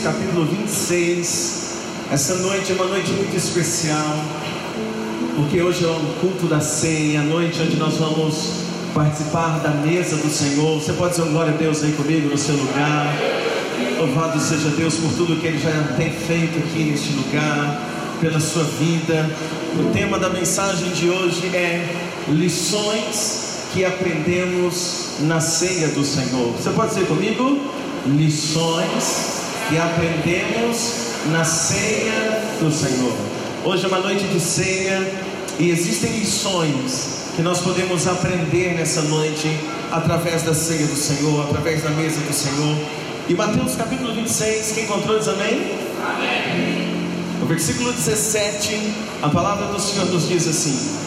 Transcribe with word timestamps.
Capítulo 0.00 0.46
26. 0.46 1.74
Essa 2.10 2.36
noite 2.36 2.72
é 2.72 2.74
uma 2.74 2.86
noite 2.86 3.12
muito 3.12 3.36
especial, 3.36 4.24
porque 5.36 5.60
hoje 5.60 5.84
é 5.84 5.88
o 5.88 6.00
culto 6.18 6.46
da 6.46 6.60
ceia, 6.60 7.20
a 7.20 7.22
noite 7.22 7.60
onde 7.60 7.76
nós 7.76 7.98
vamos 7.98 8.52
participar 8.94 9.60
da 9.60 9.68
mesa 9.70 10.16
do 10.16 10.30
Senhor. 10.30 10.80
Você 10.80 10.94
pode 10.94 11.10
dizer 11.10 11.22
um 11.28 11.32
glória 11.32 11.52
a 11.52 11.56
Deus 11.56 11.84
aí 11.84 11.92
comigo 11.92 12.30
no 12.30 12.38
seu 12.38 12.56
lugar. 12.56 13.14
Louvado 13.98 14.40
seja 14.40 14.70
Deus 14.70 14.94
por 14.94 15.12
tudo 15.12 15.38
que 15.40 15.46
Ele 15.46 15.58
já 15.58 15.70
tem 15.96 16.10
feito 16.10 16.58
aqui 16.58 16.84
neste 16.84 17.12
lugar, 17.12 17.80
pela 18.20 18.40
sua 18.40 18.64
vida. 18.64 19.30
O 19.78 19.92
tema 19.92 20.18
da 20.18 20.30
mensagem 20.30 20.90
de 20.90 21.10
hoje 21.10 21.54
é 21.54 21.94
lições 22.28 23.66
que 23.74 23.84
aprendemos 23.84 25.16
na 25.20 25.38
ceia 25.38 25.88
do 25.88 26.02
Senhor. 26.02 26.52
Você 26.52 26.70
pode 26.70 26.94
dizer 26.94 27.06
comigo? 27.06 27.60
Lições 28.06 29.41
que 29.68 29.78
aprendemos 29.78 30.92
na 31.30 31.44
ceia 31.44 32.42
do 32.60 32.70
Senhor. 32.70 33.16
Hoje 33.64 33.84
é 33.84 33.88
uma 33.88 34.00
noite 34.00 34.24
de 34.24 34.40
ceia 34.40 35.00
e 35.58 35.70
existem 35.70 36.18
lições 36.18 37.22
que 37.36 37.42
nós 37.42 37.60
podemos 37.60 38.06
aprender 38.06 38.74
nessa 38.74 39.02
noite 39.02 39.48
através 39.90 40.42
da 40.42 40.52
ceia 40.52 40.86
do 40.86 40.96
Senhor, 40.96 41.44
através 41.48 41.82
da 41.82 41.90
mesa 41.90 42.20
do 42.20 42.32
Senhor. 42.32 42.76
E 43.28 43.34
Mateus 43.34 43.74
capítulo 43.76 44.14
26, 44.14 44.72
quem 44.72 44.84
encontrou 44.84 45.18
diz 45.18 45.28
amém? 45.28 45.72
Amém. 46.04 46.92
No 47.40 47.46
versículo 47.46 47.92
17, 47.92 48.92
a 49.22 49.28
palavra 49.28 49.66
do 49.66 49.80
Senhor 49.80 50.06
nos 50.06 50.28
diz 50.28 50.46
assim: 50.48 50.98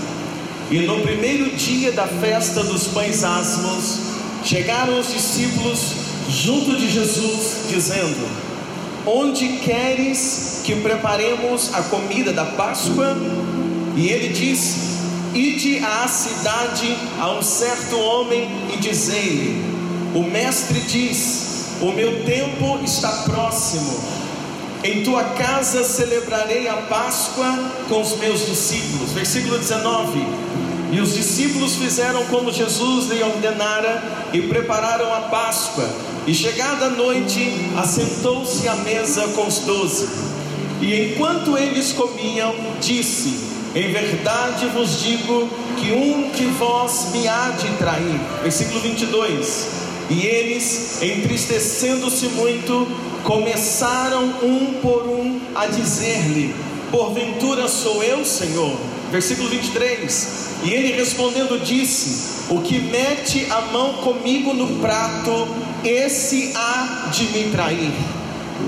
E 0.72 0.80
no 0.80 1.02
primeiro 1.02 1.56
dia 1.56 1.92
da 1.92 2.08
festa 2.08 2.64
dos 2.64 2.88
pães 2.88 3.24
asmos, 3.24 4.00
chegaram 4.44 5.00
os 5.00 5.12
discípulos 5.12 6.05
junto 6.30 6.76
de 6.76 6.90
Jesus, 6.90 7.68
dizendo: 7.70 8.28
Onde 9.06 9.60
queres 9.60 10.62
que 10.64 10.76
preparemos 10.76 11.74
a 11.74 11.84
comida 11.84 12.34
da 12.34 12.46
Páscoa? 12.46 13.16
E 13.96 14.08
ele 14.10 14.30
disse: 14.30 14.96
Ide 15.34 15.80
à 15.80 16.08
cidade 16.08 16.96
a 17.20 17.32
um 17.32 17.42
certo 17.42 17.98
homem 17.98 18.48
e 18.74 18.78
dizei-lhe: 18.78 19.64
O 20.14 20.24
mestre 20.24 20.80
diz: 20.82 21.78
O 21.82 21.92
meu 21.92 22.24
tempo 22.24 22.80
está 22.84 23.10
próximo. 23.24 24.26
Em 24.84 25.04
tua 25.04 25.24
casa 25.24 25.84
celebrarei 25.84 26.68
a 26.68 26.76
Páscoa 26.76 27.72
com 27.90 28.02
os 28.02 28.18
meus 28.18 28.46
discípulos. 28.46 29.12
Versículo 29.14 29.58
19. 29.58 30.45
E 30.92 31.00
os 31.00 31.14
discípulos 31.14 31.76
fizeram 31.76 32.24
como 32.26 32.52
Jesus 32.52 33.10
lhe 33.10 33.24
ordenara 33.24 34.30
e 34.34 34.42
prepararam 34.42 35.14
a 35.14 35.22
Páscoa. 35.22 35.90
E 36.28 36.34
chegada 36.34 36.86
a 36.86 36.90
noite, 36.90 37.72
assentou-se 37.78 38.68
à 38.68 38.76
mesa 38.76 39.28
com 39.30 39.48
os 39.48 39.60
doze. 39.60 40.08
E 40.82 41.12
enquanto 41.12 41.58
eles 41.58 41.92
comiam, 41.92 42.54
disse: 42.80 43.56
em 43.76 43.92
verdade 43.92 44.68
vos 44.68 45.02
digo 45.02 45.50
que 45.78 45.92
um 45.92 46.32
de 46.32 46.46
vós 46.46 47.10
me 47.12 47.28
há 47.28 47.50
de 47.60 47.68
trair. 47.78 48.22
Versículo 48.42 48.80
22. 48.80 49.68
E 50.10 50.26
eles, 50.26 51.02
entristecendo-se 51.02 52.30
muito, 52.30 52.88
começaram 53.22 54.24
um 54.42 54.80
por 54.82 55.04
um 55.08 55.42
a 55.54 55.68
dizer-lhe: 55.68 56.56
Porventura 56.90 57.68
sou 57.68 58.02
eu, 58.02 58.24
Senhor? 58.24 58.78
Versículo 59.16 59.48
23. 59.48 60.50
E 60.66 60.74
ele 60.74 60.92
respondendo 60.92 61.64
disse: 61.64 62.44
O 62.50 62.60
que 62.60 62.80
mete 62.80 63.48
a 63.50 63.62
mão 63.62 63.94
comigo 63.94 64.54
no 64.54 64.82
prato, 64.82 65.48
esse 65.86 66.52
há 66.54 67.08
de 67.14 67.24
me 67.28 67.50
trair. 67.50 67.94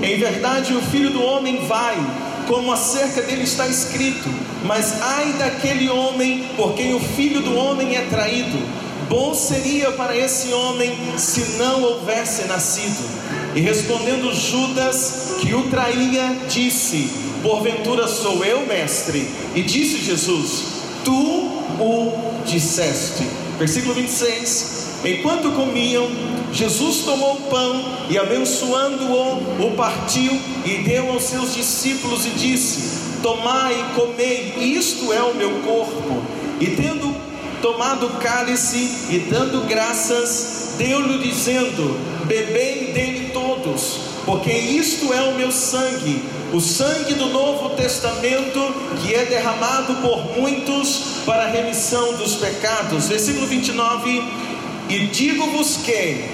Em 0.02 0.18
verdade, 0.18 0.72
o 0.72 0.80
filho 0.80 1.10
do 1.10 1.22
homem 1.22 1.66
vai 1.66 1.98
como 2.46 2.72
acerca 2.72 3.20
dele 3.20 3.42
está 3.42 3.66
escrito: 3.66 4.26
Mas 4.64 5.02
ai 5.02 5.34
daquele 5.34 5.90
homem 5.90 6.48
por 6.56 6.72
quem 6.72 6.94
o 6.94 7.00
filho 7.00 7.42
do 7.42 7.54
homem 7.54 7.96
é 7.96 8.06
traído. 8.06 8.58
Bom 9.06 9.34
seria 9.34 9.92
para 9.92 10.16
esse 10.16 10.50
homem 10.54 10.96
se 11.18 11.58
não 11.58 11.82
houvesse 11.82 12.46
nascido. 12.46 13.06
E 13.54 13.60
respondendo 13.60 14.32
Judas, 14.32 15.34
que 15.42 15.54
o 15.54 15.64
traía, 15.64 16.38
disse: 16.48 17.27
Porventura 17.42 18.08
sou 18.08 18.44
eu, 18.44 18.66
mestre? 18.66 19.28
E 19.54 19.62
disse 19.62 19.98
Jesus: 19.98 20.62
Tu 21.04 21.12
o 21.12 22.42
disseste. 22.44 23.26
Versículo 23.58 23.94
26. 23.94 24.78
Enquanto 25.04 25.52
comiam, 25.52 26.08
Jesus 26.52 27.04
tomou 27.04 27.34
o 27.34 27.42
pão 27.42 27.84
e, 28.10 28.18
abençoando-o, 28.18 29.66
o 29.66 29.76
partiu 29.76 30.32
e 30.64 30.78
deu 30.78 31.12
aos 31.12 31.24
seus 31.24 31.54
discípulos 31.54 32.26
e 32.26 32.30
disse: 32.30 32.98
Tomai 33.22 33.74
e 33.74 33.94
comei, 33.94 34.54
isto 34.58 35.12
é 35.12 35.22
o 35.22 35.34
meu 35.34 35.50
corpo. 35.60 36.22
E 36.60 36.66
tendo 36.66 37.14
tomado 37.62 38.06
o 38.06 38.10
cálice 38.18 39.06
e 39.10 39.18
dando 39.30 39.66
graças, 39.66 40.74
deu-lhe 40.78 41.18
dizendo: 41.18 41.96
Bebei 42.24 42.92
dele 42.92 43.30
todos, 43.32 44.00
porque 44.24 44.52
isto 44.52 45.12
é 45.12 45.22
o 45.22 45.34
meu 45.34 45.52
sangue, 45.52 46.22
o 46.52 46.60
sangue 46.60 47.14
do 47.14 47.26
Novo 47.26 47.70
Testamento, 47.70 48.74
que 49.02 49.14
é 49.14 49.24
derramado 49.24 49.96
por 49.96 50.38
muitos 50.38 51.22
para 51.26 51.44
a 51.44 51.48
remissão 51.48 52.14
dos 52.14 52.36
pecados. 52.36 53.08
Versículo 53.08 53.46
29 53.46 54.48
e 54.88 55.06
digo-vos 55.08 55.76
que, 55.84 56.24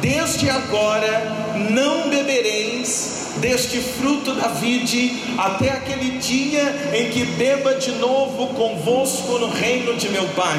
desde 0.00 0.48
agora, 0.48 1.56
não 1.70 2.08
bebereis 2.08 3.32
deste 3.38 3.80
fruto 3.80 4.32
da 4.32 4.46
vide, 4.46 5.20
até 5.36 5.70
aquele 5.70 6.18
dia 6.18 6.92
em 6.94 7.10
que 7.10 7.24
beba 7.24 7.74
de 7.74 7.90
novo 7.92 8.46
convosco 8.54 9.38
no 9.38 9.50
reino 9.50 9.96
de 9.96 10.08
meu 10.08 10.24
Pai. 10.28 10.56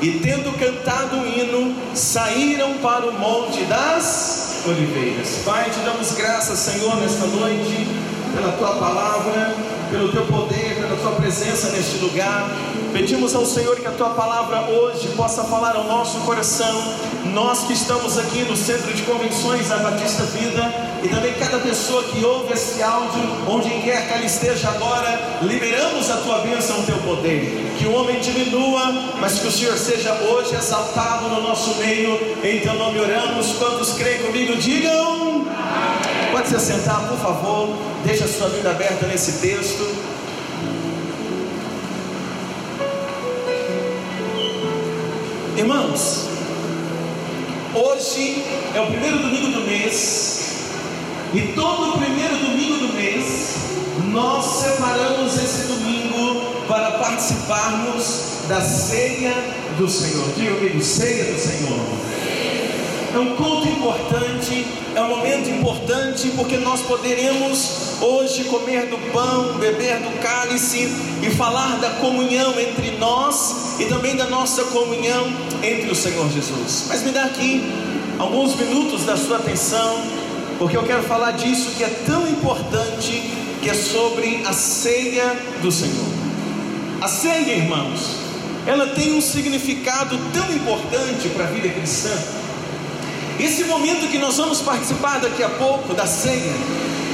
E 0.00 0.20
tendo 0.20 0.56
cantado 0.56 1.16
o 1.16 1.26
hino, 1.26 1.74
saíram 1.94 2.74
para 2.74 3.06
o 3.06 3.18
monte 3.18 3.64
das 3.64 4.62
oliveiras. 4.64 5.40
Pai, 5.44 5.68
te 5.70 5.80
damos 5.80 6.12
graças, 6.12 6.58
Senhor, 6.60 6.96
nesta 6.96 7.26
noite, 7.26 7.88
pela 8.34 8.52
tua 8.52 8.74
palavra, 8.76 9.54
pelo 9.90 10.10
teu 10.10 10.26
poder, 10.26 10.76
pela 10.76 10.96
tua 10.96 11.12
presença 11.12 11.70
neste 11.70 11.98
lugar. 11.98 12.50
Pedimos 12.92 13.34
ao 13.34 13.44
Senhor 13.44 13.76
que 13.76 13.86
a 13.86 13.90
tua 13.90 14.10
palavra 14.10 14.70
hoje 14.70 15.08
possa 15.16 15.42
falar 15.44 15.74
ao 15.74 15.84
nosso 15.84 16.20
coração, 16.20 16.80
nós 17.32 17.64
que 17.64 17.72
estamos 17.72 18.16
aqui 18.18 18.44
no 18.44 18.56
Centro 18.56 18.92
de 18.92 19.02
Convenções 19.02 19.68
da 19.68 19.78
Batista 19.78 20.22
Vida 20.24 20.72
e 21.02 21.08
também 21.08 21.34
cada 21.34 21.58
pessoa 21.58 22.04
que 22.04 22.24
ouve 22.24 22.52
esse 22.54 22.82
áudio, 22.82 23.20
onde 23.48 23.68
quer 23.82 24.06
que 24.06 24.12
ela 24.14 24.24
esteja 24.24 24.68
agora, 24.68 25.38
liberamos 25.42 26.08
a 26.08 26.18
tua 26.18 26.38
bênção, 26.38 26.80
o 26.80 26.82
teu 26.84 26.96
poder. 26.98 27.74
Que 27.76 27.86
o 27.86 27.94
homem 27.94 28.20
diminua, 28.20 28.92
mas 29.20 29.40
que 29.40 29.48
o 29.48 29.50
Senhor 29.50 29.76
seja 29.76 30.14
hoje 30.14 30.54
exaltado 30.54 31.28
no 31.28 31.42
nosso 31.42 31.74
meio. 31.76 32.18
Em 32.44 32.60
teu 32.60 32.74
nome 32.74 33.00
oramos. 33.00 33.52
Quantos 33.58 33.94
creem 33.94 34.22
comigo, 34.22 34.56
digam. 34.56 35.44
Pode 36.34 36.48
se 36.48 36.56
assentar, 36.56 37.06
por 37.06 37.16
favor. 37.18 37.78
Deixa 38.04 38.24
a 38.24 38.28
sua 38.28 38.48
vida 38.48 38.68
aberta 38.68 39.06
nesse 39.06 39.34
texto. 39.34 39.88
Irmãos, 45.56 46.26
hoje 47.72 48.44
é 48.74 48.80
o 48.80 48.86
primeiro 48.86 49.18
domingo 49.18 49.46
do 49.52 49.60
mês, 49.60 50.64
e 51.32 51.40
todo 51.54 51.90
o 51.90 51.98
primeiro 51.98 52.36
domingo 52.36 52.88
do 52.88 52.94
mês, 52.94 53.54
nós 54.10 54.44
separamos 54.44 55.36
esse 55.36 55.68
domingo 55.68 56.64
para 56.66 56.98
participarmos 56.98 58.48
da 58.48 58.60
ceia 58.60 59.34
do 59.78 59.88
Senhor. 59.88 60.28
Diga 60.36 60.56
comigo, 60.56 60.82
ceia 60.82 61.32
do 61.32 61.38
Senhor. 61.38 62.13
É 63.14 63.18
um 63.18 63.36
culto 63.36 63.68
importante, 63.68 64.66
é 64.92 65.00
um 65.00 65.08
momento 65.08 65.48
importante, 65.48 66.32
porque 66.34 66.56
nós 66.56 66.80
poderemos 66.80 67.92
hoje 68.00 68.42
comer 68.42 68.86
do 68.86 68.98
pão, 69.12 69.56
beber 69.60 70.00
do 70.00 70.20
cálice 70.20 70.88
e 71.22 71.30
falar 71.30 71.78
da 71.78 71.90
comunhão 71.90 72.58
entre 72.58 72.90
nós 72.98 73.78
e 73.78 73.84
também 73.84 74.16
da 74.16 74.24
nossa 74.24 74.64
comunhão 74.64 75.32
entre 75.62 75.92
o 75.92 75.94
Senhor 75.94 76.28
Jesus. 76.28 76.86
Mas 76.88 77.04
me 77.04 77.12
dá 77.12 77.26
aqui 77.26 77.62
alguns 78.18 78.56
minutos 78.56 79.04
da 79.04 79.16
sua 79.16 79.36
atenção, 79.36 80.02
porque 80.58 80.76
eu 80.76 80.82
quero 80.82 81.04
falar 81.04 81.30
disso 81.34 81.70
que 81.76 81.84
é 81.84 82.02
tão 82.04 82.28
importante, 82.28 83.30
que 83.62 83.70
é 83.70 83.74
sobre 83.74 84.42
a 84.44 84.52
ceia 84.52 85.36
do 85.62 85.70
Senhor. 85.70 86.08
A 87.00 87.06
ceia, 87.06 87.58
irmãos, 87.58 88.16
ela 88.66 88.88
tem 88.88 89.16
um 89.16 89.20
significado 89.20 90.18
tão 90.32 90.52
importante 90.52 91.28
para 91.28 91.44
a 91.44 91.48
vida 91.48 91.68
cristã 91.68 92.10
esse 93.38 93.64
momento 93.64 94.08
que 94.08 94.18
nós 94.18 94.36
vamos 94.36 94.60
participar 94.60 95.20
daqui 95.20 95.42
a 95.42 95.48
pouco 95.48 95.92
da 95.94 96.06
ceia, 96.06 96.52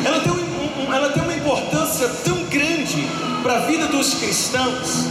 ela 0.05 0.21
tem, 0.21 0.33
um, 0.33 0.93
ela 0.93 1.11
tem 1.11 1.23
uma 1.23 1.35
importância 1.35 2.09
tão 2.25 2.45
grande 2.45 3.07
para 3.43 3.57
a 3.57 3.61
vida 3.61 3.87
dos 3.87 4.15
cristãos. 4.15 5.07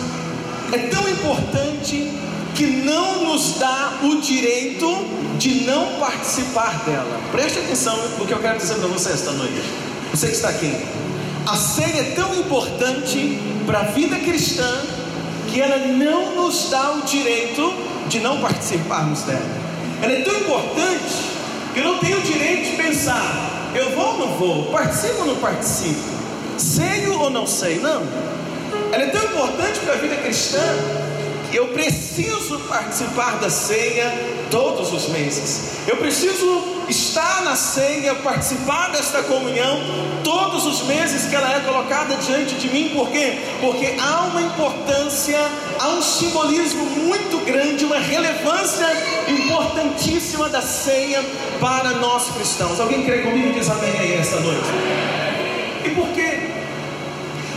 É 0.72 0.78
tão 0.88 1.08
importante 1.10 2.12
que 2.54 2.66
não 2.66 3.26
nos 3.26 3.58
dá 3.58 4.00
o 4.04 4.22
direito 4.22 4.86
de 5.38 5.66
não 5.66 6.00
participar 6.00 6.84
dela. 6.86 7.20
Preste 7.32 7.60
atenção 7.60 7.98
no 8.18 8.28
que 8.28 8.34
eu 8.34 8.40
quero 8.40 8.58
dizer 8.58 8.76
para 8.76 8.88
você 8.88 9.12
esta 9.12 9.32
noite. 9.32 9.64
Você 10.12 10.28
que 10.28 10.34
está 10.34 10.50
aqui. 10.50 10.76
A 11.48 11.56
ceia 11.56 12.02
é 12.02 12.12
tão 12.16 12.36
importante 12.36 13.40
para 13.66 13.80
a 13.80 13.84
vida 13.84 14.20
cristã 14.20 14.82
que 15.50 15.60
ela 15.60 15.88
não 15.88 16.36
nos 16.36 16.70
dá 16.70 16.92
o 16.92 17.02
direito 17.02 17.74
de 18.08 18.20
não 18.20 18.40
participarmos 18.40 19.22
dela. 19.24 19.59
Ela 20.02 20.14
é 20.14 20.22
tão 20.22 20.36
importante 20.36 21.16
que 21.74 21.80
eu 21.80 21.84
não 21.84 22.00
tenho 22.00 22.20
o 22.20 22.22
direito 22.22 22.72
de 22.72 22.78
pensar, 22.78 23.72
eu 23.76 23.92
vou 23.92 24.14
ou 24.14 24.18
não 24.18 24.38
vou, 24.38 24.72
participo 24.72 25.20
ou 25.20 25.26
não 25.26 25.36
participo, 25.38 26.00
sei 26.58 27.08
ou 27.08 27.30
não 27.30 27.46
sei, 27.46 27.80
não. 27.80 28.02
Ela 28.92 29.04
é 29.04 29.08
tão 29.08 29.24
importante 29.24 29.80
para 29.80 29.94
a 29.94 29.98
vida 29.98 30.16
cristã 30.16 30.62
eu 31.54 31.70
preciso 31.70 32.60
participar 32.68 33.40
da 33.40 33.50
ceia 33.50 34.12
todos 34.52 34.94
os 34.94 35.10
meses. 35.10 35.80
Eu 35.88 35.98
preciso 35.98 36.79
estar 36.90 37.44
na 37.44 37.56
ceia, 37.56 38.16
participar 38.16 38.92
desta 38.92 39.22
comunhão 39.24 39.80
todos 40.24 40.66
os 40.66 40.84
meses 40.84 41.30
que 41.30 41.36
ela 41.36 41.54
é 41.54 41.60
colocada 41.60 42.16
diante 42.16 42.56
de 42.56 42.70
mim. 42.70 42.90
Por 42.90 43.10
quê? 43.10 43.38
Porque 43.62 43.96
há 44.00 44.22
uma 44.26 44.42
importância, 44.42 45.40
há 45.80 45.88
um 45.90 46.02
simbolismo 46.02 46.86
muito 46.86 47.44
grande, 47.46 47.86
uma 47.86 48.00
relevância 48.00 48.88
importantíssima 49.28 50.50
da 50.50 50.62
ceia 50.62 51.24
para 51.60 51.92
nós 51.92 52.30
cristãos. 52.32 52.80
Alguém 52.80 53.04
crê 53.04 53.20
comigo? 53.20 53.54
Diz 53.54 53.70
amém 53.70 53.98
aí 54.00 54.14
esta 54.14 54.40
noite. 54.40 54.68
E 55.86 55.90
por 55.92 56.08
quê? 56.10 56.50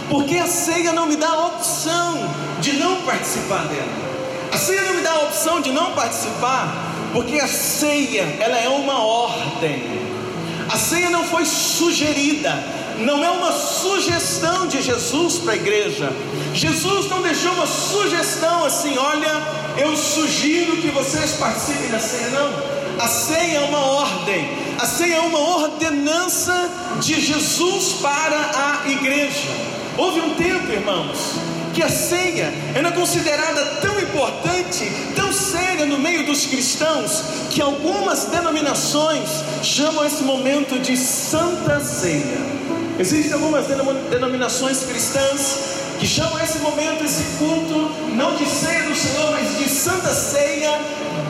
Porque 0.09 0.37
a 0.37 0.47
ceia 0.47 0.93
não 0.93 1.07
me 1.07 1.17
dá 1.17 1.29
a 1.29 1.47
opção 1.47 2.29
de 2.61 2.75
não 2.75 3.03
participar 3.03 3.65
dela. 3.65 4.03
A 4.53 4.59
ceia 4.59 4.83
não 4.83 4.95
me 4.95 5.01
dá 5.01 5.13
a 5.13 5.23
opção 5.23 5.63
de 5.63 5.73
não 5.73 5.93
participar, 5.93 6.92
porque 7.13 7.39
a 7.39 7.47
ceia, 7.47 8.23
ela 8.41 8.59
é 8.59 8.69
uma 8.69 9.05
ordem. 9.05 9.83
A 10.69 10.79
ceia 10.79 11.11
não 11.11 11.25
foi 11.25 11.45
sugerida, 11.45 12.53
não 12.99 13.23
é 13.23 13.31
uma 13.31 13.53
sugestão 13.53 14.67
de 14.67 14.81
Jesus 14.81 15.39
para 15.39 15.53
a 15.53 15.57
igreja. 15.57 16.11
Jesus 16.55 17.09
não 17.09 17.21
deixou 17.21 17.53
uma 17.53 17.67
sugestão 17.67 18.65
assim, 18.65 18.97
olha, 18.97 19.43
eu 19.77 19.97
sugiro 19.97 20.77
que 20.79 20.89
vocês 20.89 21.33
participem 21.33 21.91
da 21.91 21.99
ceia, 21.99 22.31
não. 22.31 22.73
A 22.99 23.09
ceia 23.09 23.59
é 23.59 23.61
uma 23.61 23.81
ordem, 23.81 24.49
a 24.79 24.87
ceia 24.87 25.17
é 25.17 25.21
uma 25.21 25.39
ordenança 25.39 26.71
de 27.01 27.21
Jesus 27.21 27.95
para 28.01 28.83
a 28.85 28.91
igreja. 28.91 29.49
Houve 29.97 30.21
um 30.21 30.35
tempo, 30.35 30.71
irmãos, 30.71 31.37
que 31.73 31.83
a 31.83 31.89
ceia 31.89 32.53
era 32.75 32.93
considerada 32.93 33.65
tão 33.81 33.99
importante, 33.99 34.91
tão 35.15 35.33
séria 35.33 35.87
no 35.87 35.99
meio 35.99 36.27
dos 36.27 36.47
cristãos, 36.47 37.23
que 37.51 37.61
algumas 37.61 38.27
denominações 38.27 39.29
chamam 39.63 40.05
esse 40.05 40.23
momento 40.23 40.79
de 40.79 40.97
Santa 40.97 41.81
Ceia. 41.81 42.63
Existem 42.99 43.33
algumas 43.33 43.67
denominações 44.11 44.85
cristãs 44.85 45.83
que 45.99 46.07
chamam 46.07 46.39
esse 46.41 46.59
momento, 46.59 47.05
esse 47.05 47.23
culto, 47.39 47.91
não 48.15 48.37
de 48.37 48.47
ceia 48.47 48.83
do 48.89 48.95
Senhor, 48.95 49.31
mas 49.33 49.59
de 49.59 49.69
Santa 49.69 50.13
Ceia, 50.13 50.79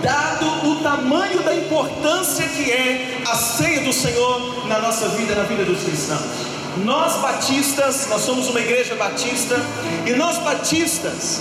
dado 0.02 0.70
o 0.70 0.76
tamanho 0.82 1.42
da 1.42 1.54
importância 1.54 2.46
que 2.48 2.70
é 2.70 3.22
a 3.26 3.34
ceia 3.36 3.82
do 3.82 3.92
Senhor 3.92 4.66
na 4.66 4.80
nossa 4.80 5.08
vida, 5.10 5.34
na 5.34 5.44
vida 5.44 5.64
dos 5.64 5.82
cristãos. 5.82 6.51
Nós 6.78 7.16
batistas, 7.20 8.06
nós 8.08 8.22
somos 8.22 8.48
uma 8.48 8.60
igreja 8.60 8.94
batista, 8.94 9.56
e 10.06 10.12
nós 10.12 10.38
batistas, 10.38 11.40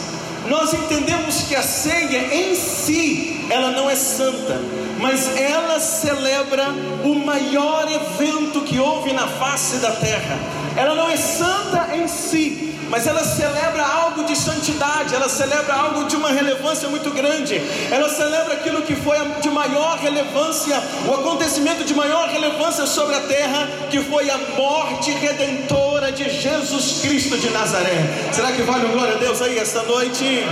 nós 0.51 0.74
entendemos 0.74 1.44
que 1.44 1.56
a 1.56 1.63
ceia 1.63 2.36
em 2.36 2.56
si, 2.56 3.48
ela 3.50 3.71
não 3.71 3.89
é 3.89 3.95
santa, 3.95 4.59
mas 5.00 5.33
ela 5.38 5.80
celebra 5.80 6.68
o 7.06 7.15
maior 7.15 7.89
evento 7.89 8.59
que 8.59 8.77
houve 8.77 9.13
na 9.13 9.27
face 9.27 9.77
da 9.77 9.92
terra. 9.92 10.38
Ela 10.75 10.94
não 10.94 11.09
é 11.09 11.15
santa 11.15 11.95
em 11.95 12.06
si, 12.06 12.77
mas 12.89 13.07
ela 13.07 13.24
celebra 13.24 13.81
algo 13.81 14.25
de 14.25 14.36
santidade, 14.36 15.15
ela 15.15 15.30
celebra 15.30 15.74
algo 15.74 16.03
de 16.03 16.18
uma 16.18 16.31
relevância 16.31 16.89
muito 16.89 17.12
grande, 17.12 17.56
ela 17.89 18.09
celebra 18.09 18.56
aquilo 18.56 18.81
que 18.81 18.94
foi 18.94 19.18
de 19.39 19.50
maior 19.50 20.00
relevância, 20.00 20.75
o 21.07 21.13
acontecimento 21.13 21.86
de 21.86 21.94
maior 21.94 22.27
relevância 22.27 22.86
sobre 22.86 23.15
a 23.15 23.21
terra, 23.21 23.69
que 23.89 24.01
foi 24.01 24.30
a 24.30 24.38
morte 24.57 25.12
redentora 25.12 25.91
de 26.12 26.30
Jesus 26.30 27.02
Cristo 27.02 27.38
de 27.38 27.50
Nazaré. 27.50 28.30
Será 28.31 28.52
que 28.52 28.62
vale 28.63 28.86
um 28.86 28.92
glória 28.92 29.16
a 29.16 29.18
Deus 29.18 29.42
aí 29.42 29.58
esta 29.58 29.84
noite? 29.84 30.46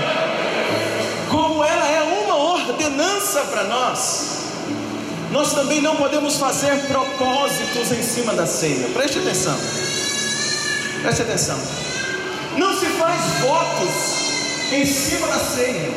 Como 1.30 1.64
ela 1.64 1.88
é 1.88 2.02
uma 2.02 2.36
ordenança 2.36 3.42
para 3.42 3.64
nós. 3.66 4.40
Nós 5.32 5.54
também 5.54 5.82
não 5.82 5.96
podemos 5.96 6.38
fazer 6.38 6.76
propósitos 6.88 7.92
em 7.92 8.02
cima 8.02 8.34
da 8.34 8.48
ceia. 8.48 8.88
Preste 8.90 9.20
atenção. 9.20 9.56
Preste 11.02 11.22
atenção. 11.22 11.60
Não 12.58 12.78
se 12.78 12.86
faz 12.88 13.22
votos 13.42 14.72
em 14.72 14.86
cima 14.86 15.28
da 15.28 15.40
ceia. 15.40 15.92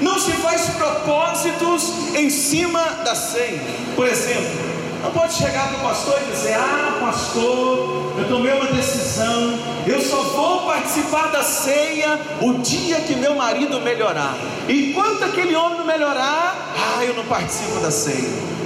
Não 0.00 0.18
se 0.18 0.32
faz 0.32 0.70
propósitos 0.70 1.90
em 2.14 2.30
cima 2.30 2.82
da 3.04 3.14
ceia. 3.14 3.60
Por 3.96 4.06
exemplo, 4.06 4.75
não 5.06 5.12
pode 5.12 5.34
chegar 5.34 5.68
para 5.68 5.78
o 5.78 5.80
pastor 5.82 6.20
e 6.20 6.30
dizer: 6.32 6.54
Ah, 6.54 6.98
pastor, 7.00 8.14
eu 8.18 8.28
tomei 8.28 8.52
uma 8.52 8.66
decisão, 8.66 9.56
eu 9.86 10.00
só 10.02 10.22
vou 10.22 10.66
participar 10.66 11.30
da 11.30 11.42
ceia 11.44 12.18
o 12.40 12.54
dia 12.54 13.00
que 13.00 13.14
meu 13.14 13.36
marido 13.36 13.80
melhorar. 13.80 14.36
Enquanto 14.68 15.22
aquele 15.22 15.54
homem 15.54 15.78
não 15.78 15.86
melhorar, 15.86 16.74
ah, 16.76 17.04
eu 17.04 17.14
não 17.14 17.24
participo 17.24 17.78
da 17.80 17.90
ceia. 17.90 18.56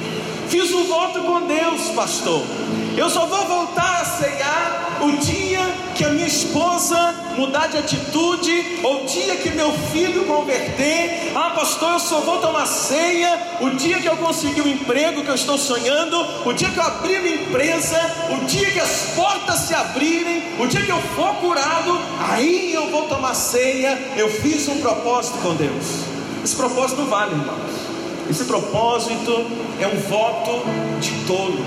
Fiz 0.48 0.72
um 0.72 0.84
voto 0.84 1.20
com 1.20 1.46
Deus, 1.46 1.90
pastor. 1.94 2.42
Eu 2.96 3.08
só 3.10 3.26
vou 3.26 3.46
voltar 3.46 4.00
a 4.00 4.04
ceiar 4.04 4.98
o 5.02 5.12
dia 5.18 5.60
que 6.00 6.04
a 6.06 6.08
minha 6.08 6.26
esposa 6.26 7.14
mudar 7.36 7.66
de 7.66 7.76
atitude, 7.76 8.80
ou 8.82 9.02
o 9.02 9.06
dia 9.06 9.36
que 9.36 9.50
meu 9.50 9.70
filho 9.92 10.24
converter. 10.24 11.30
Ah, 11.34 11.50
pastor, 11.50 11.92
eu 11.92 12.00
só 12.00 12.20
vou 12.20 12.38
tomar 12.38 12.64
ceia 12.64 13.38
o 13.60 13.68
dia 13.68 14.00
que 14.00 14.08
eu 14.08 14.16
conseguir 14.16 14.62
o 14.62 14.68
emprego 14.68 15.22
que 15.22 15.28
eu 15.28 15.34
estou 15.34 15.58
sonhando, 15.58 16.16
o 16.46 16.54
dia 16.54 16.70
que 16.70 16.78
eu 16.78 16.82
abrir 16.82 17.20
minha 17.20 17.34
empresa, 17.34 18.00
o 18.30 18.46
dia 18.46 18.70
que 18.70 18.80
as 18.80 19.12
portas 19.14 19.58
se 19.58 19.74
abrirem, 19.74 20.42
o 20.58 20.66
dia 20.66 20.80
que 20.80 20.90
eu 20.90 21.02
for 21.14 21.34
curado, 21.34 22.00
aí 22.30 22.72
eu 22.72 22.90
vou 22.90 23.02
tomar 23.02 23.34
ceia. 23.34 24.14
Eu 24.16 24.30
fiz 24.30 24.68
um 24.68 24.80
propósito 24.80 25.36
com 25.42 25.54
Deus. 25.54 25.84
Esse 26.42 26.56
propósito 26.56 27.04
vale, 27.04 27.32
irmãos. 27.32 27.72
Esse 28.30 28.44
propósito 28.44 29.32
é 29.78 29.86
um 29.86 30.00
voto 30.08 30.62
de 30.98 31.10
tolo. 31.26 31.62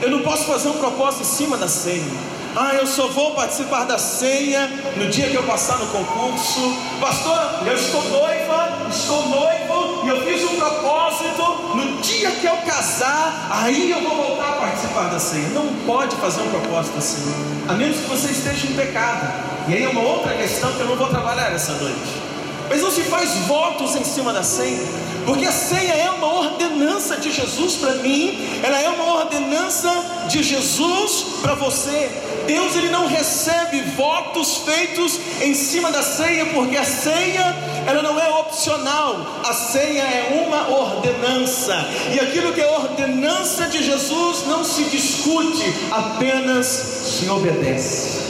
Eu 0.00 0.08
não 0.08 0.20
posso 0.20 0.44
fazer 0.44 0.68
um 0.68 0.74
propósito 0.74 1.22
em 1.22 1.26
cima 1.26 1.56
da 1.56 1.66
ceia. 1.66 2.33
Ah, 2.56 2.72
eu 2.74 2.86
só 2.86 3.08
vou 3.08 3.32
participar 3.32 3.84
da 3.84 3.98
ceia 3.98 4.68
no 4.96 5.08
dia 5.08 5.28
que 5.28 5.34
eu 5.34 5.42
passar 5.42 5.76
no 5.78 5.88
concurso. 5.88 6.76
Pastor, 7.00 7.66
eu 7.66 7.74
estou 7.74 8.00
noiva, 8.10 8.86
estou 8.88 9.28
noivo 9.28 10.04
e 10.04 10.08
eu 10.08 10.22
fiz 10.24 10.44
um 10.44 10.56
propósito. 10.56 11.42
No 11.74 12.00
dia 12.00 12.30
que 12.30 12.46
eu 12.46 12.56
casar, 12.58 13.48
aí 13.50 13.90
eu 13.90 14.00
vou 14.02 14.16
voltar 14.16 14.50
a 14.50 14.52
participar 14.52 15.08
da 15.08 15.18
ceia. 15.18 15.48
Não 15.48 15.66
pode 15.84 16.14
fazer 16.16 16.42
um 16.42 16.50
propósito 16.50 16.96
assim, 16.96 17.34
a 17.68 17.72
menos 17.72 17.96
que 17.96 18.08
você 18.08 18.30
esteja 18.30 18.68
em 18.68 18.74
pecado. 18.74 19.32
E 19.66 19.74
aí 19.74 19.82
é 19.82 19.88
uma 19.88 20.02
outra 20.02 20.32
questão 20.34 20.72
que 20.74 20.80
eu 20.80 20.86
não 20.86 20.96
vou 20.96 21.08
trabalhar 21.08 21.52
essa 21.52 21.72
noite. 21.72 22.22
Mas 22.68 22.80
não 22.80 22.90
se 22.90 23.02
faz 23.02 23.30
votos 23.48 23.96
em 23.96 24.04
cima 24.04 24.32
da 24.32 24.44
ceia, 24.44 24.78
porque 25.24 25.46
a 25.46 25.52
ceia 25.52 25.92
é 25.92 26.10
uma 26.10 26.32
ordenança 26.32 27.16
de 27.16 27.30
Jesus 27.32 27.76
para 27.76 27.94
mim, 27.94 28.38
ela 28.62 28.80
é 28.80 28.88
uma 28.88 29.14
ordenança 29.20 29.90
de 30.28 30.42
Jesus 30.42 31.40
para 31.40 31.54
você. 31.54 32.10
Deus 32.46 32.76
ele 32.76 32.90
não 32.90 33.06
recebe 33.06 33.80
votos 33.96 34.58
feitos 34.58 35.18
em 35.40 35.54
cima 35.54 35.90
da 35.90 36.02
ceia, 36.02 36.46
porque 36.46 36.76
a 36.76 36.84
ceia 36.84 37.54
ela 37.86 38.02
não 38.02 38.18
é 38.18 38.28
opcional, 38.40 39.40
a 39.44 39.52
ceia 39.52 40.02
é 40.02 40.44
uma 40.46 40.68
ordenança, 40.68 41.74
e 42.12 42.20
aquilo 42.20 42.52
que 42.52 42.60
é 42.60 42.66
ordenança 42.66 43.66
de 43.68 43.82
Jesus 43.82 44.46
não 44.46 44.64
se 44.64 44.84
discute, 44.84 45.72
apenas 45.90 46.66
se 46.66 47.28
obedece. 47.28 48.24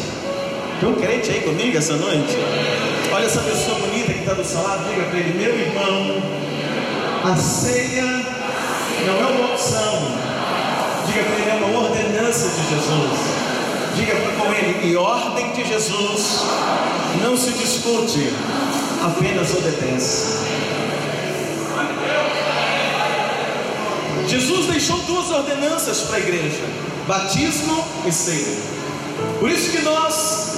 Tem 0.80 0.88
um 0.88 0.94
crente 0.94 1.30
aí 1.30 1.40
comigo 1.40 1.76
essa 1.76 1.96
noite? 1.96 2.36
Olha 3.12 3.24
essa 3.24 3.40
pessoa 3.40 3.78
bonita 3.78 4.12
que 4.12 4.20
está 4.20 4.34
do 4.34 4.44
seu 4.44 4.62
lado, 4.62 4.88
diga 4.88 5.04
para 5.04 5.18
ele, 5.18 5.34
meu 5.34 5.58
irmão, 5.58 6.43
a 7.24 7.36
ceia 7.36 8.04
não 9.06 9.14
é 9.14 9.26
uma 9.32 9.54
opção, 9.54 10.12
diga 11.06 11.24
para 11.24 11.34
ele, 11.36 11.50
é 11.50 11.54
uma 11.54 11.80
ordenança 11.80 12.48
de 12.50 12.68
Jesus. 12.68 13.44
Diga 13.96 14.14
com 14.38 14.52
ele, 14.52 14.90
e 14.90 14.96
ordem 14.96 15.52
de 15.52 15.64
Jesus 15.64 16.42
não 17.22 17.36
se 17.36 17.52
discute, 17.52 18.30
apenas 19.02 19.54
obedece. 19.54 20.44
Jesus 24.26 24.66
deixou 24.66 24.98
duas 25.00 25.30
ordenanças 25.30 26.00
para 26.00 26.16
a 26.16 26.20
igreja: 26.20 26.64
batismo 27.06 27.84
e 28.04 28.12
ceia. 28.12 28.58
Por 29.40 29.50
isso 29.50 29.70
que 29.70 29.80
nós 29.82 30.54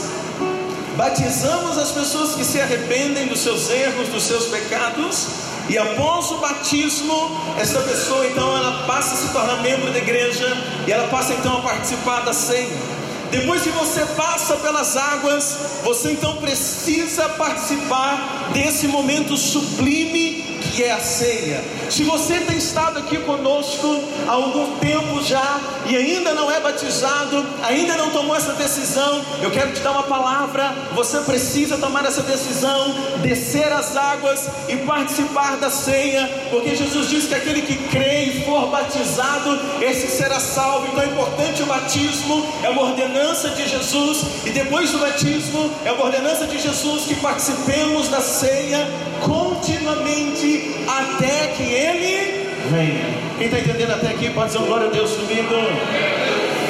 batizamos 0.96 1.78
as 1.78 1.92
pessoas 1.92 2.34
que 2.34 2.44
se 2.44 2.60
arrependem 2.60 3.26
dos 3.28 3.40
seus 3.40 3.70
erros, 3.70 4.08
dos 4.08 4.22
seus 4.24 4.46
pecados, 4.46 5.45
e 5.68 5.76
após 5.76 6.30
o 6.30 6.38
batismo, 6.38 7.40
essa 7.58 7.80
pessoa 7.80 8.26
então 8.26 8.56
ela 8.56 8.84
passa 8.86 9.14
a 9.14 9.16
se 9.16 9.32
tornar 9.32 9.62
membro 9.62 9.92
da 9.92 9.98
igreja 9.98 10.46
e 10.86 10.92
ela 10.92 11.08
passa 11.08 11.34
então 11.34 11.58
a 11.58 11.60
participar 11.60 12.20
da 12.20 12.32
ceia. 12.32 12.96
Depois 13.30 13.62
que 13.62 13.70
você 13.70 14.06
passa 14.14 14.56
pelas 14.56 14.96
águas, 14.96 15.58
você 15.82 16.12
então 16.12 16.36
precisa 16.36 17.28
participar 17.30 18.50
desse 18.52 18.86
momento 18.86 19.36
sublime 19.36 20.55
que 20.56 20.82
é 20.82 20.92
a 20.92 21.00
ceia. 21.00 21.62
Se 21.90 22.04
você 22.04 22.40
tem 22.40 22.56
estado 22.56 22.98
aqui 22.98 23.18
conosco 23.18 24.02
há 24.26 24.32
algum 24.32 24.76
tempo 24.78 25.22
já 25.22 25.60
e 25.86 25.96
ainda 25.96 26.34
não 26.34 26.50
é 26.50 26.60
batizado, 26.60 27.46
ainda 27.62 27.96
não 27.96 28.10
tomou 28.10 28.36
essa 28.36 28.52
decisão, 28.52 29.24
eu 29.42 29.50
quero 29.50 29.72
te 29.72 29.80
dar 29.80 29.92
uma 29.92 30.02
palavra. 30.02 30.74
Você 30.94 31.18
precisa 31.20 31.78
tomar 31.78 32.04
essa 32.04 32.22
decisão, 32.22 32.94
descer 33.22 33.72
as 33.72 33.96
águas 33.96 34.48
e 34.68 34.76
participar 34.78 35.56
da 35.56 35.70
ceia, 35.70 36.28
porque 36.50 36.74
Jesus 36.74 37.08
diz 37.08 37.26
que 37.26 37.34
aquele 37.34 37.62
que 37.62 37.76
crê 37.88 38.24
e 38.24 38.44
for 38.44 38.68
batizado, 38.68 39.58
esse 39.80 40.08
será 40.08 40.40
salvo. 40.40 40.88
Então 40.88 41.02
é 41.02 41.06
importante 41.06 41.62
o 41.62 41.66
batismo, 41.66 42.46
é 42.62 42.70
uma 42.70 42.82
ordenança 42.82 43.50
de 43.50 43.68
Jesus, 43.68 44.24
e 44.44 44.50
depois 44.50 44.90
do 44.90 44.98
batismo, 44.98 45.70
é 45.84 45.92
uma 45.92 46.04
ordenança 46.04 46.46
de 46.46 46.58
Jesus 46.58 47.04
que 47.04 47.14
participemos 47.16 48.08
da 48.08 48.20
ceia 48.20 48.86
continuamente 49.22 50.84
até 50.86 51.48
que 51.48 51.62
Ele 51.62 52.48
venha. 52.70 53.16
Quem 53.38 53.46
está 53.46 53.58
entendendo 53.58 53.92
até 53.92 54.08
aqui 54.08 54.30
pode 54.30 54.52
dizer 54.52 54.64
glória 54.64 54.86
a 54.88 54.90
Deus 54.90 55.12
comigo. 55.12 55.54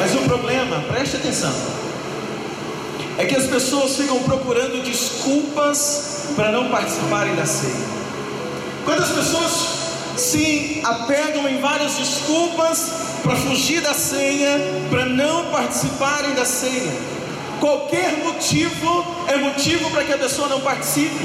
Mas 0.01 0.15
o 0.15 0.19
problema, 0.29 0.81
preste 0.93 1.17
atenção, 1.17 1.53
é 3.19 3.25
que 3.25 3.35
as 3.35 3.47
pessoas 3.47 3.97
ficam 3.97 4.19
procurando 4.21 4.83
desculpas 4.83 6.33
para 6.37 6.53
não 6.53 6.69
participarem 6.69 7.35
da 7.35 7.47
ceia. 7.47 7.97
Quando 8.85 9.03
as 9.03 9.11
pessoas 9.11 9.87
se 10.17 10.81
apegam 10.85 11.49
em 11.49 11.61
várias 11.61 11.95
desculpas 11.97 12.91
para 13.23 13.37
fugir 13.37 13.81
da 13.81 13.95
ceia, 13.95 14.61
para 14.89 15.07
não 15.07 15.47
participarem 15.47 16.35
da 16.35 16.45
ceia. 16.45 16.93
Qualquer 17.61 18.19
motivo 18.19 19.05
é 19.27 19.37
motivo 19.37 19.91
para 19.91 20.05
que 20.05 20.13
a 20.13 20.19
pessoa 20.19 20.49
não 20.49 20.61
participe 20.61 21.25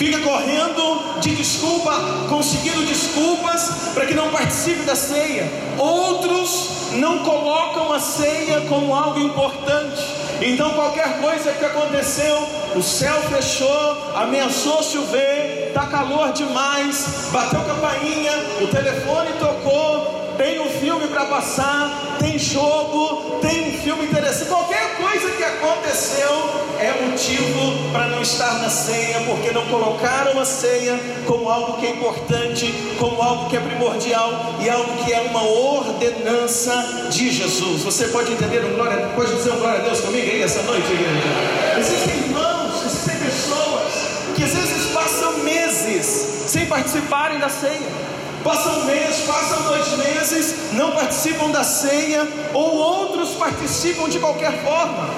fica 0.00 0.18
correndo 0.20 1.20
de 1.20 1.36
desculpa, 1.36 1.94
conseguindo 2.26 2.86
desculpas 2.86 3.90
para 3.92 4.06
que 4.06 4.14
não 4.14 4.30
participe 4.30 4.84
da 4.84 4.96
ceia. 4.96 5.46
Outros 5.76 6.92
não 6.92 7.18
colocam 7.18 7.92
a 7.92 8.00
ceia 8.00 8.62
como 8.62 8.94
algo 8.94 9.20
importante. 9.20 10.02
Então, 10.40 10.70
qualquer 10.70 11.20
coisa 11.20 11.52
que 11.52 11.62
aconteceu, 11.66 12.48
o 12.74 12.82
céu 12.82 13.14
fechou, 13.24 14.14
ameaçou 14.14 14.82
chover, 14.82 15.66
está 15.68 15.84
calor 15.84 16.32
demais, 16.32 17.28
bateu 17.30 17.60
campainha, 17.60 18.32
o 18.62 18.68
telefone 18.68 19.32
tocou, 19.38 19.99
tem 20.40 20.58
um 20.58 20.70
filme 20.70 21.06
para 21.08 21.26
passar, 21.26 22.16
tem 22.18 22.38
jogo, 22.38 23.38
tem 23.42 23.68
um 23.68 23.78
filme 23.82 24.06
interessante, 24.06 24.48
qualquer 24.48 24.96
coisa 24.96 25.30
que 25.32 25.44
aconteceu 25.44 26.30
é 26.78 26.92
motivo 27.04 27.92
para 27.92 28.06
não 28.06 28.22
estar 28.22 28.54
na 28.54 28.70
ceia, 28.70 29.20
porque 29.26 29.50
não 29.50 29.66
colocaram 29.66 30.40
a 30.40 30.44
ceia 30.46 30.98
como 31.26 31.46
algo 31.46 31.76
que 31.78 31.86
é 31.86 31.90
importante, 31.90 32.72
como 32.98 33.20
algo 33.20 33.50
que 33.50 33.56
é 33.58 33.60
primordial 33.60 34.56
e 34.60 34.70
algo 34.70 35.04
que 35.04 35.12
é 35.12 35.20
uma 35.20 35.42
ordenança 35.42 37.08
de 37.10 37.30
Jesus. 37.30 37.82
Você 37.82 38.08
pode 38.08 38.32
entender 38.32 38.64
um 38.64 38.76
glória, 38.76 39.10
pode 39.14 39.34
dizer 39.34 39.52
um 39.52 39.58
glória 39.58 39.80
a 39.80 39.82
Deus 39.82 40.00
comigo 40.00 40.26
aí 40.26 40.42
essa 40.42 40.62
noite, 40.62 40.90
igreja? 40.90 41.78
Existem 41.78 42.16
irmãos, 42.16 42.86
existem 42.86 43.16
pessoas 43.18 43.92
que 44.34 44.42
às 44.42 44.54
vezes 44.54 44.90
passam 44.90 45.38
meses 45.40 46.06
sem 46.46 46.64
participarem 46.64 47.38
da 47.38 47.50
ceia. 47.50 48.09
Passam 48.42 48.80
um 48.80 48.84
mês, 48.84 49.20
passam 49.26 49.62
dois 49.64 49.86
meses, 49.98 50.72
não 50.72 50.92
participam 50.92 51.50
da 51.50 51.62
ceia, 51.62 52.26
ou 52.54 52.74
outros 52.74 53.30
participam 53.30 54.08
de 54.08 54.18
qualquer 54.18 54.64
forma. 54.64 55.10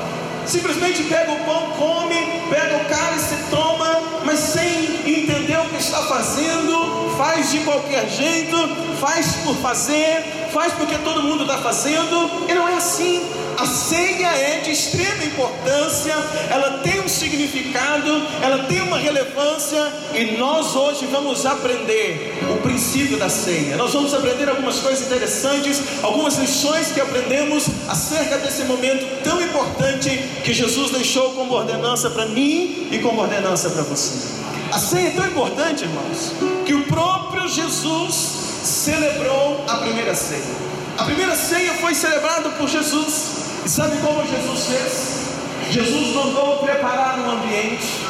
Simplesmente 0.45 1.05
pega 1.05 1.31
o 1.31 1.39
pão, 1.45 1.71
come, 1.79 2.17
pega 2.51 2.77
o 2.79 2.85
cálice, 2.87 3.37
toma, 3.49 4.03
mas 4.25 4.41
sem 4.41 4.97
entender 5.07 5.57
o 5.61 5.69
que 5.69 5.77
está 5.77 6.03
fazendo, 6.03 7.15
faz 7.17 7.53
de 7.53 7.61
qualquer 7.61 8.09
jeito, 8.09 8.57
faz 9.01 9.37
por 9.45 9.55
fazer, 9.57 10.49
faz 10.53 10.73
porque 10.73 10.99
todo 10.99 11.23
mundo 11.23 11.43
está 11.43 11.59
fazendo, 11.59 12.49
e 12.49 12.55
não 12.55 12.69
é 12.69 12.75
assim. 12.75 13.32
A 13.59 13.67
ceia 13.67 14.29
é 14.29 14.61
de 14.61 14.71
extrema 14.71 15.25
importância, 15.25 16.15
ela 16.51 16.79
tem 16.79 17.01
um 17.01 17.09
significado, 17.09 18.23
ela 18.43 18.65
tem 18.65 18.81
uma 18.81 18.99
relevância, 18.99 19.93
e 20.15 20.37
nós 20.37 20.75
hoje 20.75 21.07
vamos 21.07 21.45
aprender 21.45 22.35
o 22.51 22.61
princípio 22.63 23.19
da 23.19 23.29
ceia. 23.29 23.77
Nós 23.77 23.93
vamos 23.93 24.15
aprender 24.15 24.49
algumas 24.49 24.81
coisas 24.81 25.07
interessantes, 25.07 25.81
algumas 26.03 26.37
lições 26.39 26.93
que 26.93 27.01
aprendemos 27.01 27.67
acerca 27.89 28.39
desse 28.39 28.65
momento 28.65 29.23
tão 29.23 29.41
importante 29.41 30.11
que 30.43 30.53
Jesus 30.53 30.91
deixou 30.91 31.31
como 31.33 31.53
ordenança 31.55 32.11
para 32.11 32.27
mim 32.27 32.89
e 32.91 32.99
como 32.99 33.21
ordenança 33.21 33.71
para 33.71 33.83
você. 33.83 34.43
A 34.73 34.79
ceia 34.79 35.09
é 35.09 35.11
tão 35.11 35.27
importante, 35.27 35.85
irmãos, 35.85 36.33
que 36.65 36.75
o 36.75 36.85
próprio 36.85 37.47
Jesus 37.49 38.15
celebrou 38.65 39.63
a 39.69 39.77
primeira 39.77 40.15
ceia. 40.15 40.73
A 40.97 41.05
primeira 41.05 41.35
ceia 41.37 41.75
foi 41.75 41.95
celebrada 41.95 42.51
por 42.51 42.69
Jesus. 42.69 43.42
E 43.65 43.69
sabe 43.69 43.97
como 43.99 44.27
Jesus 44.27 44.67
fez? 44.67 45.23
Jesus 45.71 46.15
mandou 46.15 46.59
preparar 46.59 47.19
um 47.21 47.31
ambiente, 47.31 48.05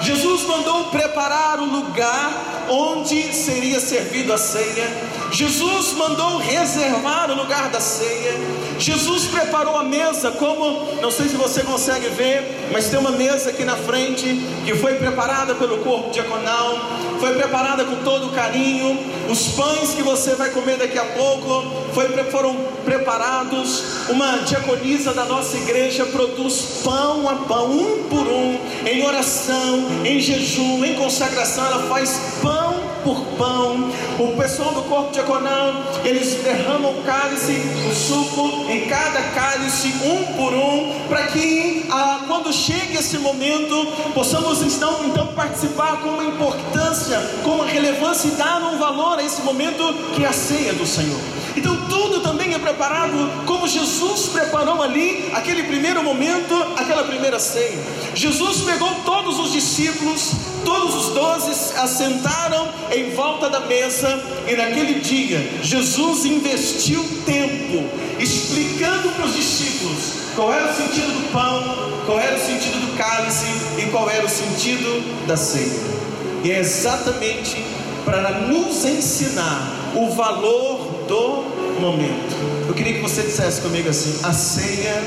Jesus 0.00 0.42
mandou 0.44 0.84
preparar 0.84 1.60
o 1.60 1.66
lugar 1.66 2.64
onde 2.70 3.32
seria 3.34 3.78
servido 3.78 4.32
a 4.32 4.38
ceia, 4.38 4.88
Jesus 5.30 5.92
mandou 5.92 6.38
reservar 6.38 7.30
o 7.30 7.34
lugar 7.34 7.68
da 7.68 7.80
ceia, 7.80 8.32
Jesus 8.78 9.26
preparou 9.26 9.76
a 9.76 9.84
mesa, 9.84 10.30
como 10.32 10.94
não 11.00 11.10
sei 11.10 11.28
se 11.28 11.36
você 11.36 11.62
consegue 11.62 12.08
ver, 12.08 12.68
mas 12.72 12.88
tem 12.88 12.98
uma 12.98 13.12
mesa 13.12 13.50
aqui 13.50 13.64
na 13.64 13.76
frente 13.76 14.40
que 14.64 14.74
foi 14.74 14.94
preparada 14.94 15.54
pelo 15.54 15.78
corpo 15.78 16.10
diaconal, 16.10 16.78
foi 17.24 17.36
preparada 17.36 17.86
com 17.86 17.96
todo 18.04 18.34
carinho. 18.34 18.98
Os 19.30 19.48
pães 19.48 19.94
que 19.94 20.02
você 20.02 20.34
vai 20.34 20.50
comer 20.50 20.76
daqui 20.76 20.98
a 20.98 21.04
pouco 21.06 21.64
foi, 21.94 22.06
foram 22.24 22.54
preparados. 22.84 24.10
Uma 24.10 24.40
diaconisa 24.40 25.14
da 25.14 25.24
nossa 25.24 25.56
igreja 25.56 26.04
produz 26.04 26.82
pão 26.84 27.26
a 27.26 27.36
pão, 27.36 27.70
um 27.70 28.02
por 28.10 28.26
um, 28.26 28.58
em 28.84 29.06
oração, 29.06 30.04
em 30.04 30.20
jejum, 30.20 30.84
em 30.84 30.96
consagração. 30.96 31.64
Ela 31.64 31.88
faz 31.88 32.20
pão 32.42 32.84
por 33.02 33.20
pão. 33.38 33.90
O 34.18 34.36
pessoal 34.36 34.72
do 34.72 34.82
corpo 34.82 35.12
diaconal, 35.12 35.74
eles 36.04 36.34
derramam 36.42 36.92
o 36.92 37.02
cálice, 37.02 37.60
o 37.90 37.94
suco 37.94 38.70
em 38.70 38.86
cada 38.86 39.20
cálice, 39.34 39.88
um 40.04 40.36
por 40.36 40.52
um, 40.52 41.08
para 41.08 41.26
que 41.28 41.86
ah, 41.90 42.20
quando 42.26 42.52
chegue 42.52 42.96
esse 42.96 43.18
momento, 43.18 43.86
possamos 44.14 44.62
então, 44.62 45.04
então 45.04 45.28
participar 45.28 46.00
com 46.00 46.10
uma 46.10 46.24
importância, 46.24 47.13
com 47.42 47.50
uma 47.50 47.66
relevância 47.66 48.28
e 48.28 48.32
dar 48.32 48.62
um 48.62 48.78
valor 48.78 49.18
a 49.18 49.22
esse 49.22 49.42
momento 49.42 49.82
que 50.14 50.24
é 50.24 50.28
a 50.28 50.32
ceia 50.32 50.72
do 50.72 50.86
Senhor. 50.86 51.20
Então 51.56 51.76
tudo 51.88 52.20
também 52.20 52.52
é 52.54 52.58
preparado 52.58 53.44
como 53.46 53.68
Jesus 53.68 54.28
preparou 54.28 54.82
ali 54.82 55.30
aquele 55.34 55.62
primeiro 55.64 56.02
momento, 56.02 56.54
aquela 56.76 57.04
primeira 57.04 57.38
ceia. 57.38 57.78
Jesus 58.14 58.62
pegou 58.62 58.92
todos 59.04 59.38
os 59.38 59.52
discípulos, 59.52 60.32
todos 60.64 60.94
os 60.94 61.14
doze 61.14 61.50
assentaram 61.76 62.68
em 62.90 63.10
volta 63.10 63.48
da 63.48 63.60
mesa 63.60 64.22
e 64.48 64.56
naquele 64.56 65.00
dia 65.00 65.60
Jesus 65.62 66.24
investiu 66.24 67.04
tempo 67.24 67.88
explicando 68.18 69.10
para 69.10 69.26
os 69.26 69.34
discípulos 69.34 70.24
qual 70.34 70.52
era 70.52 70.70
o 70.70 70.74
sentido 70.74 71.12
do 71.12 71.32
pão, 71.32 72.02
qual 72.04 72.18
era 72.18 72.36
o 72.36 72.40
sentido 72.40 72.80
do 72.80 72.96
cálice 72.96 73.46
e 73.78 73.86
qual 73.90 74.10
era 74.10 74.26
o 74.26 74.28
sentido 74.28 75.26
da 75.26 75.36
ceia. 75.36 76.03
E 76.44 76.52
é 76.52 76.58
exatamente 76.58 77.64
para 78.04 78.40
nos 78.40 78.84
ensinar 78.84 79.92
o 79.96 80.10
valor 80.10 81.06
do 81.08 81.80
momento. 81.80 82.36
Eu 82.68 82.74
queria 82.74 82.92
que 82.92 83.00
você 83.00 83.22
dissesse 83.22 83.62
comigo 83.62 83.88
assim: 83.88 84.20
a 84.22 84.30
ceia 84.30 85.02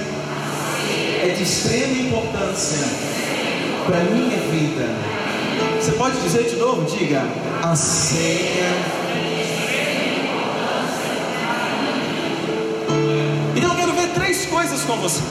é 1.23 1.33
de 1.37 1.43
extrema 1.43 1.93
importância 1.93 2.87
para 3.85 3.99
a 3.99 4.03
minha 4.05 4.37
vida. 4.49 4.89
Você 5.79 5.91
pode 5.91 6.19
dizer 6.21 6.49
de 6.49 6.55
novo? 6.55 6.83
Diga: 6.85 7.21
a 7.61 7.75
ceia. 7.75 8.73
Então 13.55 13.69
eu 13.69 13.75
quero 13.75 13.93
ver 13.93 14.07
três 14.15 14.47
coisas 14.47 14.81
com 14.81 14.97
você. 14.97 15.21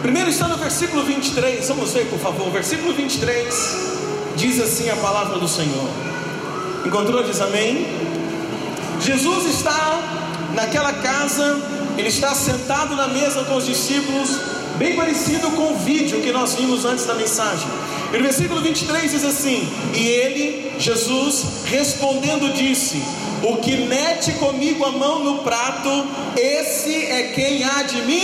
Primeiro 0.00 0.30
está 0.30 0.48
no 0.48 0.56
versículo 0.56 1.04
23, 1.04 1.68
vamos 1.68 1.92
ver 1.92 2.06
por 2.06 2.18
favor. 2.18 2.50
Versículo 2.50 2.94
23 2.94 3.95
diz 4.36 4.60
assim 4.60 4.88
a 4.90 4.96
palavra 4.96 5.38
do 5.38 5.48
Senhor. 5.48 5.88
Encontrou? 6.84 7.22
Diz 7.22 7.40
amém. 7.40 7.86
Jesus 9.00 9.46
está 9.46 10.52
naquela 10.54 10.92
casa, 10.92 11.60
ele 11.98 12.08
está 12.08 12.34
sentado 12.34 12.94
na 12.94 13.08
mesa 13.08 13.44
com 13.44 13.56
os 13.56 13.66
discípulos, 13.66 14.30
bem 14.78 14.96
parecido 14.96 15.50
com 15.50 15.72
o 15.72 15.76
vídeo 15.78 16.20
que 16.20 16.32
nós 16.32 16.54
vimos 16.54 16.84
antes 16.84 17.04
da 17.04 17.14
mensagem. 17.14 17.68
E 18.12 18.16
no 18.16 18.22
versículo 18.22 18.60
23 18.60 19.10
diz 19.10 19.24
assim: 19.24 19.68
E 19.94 20.06
ele, 20.06 20.72
Jesus, 20.78 21.64
respondendo, 21.66 22.52
disse: 22.52 23.02
O 23.42 23.56
que 23.56 23.76
mete 23.78 24.32
comigo 24.34 24.84
a 24.84 24.92
mão 24.92 25.24
no 25.24 25.38
prato, 25.38 26.06
esse 26.36 26.94
é 26.94 27.32
quem 27.34 27.64
há 27.64 27.82
de 27.82 28.02
me 28.02 28.20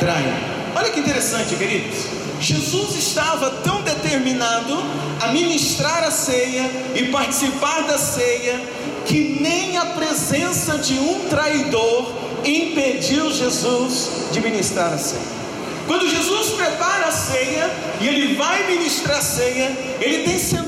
trair. 0.00 0.34
Olha 0.74 0.90
que 0.90 1.00
interessante, 1.00 1.54
queridos. 1.56 2.15
Jesus 2.40 2.96
estava 2.96 3.50
tão 3.62 3.82
determinado 3.82 4.76
a 5.20 5.28
ministrar 5.28 6.04
a 6.04 6.10
ceia 6.10 6.70
e 6.94 7.06
participar 7.06 7.82
da 7.82 7.98
ceia, 7.98 8.60
que 9.06 9.38
nem 9.40 9.76
a 9.76 9.86
presença 9.86 10.78
de 10.78 10.98
um 10.98 11.28
traidor 11.28 12.12
impediu 12.44 13.32
Jesus 13.32 14.10
de 14.32 14.40
ministrar 14.40 14.92
a 14.92 14.98
ceia. 14.98 15.36
Quando 15.86 16.08
Jesus 16.08 16.50
prepara 16.50 17.06
a 17.06 17.12
ceia 17.12 17.70
e 18.00 18.08
ele 18.08 18.34
vai 18.34 18.66
ministrar 18.66 19.18
a 19.18 19.22
ceia, 19.22 19.76
ele 20.00 20.24
tem 20.24 20.38
sentado 20.38 20.65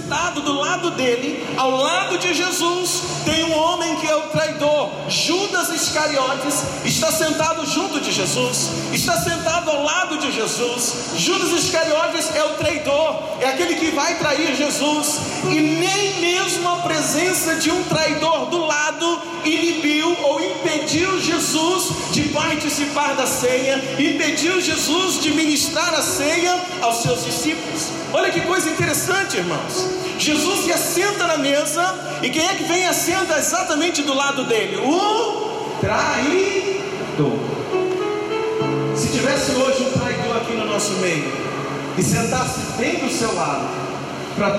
do 0.48 0.52
lado 0.54 0.90
dele, 0.92 1.46
ao 1.56 1.70
lado 1.70 2.18
de 2.18 2.32
Jesus, 2.32 3.02
tem 3.24 3.44
um 3.44 3.52
homem 3.52 3.96
que 3.96 4.06
é 4.06 4.16
o 4.16 4.22
traidor, 4.28 4.90
Judas 5.08 5.68
Iscariotes, 5.68 6.64
está 6.84 7.12
sentado 7.12 7.66
junto 7.66 8.00
de 8.00 8.10
Jesus, 8.10 8.70
está 8.92 9.20
sentado 9.20 9.70
ao 9.70 9.82
lado 9.82 10.18
de 10.18 10.32
Jesus. 10.32 11.10
Judas 11.16 11.50
Iscariotes 11.50 12.34
é 12.34 12.42
o 12.42 12.54
traidor, 12.54 13.22
é 13.40 13.48
aquele 13.48 13.74
que 13.74 13.90
vai 13.90 14.18
trair 14.18 14.56
Jesus, 14.56 15.20
e 15.44 15.60
nem 15.60 16.20
mesmo 16.20 16.66
a 16.68 16.76
presença 16.76 17.56
de 17.56 17.70
um 17.70 17.82
traidor 17.84 18.46
do 18.46 18.64
lado 18.64 19.20
inibiu 19.44 20.16
ou 20.22 20.40
impediu 20.42 21.20
Jesus 21.20 22.12
de 22.12 22.22
participar 22.30 23.14
da 23.14 23.26
ceia, 23.26 23.76
impediu 23.98 24.60
Jesus 24.60 25.20
de 25.20 25.32
ministrar 25.32 25.92
a 25.94 26.02
ceia 26.02 26.58
aos 26.80 27.02
seus 27.02 27.24
discípulos. 27.24 27.88
Olha 28.12 28.30
que 28.30 28.40
coisa 28.40 28.70
interessante, 28.70 29.36
irmãos. 29.36 29.97
Jesus 30.18 30.64
se 30.64 30.72
assenta 30.72 31.26
na 31.28 31.38
mesa 31.38 32.18
e 32.22 32.28
quem 32.28 32.44
é 32.44 32.54
que 32.54 32.64
vem 32.64 32.82
e 32.82 32.86
assenta 32.86 33.38
exatamente 33.38 34.02
do 34.02 34.12
lado 34.12 34.44
dele? 34.44 34.76
O 34.76 35.78
traidor. 35.80 37.38
Se 38.96 39.08
tivesse 39.08 39.52
hoje 39.52 39.84
um 39.84 39.98
traidor 39.98 40.36
aqui 40.38 40.54
no 40.54 40.64
nosso 40.66 40.94
meio 40.94 41.32
e 41.96 42.02
sentasse 42.02 42.60
bem 42.76 42.96
do 42.96 43.08
seu 43.08 43.32
lado 43.32 43.68
para, 44.36 44.58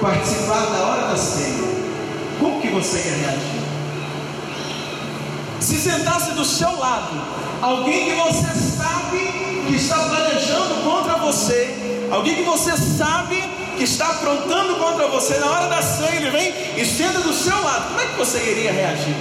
participar 0.00 0.66
da 0.66 0.82
hora 0.84 1.08
da 1.08 1.16
ceia, 1.16 1.62
como 2.38 2.60
que 2.60 2.68
você 2.68 2.98
ia 2.98 3.16
reagir? 3.16 3.62
Se 5.60 5.78
sentasse 5.78 6.30
do 6.32 6.44
seu 6.44 6.76
lado 6.78 7.20
alguém 7.60 8.10
que 8.10 8.16
você 8.16 8.46
sabe 8.54 9.18
que 9.66 9.74
está 9.74 9.96
planejando 9.96 10.74
contra 10.84 11.16
você, 11.18 12.08
alguém 12.10 12.36
que 12.36 12.42
você 12.42 12.76
sabe 12.76 13.61
que 13.76 13.84
está 13.84 14.08
aprontando 14.08 14.76
contra 14.76 15.06
você 15.08 15.38
na 15.38 15.50
hora 15.50 15.68
da 15.68 15.82
ceia, 15.82 16.16
ele 16.16 16.30
vem 16.30 16.54
e 16.76 16.84
senta 16.84 17.20
do 17.20 17.32
seu 17.32 17.60
lado, 17.62 17.88
como 17.88 18.00
é 18.00 18.06
que 18.06 18.16
você 18.16 18.38
iria 18.38 18.72
reagir? 18.72 19.14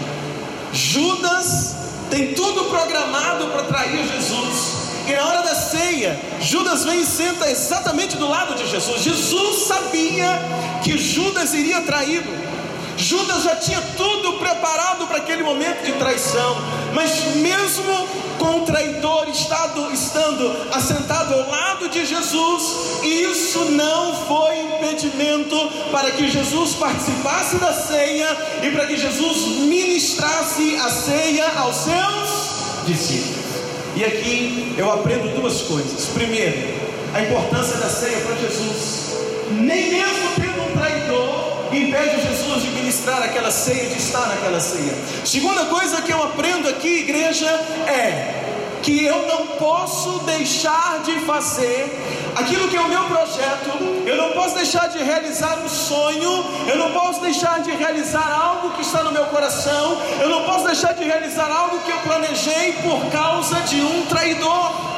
Judas 0.73 1.75
tem 2.09 2.33
tudo 2.33 2.65
programado 2.65 3.47
para 3.47 3.63
trair 3.63 4.07
Jesus. 4.07 4.81
E 5.07 5.13
na 5.13 5.25
hora 5.25 5.41
da 5.41 5.55
ceia, 5.55 6.19
Judas 6.39 6.83
vem 6.83 7.01
e 7.01 7.05
senta 7.05 7.49
exatamente 7.49 8.15
do 8.17 8.27
lado 8.27 8.55
de 8.55 8.69
Jesus. 8.69 9.01
Jesus 9.01 9.67
sabia 9.67 10.39
que 10.83 10.97
Judas 10.97 11.53
iria 11.53 11.81
traí-lo. 11.81 12.40
Judas 13.01 13.43
já 13.43 13.55
tinha 13.55 13.81
tudo 13.97 14.33
preparado 14.33 15.07
para 15.07 15.17
aquele 15.17 15.41
momento 15.43 15.83
de 15.83 15.93
traição, 15.93 16.55
mas 16.93 17.35
mesmo 17.35 18.07
com 18.37 18.61
o 18.61 18.65
traidor 18.65 19.27
estado, 19.27 19.91
estando 19.91 20.55
assentado 20.71 21.33
ao 21.33 21.49
lado 21.49 21.89
de 21.89 22.05
Jesus, 22.05 23.01
isso 23.03 23.65
não 23.71 24.15
foi 24.27 24.59
impedimento 24.59 25.57
para 25.91 26.11
que 26.11 26.29
Jesus 26.29 26.75
participasse 26.75 27.57
da 27.57 27.73
ceia 27.73 28.37
e 28.61 28.69
para 28.69 28.85
que 28.85 28.95
Jesus 28.95 29.57
ministrasse 29.61 30.75
a 30.75 30.89
ceia 30.89 31.51
aos 31.57 31.75
seus 31.77 32.85
discípulos. 32.85 33.41
E 33.95 34.05
aqui 34.05 34.75
eu 34.77 34.91
aprendo 34.91 35.35
duas 35.35 35.61
coisas. 35.61 36.05
Primeiro, 36.13 36.55
a 37.13 37.21
importância 37.21 37.77
da 37.77 37.89
ceia 37.89 38.21
para 38.21 38.35
Jesus. 38.35 39.11
Nem 39.49 39.91
mesmo 39.91 40.29
tendo 40.35 40.61
um 40.61 40.77
traidor, 40.77 41.50
impede 41.77 42.21
Jesus 42.21 42.63
de 42.63 42.69
ministrar 42.69 43.21
aquela 43.23 43.51
ceia, 43.51 43.89
de 43.89 43.97
estar 43.97 44.27
naquela 44.27 44.59
ceia. 44.59 44.93
Segunda 45.25 45.65
coisa 45.65 46.01
que 46.01 46.11
eu 46.11 46.23
aprendo 46.23 46.67
aqui, 46.69 46.99
igreja, 46.99 47.49
é 47.87 48.41
que 48.81 49.05
eu 49.05 49.27
não 49.27 49.47
posso 49.57 50.19
deixar 50.25 51.01
de 51.03 51.19
fazer 51.19 51.91
aquilo 52.35 52.67
que 52.67 52.75
é 52.75 52.81
o 52.81 52.89
meu 52.89 53.03
projeto, 53.03 53.69
eu 54.05 54.17
não 54.17 54.31
posso 54.31 54.55
deixar 54.55 54.89
de 54.89 54.97
realizar 55.03 55.59
um 55.63 55.69
sonho, 55.69 56.43
eu 56.67 56.77
não 56.77 56.91
posso 56.91 57.21
deixar 57.21 57.61
de 57.61 57.71
realizar 57.71 58.27
algo 58.31 58.71
que 58.71 58.81
está 58.81 59.03
no 59.03 59.11
meu 59.11 59.25
coração, 59.25 60.01
eu 60.19 60.29
não 60.29 60.43
posso 60.43 60.65
deixar 60.65 60.93
de 60.93 61.03
realizar 61.03 61.51
algo 61.51 61.79
que 61.79 61.91
eu 61.91 61.99
planejei 61.99 62.73
por 62.81 63.11
causa 63.11 63.59
de 63.61 63.81
um 63.81 64.05
traidor. 64.07 64.90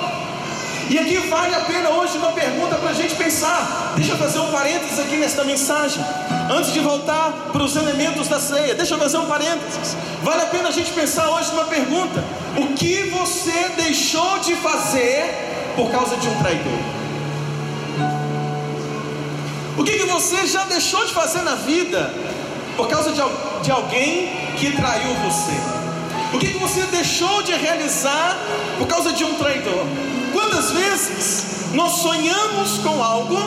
E 0.90 1.00
aqui 1.00 1.18
vale 1.30 1.56
a 1.56 1.62
pena 1.62 1.90
hoje 1.90 2.18
uma 2.18 2.32
pergunta 2.34 2.76
para 2.76 2.90
a 2.90 2.94
gente 2.94 3.16
pensar. 3.16 3.94
Deixa 3.96 4.12
eu 4.12 4.18
fazer 4.18 4.40
um 4.40 4.52
parênteses 4.52 5.00
aqui 5.00 5.16
nesta 5.16 5.44
mensagem. 5.44 6.04
Antes 6.52 6.74
de 6.74 6.80
voltar 6.80 7.32
para 7.52 7.64
os 7.64 7.76
elementos 7.76 8.28
da 8.28 8.40
ceia, 8.40 8.76
deixa 8.76 8.94
eu 8.96 9.00
fazer 9.00 9.18
um 9.18 9.26
parênteses. 9.26 9.96
Vale 10.22 10.42
a 10.42 10.46
pena 10.48 10.70
a 10.70 10.72
gente 10.72 10.92
pensar 10.92 11.30
hoje 11.30 11.52
numa 11.52 11.66
pergunta: 11.66 12.24
O 12.58 12.74
que 12.74 13.10
você 13.10 13.70
deixou 13.78 14.40
de 14.40 14.56
fazer 14.56 15.74
por 15.76 15.90
causa 15.90 16.18
de 16.18 16.28
um 16.28 16.40
traidor? 16.40 16.80
O 19.78 19.84
que, 19.84 19.98
que 19.98 20.06
você 20.06 20.46
já 20.46 20.66
deixou 20.66 21.04
de 21.06 21.14
fazer 21.14 21.42
na 21.42 21.56
vida 21.56 22.14
por 22.78 22.88
causa 22.88 23.12
de, 23.12 23.22
de 23.64 23.72
alguém 23.72 24.54
que 24.58 24.72
traiu 24.72 25.14
você? 25.16 25.54
O 26.34 26.40
que, 26.40 26.52
que 26.52 26.58
você 26.58 26.82
deixou 26.88 27.42
de 27.42 27.54
realizar 27.54 28.38
por 28.78 28.88
causa 28.88 29.12
de 29.14 29.24
um 29.24 29.36
traidor? 29.36 29.86
Quantas 30.34 30.72
vezes 30.72 31.46
nós 31.74 31.94
sonhamos 32.02 32.80
com 32.80 33.04
algo, 33.04 33.38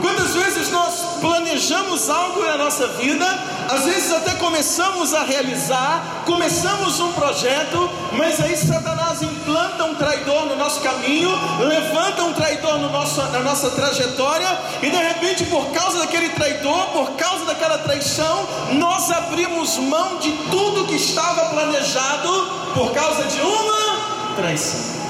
quantas 0.00 0.34
vezes 0.34 0.70
nós 0.70 1.18
planejamos 1.20 2.08
algo 2.08 2.44
na 2.44 2.56
nossa 2.56 2.86
vida, 2.88 3.26
às 3.68 3.84
vezes 3.84 4.12
até 4.12 4.34
começamos 4.36 5.12
a 5.12 5.24
realizar, 5.24 6.22
começamos 6.24 7.00
um 7.00 7.12
projeto, 7.12 7.90
mas 8.12 8.40
aí 8.40 8.56
Satanás 8.56 9.22
implanta 9.22 9.84
um 9.84 9.96
traidor 9.96 10.46
no 10.46 10.56
nosso 10.56 10.80
caminho, 10.80 11.30
levanta 11.58 12.22
um 12.22 12.32
traidor 12.32 12.78
no 12.78 12.90
nosso, 12.90 13.20
na 13.22 13.40
nossa 13.40 13.70
trajetória, 13.70 14.48
e 14.82 14.88
de 14.88 14.96
repente, 14.96 15.44
por 15.46 15.66
causa 15.72 15.98
daquele 15.98 16.28
traidor, 16.28 16.86
por 16.92 17.10
causa 17.16 17.44
daquela 17.44 17.78
traição, 17.78 18.46
nós 18.74 19.10
abrimos 19.10 19.76
mão 19.78 20.18
de 20.18 20.30
tudo 20.50 20.86
que 20.86 20.94
estava 20.94 21.46
planejado 21.46 22.30
por 22.72 22.92
causa 22.92 23.24
de 23.24 23.40
uma 23.40 24.34
traição. 24.36 25.05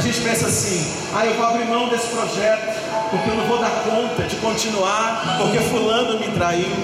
A 0.00 0.02
gente 0.02 0.22
pensa 0.22 0.46
assim: 0.46 0.82
ah, 1.14 1.26
eu 1.26 1.34
vou 1.34 1.44
abrir 1.44 1.66
mão 1.66 1.90
desse 1.90 2.06
projeto, 2.06 2.74
porque 3.10 3.28
eu 3.28 3.34
não 3.34 3.44
vou 3.44 3.58
dar 3.58 3.68
conta 3.84 4.22
de 4.22 4.34
continuar, 4.36 5.36
porque 5.36 5.58
Fulano 5.58 6.18
me 6.18 6.26
traiu. 6.28 6.74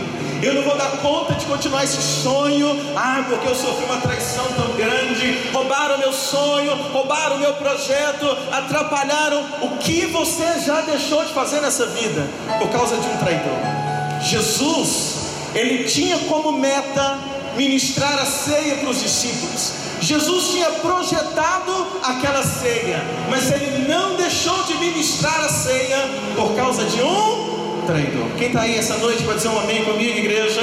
Eu 0.42 0.52
não 0.52 0.62
vou 0.62 0.76
dar 0.76 0.90
conta 0.98 1.32
de 1.32 1.46
continuar 1.46 1.82
esse 1.82 1.96
sonho, 1.96 2.78
ah, 2.94 3.24
porque 3.26 3.48
eu 3.48 3.54
sofri 3.54 3.86
uma 3.86 4.02
traição 4.02 4.44
tão 4.54 4.70
grande. 4.76 5.48
Roubaram 5.50 5.96
meu 5.96 6.12
sonho, 6.12 6.76
roubaram 6.92 7.38
meu 7.38 7.54
projeto, 7.54 8.36
atrapalharam. 8.52 9.46
O 9.62 9.78
que 9.78 10.04
você 10.04 10.60
já 10.60 10.82
deixou 10.82 11.24
de 11.24 11.32
fazer 11.32 11.62
nessa 11.62 11.86
vida 11.86 12.28
por 12.58 12.68
causa 12.68 12.98
de 12.98 13.08
um 13.08 13.16
traidor? 13.16 14.20
Jesus, 14.20 15.14
ele 15.54 15.84
tinha 15.84 16.18
como 16.28 16.52
meta 16.52 17.18
ministrar 17.56 18.18
a 18.18 18.26
ceia 18.26 18.74
para 18.74 18.90
os 18.90 19.00
discípulos. 19.00 19.85
Jesus 20.00 20.48
tinha 20.48 20.70
projetado 20.70 21.86
aquela 22.02 22.42
ceia, 22.42 23.02
mas 23.30 23.50
ele 23.50 23.88
não 23.88 24.14
deixou 24.16 24.62
de 24.64 24.74
ministrar 24.74 25.40
a 25.40 25.48
ceia 25.48 25.98
por 26.34 26.54
causa 26.54 26.84
de 26.84 27.02
um 27.02 27.82
traidor. 27.86 28.28
Quem 28.36 28.48
está 28.48 28.62
aí 28.62 28.76
essa 28.76 28.96
noite 28.98 29.22
para 29.22 29.34
dizer 29.34 29.48
um 29.48 29.58
amém 29.58 29.84
comigo, 29.84 30.18
igreja? 30.18 30.60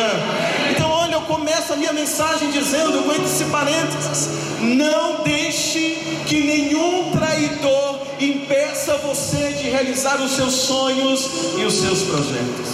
Então, 0.71 0.89
olha, 0.89 1.13
eu 1.15 1.21
começo 1.21 1.73
a 1.73 1.75
minha 1.75 1.93
mensagem 1.93 2.51
dizendo, 2.51 3.03
com 3.03 3.11
esse 3.23 3.45
parênteses: 3.45 4.29
não 4.59 5.23
deixe 5.23 5.97
que 6.27 6.41
nenhum 6.41 7.11
traidor 7.11 8.01
impeça 8.19 8.97
você 8.97 9.53
de 9.53 9.69
realizar 9.69 10.21
os 10.21 10.31
seus 10.31 10.53
sonhos 10.53 11.29
e 11.57 11.65
os 11.65 11.73
seus 11.73 12.03
projetos. 12.03 12.69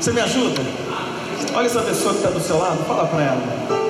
Você 0.00 0.12
me 0.12 0.20
ajuda? 0.20 0.62
Olha 1.54 1.66
essa 1.66 1.82
pessoa 1.82 2.14
que 2.14 2.20
está 2.20 2.30
do 2.30 2.40
seu 2.40 2.58
lado, 2.58 2.82
fala 2.86 3.06
para 3.06 3.22
ela 3.22 3.82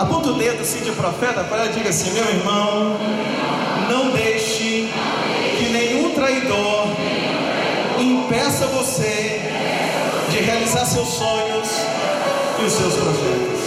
aponta 0.00 0.30
o 0.30 0.34
dedo 0.34 0.62
assim 0.62 0.80
de 0.80 0.92
profeta 0.92 1.44
para 1.44 1.58
ela 1.58 1.70
e 1.70 1.74
diga 1.74 1.90
assim: 1.90 2.10
meu 2.12 2.24
irmão, 2.24 2.96
não 3.90 4.10
deixe 4.10 4.90
que 5.58 5.68
nenhum 5.68 6.14
traidor 6.14 6.86
impeça 7.98 8.66
você 8.66 9.42
de 10.30 10.38
realizar 10.38 10.86
seus 10.86 11.08
sonhos 11.08 11.68
e 12.60 12.64
os 12.64 12.72
seus 12.72 12.94
projetos. 12.94 13.59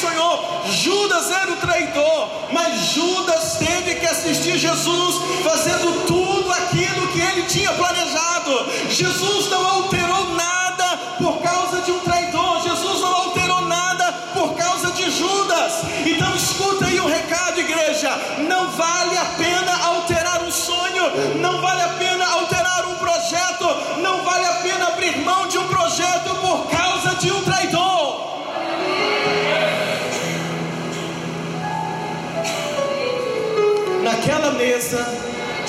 Sonhou. 0.00 0.62
Judas 0.66 1.30
era 1.30 1.52
o 1.52 1.56
traidor, 1.56 2.28
mas 2.52 2.86
Judas 2.94 3.58
teve 3.58 3.96
que 3.96 4.06
assistir 4.06 4.56
Jesus 4.56 5.16
fazendo 5.42 6.06
tudo 6.06 6.50
aquilo 6.52 7.08
que 7.08 7.20
ele 7.20 7.42
tinha 7.42 7.72
planejado. 7.72 8.66
Jesus 8.88 9.50
não 9.50 9.66
alterou 9.66 10.34
nada 10.34 10.96
por 11.18 11.38
causa 11.42 11.82
de 11.82 11.92
um 11.92 11.98
traidor, 12.00 12.29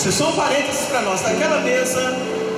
é 0.10 0.12
só 0.12 0.30
um 0.30 0.36
parênteses 0.36 0.88
para 0.88 1.02
nós, 1.02 1.22
naquela 1.22 1.60
mesa, 1.62 2.18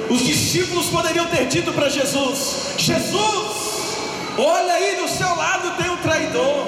os 0.10 0.24
discípulos 0.24 0.86
poderiam 0.88 1.26
ter 1.28 1.46
dito 1.48 1.74
para 1.74 1.90
Jesus: 1.90 2.74
Jesus, 2.78 3.98
olha 4.38 4.74
aí 4.74 4.96
do 4.96 5.08
seu 5.10 5.36
lado 5.36 5.76
tem 5.82 5.90
um 5.90 5.98
traidor. 5.98 6.68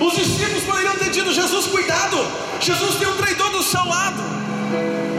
Os 0.00 0.14
discípulos 0.14 0.62
poderiam 0.64 0.96
ter 0.96 1.10
dito: 1.10 1.32
Jesus, 1.32 1.66
cuidado, 1.66 2.16
Jesus 2.60 2.94
tem 2.96 3.08
um 3.08 3.16
traidor 3.16 3.50
do 3.50 3.62
seu 3.62 3.84
lado. 3.84 4.22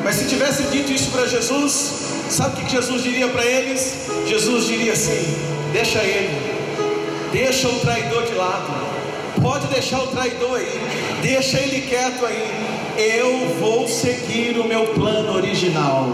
Mas 0.04 0.15
se 0.15 0.28
tivesse 0.28 0.63
dito 0.63 0.91
isso 0.91 1.12
para 1.12 1.28
Jesus, 1.28 1.91
sabe 2.30 2.62
o 2.62 2.65
que 2.65 2.71
Jesus 2.71 3.04
diria 3.04 3.28
para 3.28 3.45
eles? 3.45 4.08
Jesus 4.25 4.65
diria 4.65 4.93
assim: 4.93 5.38
deixa 5.71 5.99
ele, 5.99 6.54
deixa 7.32 7.67
o 7.67 7.80
traidor 7.80 8.25
de 8.25 8.34
lado, 8.34 8.73
pode 9.41 9.67
deixar 9.67 10.02
o 10.02 10.08
traidor 10.08 10.58
aí, 10.58 11.19
deixa 11.21 11.60
ele 11.60 11.82
quieto 11.82 12.25
aí. 12.25 12.68
Eu 12.99 13.47
vou 13.62 13.88
seguir 13.88 14.59
o 14.59 14.67
meu 14.67 14.88
plano 14.88 15.33
original. 15.33 16.05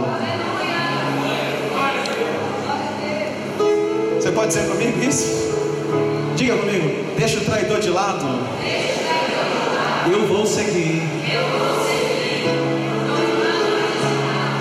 Você 4.15 4.31
pode 4.31 4.49
dizer 4.49 4.69
comigo 4.69 5.03
isso? 5.03 5.51
Diga 6.35 6.55
comigo, 6.57 7.15
deixa 7.17 7.39
o 7.39 7.43
traidor 7.43 7.79
de 7.79 7.89
lado. 7.89 8.27
Eu 10.11 10.27
vou 10.27 10.45
seguir. 10.45 11.01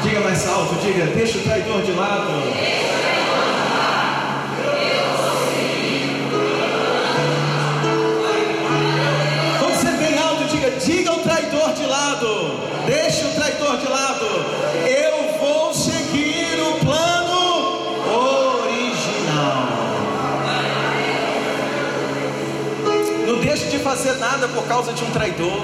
Diga 0.02 0.20
mais 0.20 0.48
alto, 0.48 0.76
diga, 0.76 1.04
deixa 1.14 1.37
o 1.37 1.42
traidor 1.42 1.82
de 1.82 1.92
lado. 1.92 2.73
Lado. 12.14 12.61
Deixa 12.87 13.27
o 13.27 13.31
traidor 13.35 13.77
de 13.79 13.88
lado. 13.88 14.27
Eu 14.87 15.38
vou 15.38 15.74
seguir 15.74 16.61
o 16.61 16.85
plano 16.85 18.05
original. 18.62 19.68
Não 23.27 23.40
deixe 23.40 23.66
de 23.66 23.79
fazer 23.79 24.14
nada 24.14 24.48
por 24.48 24.64
causa 24.66 24.92
de 24.92 25.03
um 25.03 25.11
traidor. 25.11 25.62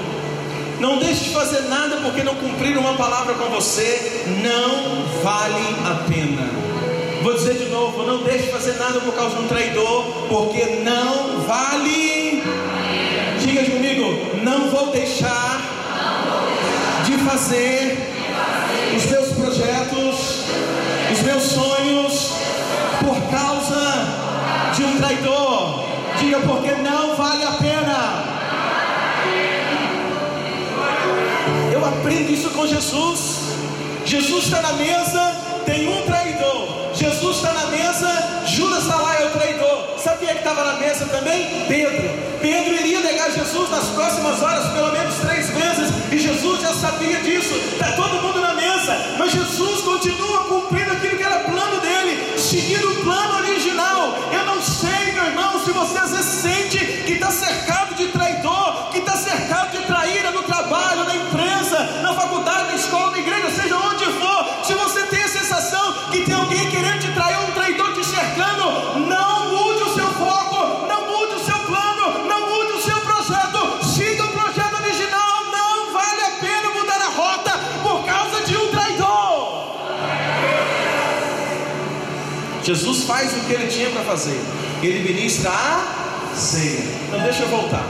Não 0.79 0.97
deixe 0.97 1.25
de 1.25 1.29
fazer 1.29 1.61
nada 1.69 1.97
porque 1.97 2.23
não 2.23 2.35
cumprir 2.35 2.77
uma 2.77 2.95
palavra 2.95 3.35
com 3.35 3.49
você. 3.49 4.25
Não 4.43 5.05
vale 5.23 5.75
a 5.85 5.95
pena. 6.09 6.49
Vou 7.21 7.33
dizer 7.33 7.55
de 7.55 7.69
novo: 7.69 8.03
não 8.03 8.23
deixe 8.23 8.45
de 8.45 8.51
fazer 8.51 8.73
nada 8.73 8.99
por 8.99 9.13
causa 9.13 9.35
de 9.35 9.43
um 9.43 9.47
traidor, 9.47 10.27
porque 10.27 10.65
não 10.83 11.41
vale. 11.41 12.43
Diga 13.39 13.63
comigo: 13.65 14.41
não 14.43 14.69
vou 14.69 14.87
deixar 14.87 15.61
de 15.61 15.70
fazer 17.27 17.97
os 18.95 19.05
meus 19.05 19.27
projetos, 19.29 20.45
os 21.11 21.21
meus 21.21 21.43
sonhos, 21.43 22.31
por 22.99 23.15
causa 23.29 24.73
de 24.75 24.83
um 24.83 24.97
traidor. 24.97 25.85
Diga 26.19 26.39
porque 26.41 26.71
não 26.73 27.15
vale 27.15 27.43
a 27.43 27.51
pena. 27.51 28.23
Eu 31.71 31.85
aprendo 31.85 32.31
isso 32.31 32.49
com 32.51 32.67
Jesus. 32.67 33.41
Jesus 34.05 34.45
está 34.45 34.61
na 34.61 34.73
mesa, 34.73 35.35
tem 35.65 35.87
um 35.87 36.05
traidor. 36.05 36.91
Jesus 36.93 37.37
está 37.37 37.53
na 37.53 37.65
mesa, 37.67 38.43
Judas 38.45 38.83
está 38.83 38.95
lá, 38.97 39.15
é 39.21 39.25
o 39.25 39.29
traidor. 39.31 39.91
Quem 40.21 40.29
é 40.29 40.33
que 40.33 40.47
estava 40.47 40.63
na 40.63 40.73
mesa 40.73 41.07
também? 41.07 41.65
Pedro. 41.67 42.07
Pedro 42.39 42.75
iria 42.75 42.99
negar 42.99 43.31
Jesus 43.31 43.71
nas 43.71 43.85
próximas 43.85 44.39
horas, 44.39 44.71
pelo 44.71 44.91
menos 44.91 45.15
três 45.15 45.49
vezes, 45.49 45.90
e 46.11 46.17
Jesus 46.17 46.61
já 46.61 46.73
sabia 46.73 47.21
disso. 47.21 47.55
Está 47.55 47.93
todo 47.93 48.21
mundo 48.21 48.41
na 48.41 48.53
mesa, 48.53 49.15
mas 49.17 49.31
Jesus 49.31 49.81
continua 49.81 50.43
cumprindo 50.45 50.91
aquilo 50.91 51.17
que 51.17 51.23
era 51.23 51.39
plano 51.39 51.79
dele, 51.79 52.37
seguindo 52.37 52.91
o 52.91 52.95
plano 53.03 53.37
original. 53.37 53.60
Que 83.51 83.61
ele 83.61 83.67
tinha 83.67 83.89
para 83.89 84.03
fazer. 84.03 84.39
Ele 84.81 85.13
ministra 85.13 85.51
a 85.51 86.35
ceia. 86.35 86.83
Então 87.07 87.21
deixa 87.21 87.43
eu 87.43 87.49
voltar. 87.49 87.85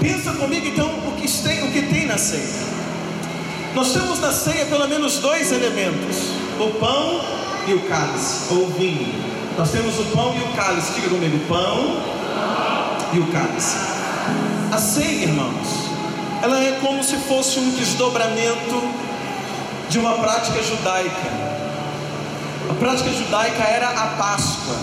Pensa 0.00 0.32
comigo 0.32 0.66
então 0.66 0.86
o 0.86 1.12
que 1.16 1.28
tem, 1.28 1.64
o 1.64 1.72
que 1.72 1.82
tem 1.82 2.06
na 2.06 2.16
ceia. 2.16 2.68
Nós 3.74 3.92
temos 3.92 4.20
na 4.20 4.32
ceia 4.32 4.66
pelo 4.66 4.86
menos 4.88 5.18
dois 5.18 5.50
elementos: 5.50 6.16
o 6.58 6.70
pão 6.78 7.20
e 7.66 7.74
o 7.74 7.80
cálice, 7.88 8.52
ou 8.52 8.64
o 8.64 8.70
vinho. 8.70 9.12
Nós 9.56 9.70
temos 9.72 9.98
o 9.98 10.04
pão 10.04 10.34
e 10.36 10.40
o 10.40 10.56
cálice. 10.56 10.92
Diga 10.92 11.08
comigo: 11.08 11.38
pão 11.48 12.00
e 13.12 13.18
o 13.18 13.26
cálice. 13.32 13.76
A 14.70 14.78
ceia, 14.78 15.24
irmãos, 15.24 15.90
ela 16.42 16.62
é 16.62 16.78
como 16.80 17.02
se 17.02 17.16
fosse 17.16 17.58
um 17.58 17.70
desdobramento 17.70 18.82
de 19.88 19.98
uma 19.98 20.12
prática 20.18 20.62
judaica. 20.62 21.47
A 22.70 22.74
prática 22.74 23.10
judaica 23.10 23.62
era 23.62 23.88
a 23.88 24.06
Páscoa. 24.18 24.76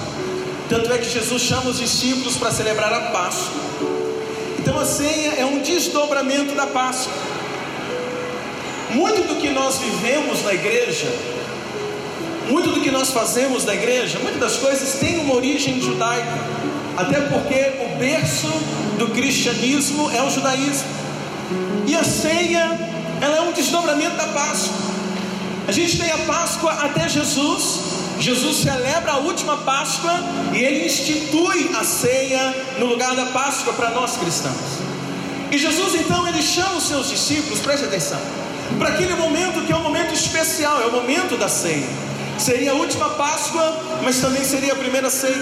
Tanto 0.67 0.91
é 0.91 0.97
que 0.97 1.09
Jesus 1.09 1.41
chama 1.41 1.69
os 1.69 1.79
discípulos 1.79 2.35
para 2.37 2.51
celebrar 2.51 2.91
a 2.91 3.01
Páscoa. 3.11 3.61
Então 4.57 4.79
a 4.79 4.85
ceia 4.85 5.35
é 5.37 5.45
um 5.45 5.59
desdobramento 5.59 6.55
da 6.55 6.65
Páscoa. 6.65 7.13
Muito 8.91 9.27
do 9.27 9.35
que 9.35 9.49
nós 9.49 9.77
vivemos 9.77 10.43
na 10.43 10.53
igreja, 10.53 11.07
muito 12.49 12.71
do 12.71 12.81
que 12.81 12.89
nós 12.89 13.11
fazemos 13.11 13.65
na 13.65 13.75
igreja, 13.75 14.17
muitas 14.19 14.39
das 14.39 14.57
coisas 14.57 14.99
tem 14.99 15.19
uma 15.19 15.35
origem 15.35 15.79
judaica. 15.81 16.39
Até 16.97 17.19
porque 17.21 17.83
o 17.83 17.97
berço 17.97 18.47
do 18.97 19.09
cristianismo 19.09 20.09
é 20.11 20.23
o 20.23 20.29
judaísmo. 20.29 20.87
E 21.85 21.95
a 21.95 22.03
ceia, 22.03 22.79
ela 23.21 23.37
é 23.37 23.41
um 23.41 23.51
desdobramento 23.51 24.15
da 24.15 24.27
Páscoa. 24.27 24.94
A 25.67 25.71
gente 25.71 25.97
tem 25.97 26.11
a 26.11 26.17
Páscoa 26.19 26.71
até 26.71 27.09
Jesus. 27.09 27.79
Jesus 28.19 28.57
celebra 28.57 29.13
a 29.13 29.17
última 29.17 29.57
Páscoa 29.57 30.13
e 30.53 30.63
ele 30.63 30.85
institui 30.85 31.71
a 31.75 31.83
ceia 31.83 32.55
no 32.77 32.85
lugar 32.85 33.15
da 33.15 33.25
Páscoa 33.27 33.73
para 33.73 33.89
nós 33.89 34.17
cristãos. 34.17 34.79
E 35.51 35.57
Jesus 35.57 35.95
então 35.95 36.27
ele 36.27 36.41
chama 36.41 36.75
os 36.75 36.87
seus 36.87 37.09
discípulos, 37.09 37.59
preste 37.59 37.85
atenção, 37.85 38.19
para 38.77 38.89
aquele 38.89 39.15
momento 39.15 39.65
que 39.65 39.71
é 39.71 39.75
um 39.75 39.83
momento 39.83 40.13
especial, 40.13 40.81
é 40.81 40.85
o 40.85 40.91
momento 40.91 41.37
da 41.37 41.47
ceia. 41.47 41.87
Seria 42.37 42.71
a 42.71 42.75
última 42.75 43.09
Páscoa, 43.11 43.81
mas 44.03 44.19
também 44.19 44.43
seria 44.43 44.73
a 44.73 44.75
primeira 44.75 45.09
ceia. 45.09 45.33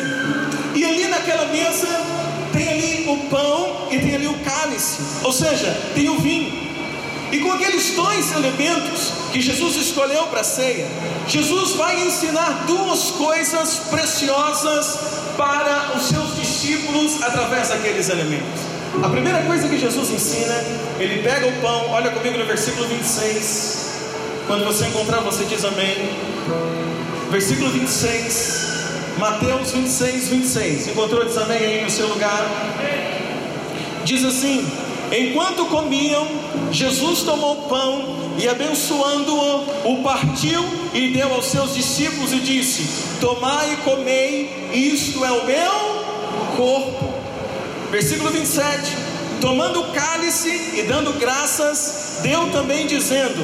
E 0.75 0.85
ali 0.85 1.07
naquela 1.07 1.45
mesa 1.47 1.87
tem 2.51 2.69
ali 2.69 3.05
o 3.09 3.17
pão 3.29 3.87
e 3.91 3.99
tem 3.99 4.15
ali 4.15 4.27
o 4.27 4.37
cálice, 4.39 4.99
ou 5.23 5.31
seja, 5.33 5.75
tem 5.95 6.09
o 6.09 6.19
vinho. 6.19 6.72
E 7.33 7.39
com 7.39 7.51
aqueles 7.51 7.95
dois 7.95 8.31
elementos 8.31 9.11
que 9.31 9.41
Jesus 9.41 9.75
escolheu 9.75 10.27
para 10.27 10.41
a 10.41 10.43
ceia, 10.43 10.87
Jesus 11.27 11.71
vai 11.71 11.99
ensinar 12.05 12.65
duas 12.67 13.09
coisas 13.09 13.79
preciosas 13.89 14.99
para 15.35 15.97
os 15.97 16.09
seus 16.09 16.35
discípulos 16.35 17.23
através 17.23 17.69
daqueles 17.69 18.07
elementos. 18.09 18.61
A 19.01 19.09
primeira 19.09 19.41
coisa 19.45 19.67
que 19.67 19.79
Jesus 19.79 20.11
ensina, 20.11 20.53
ele 20.99 21.23
pega 21.23 21.47
o 21.47 21.51
pão, 21.53 21.89
olha 21.89 22.11
comigo 22.11 22.37
no 22.37 22.45
versículo 22.45 22.87
26. 22.87 23.87
Quando 24.45 24.63
você 24.65 24.85
encontrar, 24.85 25.21
você 25.21 25.43
diz 25.45 25.65
amém. 25.65 26.11
Versículo 27.31 27.71
26. 27.71 28.73
Mateus 29.17 29.71
26, 29.71 30.27
26. 30.27 30.87
Encontrou 30.89 31.25
também 31.25 31.57
aí 31.57 31.83
no 31.83 31.89
seu 31.89 32.07
lugar? 32.09 32.45
Diz 34.05 34.23
assim: 34.23 34.63
Enquanto 35.11 35.65
comiam, 35.65 36.42
Jesus 36.71 37.21
tomou 37.23 37.53
o 37.53 37.69
pão 37.69 38.33
e, 38.37 38.47
abençoando-o, 38.47 39.91
o 39.91 40.03
partiu 40.03 40.63
e 40.93 41.09
deu 41.09 41.33
aos 41.33 41.45
seus 41.45 41.73
discípulos 41.73 42.31
e 42.33 42.39
disse: 42.39 43.19
Tomai 43.19 43.73
e 43.73 43.77
comei, 43.77 44.69
isto 44.73 45.23
é 45.23 45.31
o 45.31 45.45
meu 45.45 46.55
corpo. 46.55 47.13
Versículo 47.91 48.31
27 48.31 49.13
tomando 49.43 49.81
o 49.81 49.91
cálice 49.91 50.49
e 50.73 50.83
dando 50.83 51.19
graças, 51.19 52.19
deu 52.23 52.49
também 52.51 52.87
dizendo: 52.87 53.43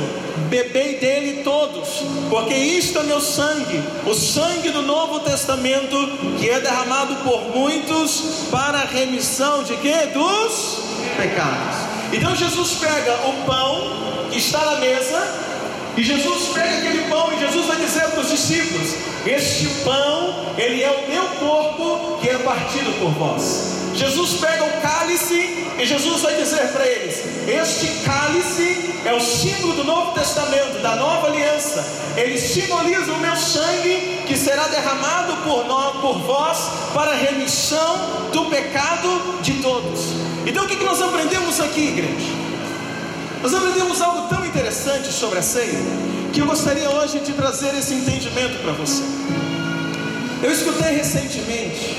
Bebei 0.50 0.98
dele 0.98 1.44
todos, 1.44 2.04
porque 2.30 2.56
isto 2.56 3.00
é 3.00 3.04
meu 3.04 3.20
sangue, 3.20 3.84
o 4.06 4.14
sangue 4.14 4.70
do 4.70 4.82
Novo 4.82 5.20
Testamento, 5.20 5.98
que 6.40 6.50
é 6.50 6.62
derramado 6.62 7.18
por 7.18 7.54
muitos 7.54 8.46
para 8.50 8.80
a 8.80 8.86
remissão 8.86 9.62
de 9.64 9.76
quê? 9.76 10.08
Dos 10.14 10.86
pecados. 11.18 11.89
Então 12.12 12.36
Jesus 12.36 12.76
pega 12.76 13.14
o 13.28 13.46
pão 13.46 14.30
que 14.32 14.38
está 14.38 14.64
na 14.66 14.76
mesa, 14.76 15.50
e 15.98 16.04
Jesus 16.04 16.50
pega 16.54 16.78
aquele 16.78 17.10
pão 17.10 17.32
e 17.34 17.40
Jesus 17.40 17.66
vai 17.66 17.76
dizer 17.78 18.04
para 18.10 18.22
os 18.22 18.30
discípulos: 18.30 18.96
Este 19.26 19.68
pão, 19.84 20.54
ele 20.58 20.82
é 20.82 20.92
o 20.92 21.12
meu 21.12 21.24
corpo 21.40 22.20
que 22.22 22.30
é 22.30 22.38
partido 22.38 22.98
por 23.00 23.12
vós. 23.12 23.80
Jesus 23.94 24.40
pega 24.40 24.64
o 24.64 24.82
cálice 24.82 25.68
e 25.78 25.86
Jesus 25.86 26.22
vai 26.22 26.36
dizer 26.36 26.72
para 26.72 26.88
eles: 26.88 27.24
Este 27.48 27.88
cálice 28.06 28.96
é 29.04 29.14
o 29.14 29.20
símbolo 29.20 29.74
do 29.74 29.84
Novo 29.84 30.14
Testamento, 30.14 30.82
da 30.82 30.96
nova 30.96 31.28
aliança. 31.28 31.86
Ele 32.16 32.38
simboliza 32.38 33.12
o 33.12 33.20
meu 33.20 33.36
sangue 33.36 34.24
que 34.26 34.38
será 34.38 34.68
derramado 34.68 35.38
por 35.44 35.66
nós, 35.66 35.98
por 35.98 36.20
vós, 36.20 36.58
para 36.94 37.12
a 37.12 37.16
remissão 37.16 38.30
do 38.32 38.46
pecado 38.46 39.42
de 39.42 39.54
todos. 39.56 40.29
Então 40.50 40.66
o 40.66 40.68
que 40.68 40.84
nós 40.84 41.00
aprendemos 41.00 41.60
aqui, 41.60 41.90
igreja? 41.90 42.34
Nós 43.44 43.54
aprendemos 43.54 44.02
algo 44.02 44.28
tão 44.28 44.44
interessante 44.44 45.14
sobre 45.14 45.38
a 45.38 45.44
ceia 45.44 45.80
que 46.34 46.40
eu 46.40 46.48
gostaria 46.48 46.90
hoje 46.90 47.20
de 47.20 47.34
trazer 47.34 47.76
esse 47.78 47.94
entendimento 47.94 48.60
para 48.64 48.72
você. 48.72 49.04
Eu 50.42 50.52
escutei 50.52 50.96
recentemente 50.96 51.98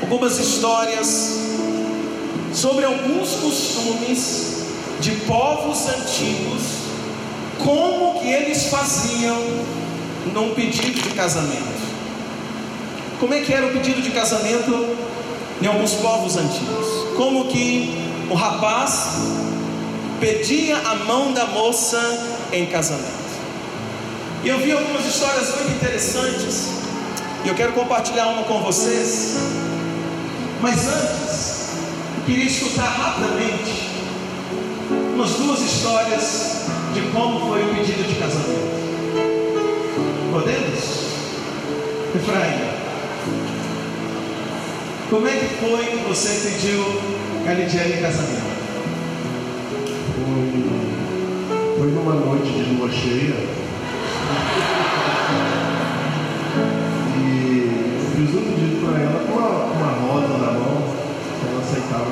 algumas 0.00 0.38
histórias 0.38 1.38
sobre 2.54 2.86
alguns 2.86 3.34
costumes 3.34 4.64
de 5.00 5.10
povos 5.26 5.86
antigos, 5.86 6.62
como 7.58 8.20
que 8.20 8.28
eles 8.28 8.68
faziam 8.68 9.38
num 10.32 10.54
pedido 10.54 10.98
de 10.98 11.10
casamento. 11.10 11.82
Como 13.20 13.34
é 13.34 13.40
que 13.40 13.52
era 13.52 13.66
o 13.66 13.72
pedido 13.72 14.00
de 14.00 14.10
casamento 14.12 14.96
em 15.62 15.66
alguns 15.66 15.94
povos 15.94 16.36
antigos? 16.36 16.86
Como 17.16 17.46
que 17.46 18.02
o 18.28 18.34
rapaz 18.34 19.42
pedia 20.22 20.76
a 20.76 20.94
mão 20.94 21.32
da 21.32 21.46
moça 21.46 21.98
em 22.52 22.66
casamento. 22.66 23.22
E 24.44 24.48
eu 24.48 24.58
vi 24.58 24.70
algumas 24.70 25.04
histórias 25.04 25.48
muito 25.56 25.72
interessantes, 25.72 26.68
e 27.44 27.48
eu 27.48 27.54
quero 27.56 27.72
compartilhar 27.72 28.28
uma 28.28 28.44
com 28.44 28.62
vocês. 28.62 29.36
Mas 30.60 30.86
antes, 30.86 31.70
queria 32.24 32.44
escutar 32.44 32.86
rapidamente 32.86 33.90
umas 35.14 35.30
duas 35.30 35.60
histórias 35.60 36.66
de 36.94 37.00
como 37.12 37.48
foi 37.48 37.64
o 37.64 37.74
pedido 37.74 38.06
de 38.06 38.14
casamento. 38.14 38.82
Podemos? 40.30 41.02
Efraim, 42.14 42.71
como 45.12 45.28
é 45.28 45.32
que 45.32 45.44
foi 45.60 45.84
que 45.84 46.08
você 46.08 46.48
pediu 46.48 46.80
a 47.46 47.52
Lidiane 47.52 47.92
em 47.92 48.00
casamento? 48.00 48.50
Foi, 50.16 51.76
foi 51.78 51.88
numa 51.88 52.14
noite 52.14 52.50
de 52.50 52.74
lua 52.74 52.90
cheia. 52.90 53.36
fiz 58.16 58.34
um 58.34 58.42
pedido 58.42 58.86
para 58.86 59.02
ela 59.02 59.20
com 59.26 59.32
uma, 59.36 59.48
uma 59.50 59.90
rosa 60.00 60.38
na 60.38 60.52
mão, 60.52 60.80
ela 61.46 61.60
aceitava 61.60 62.06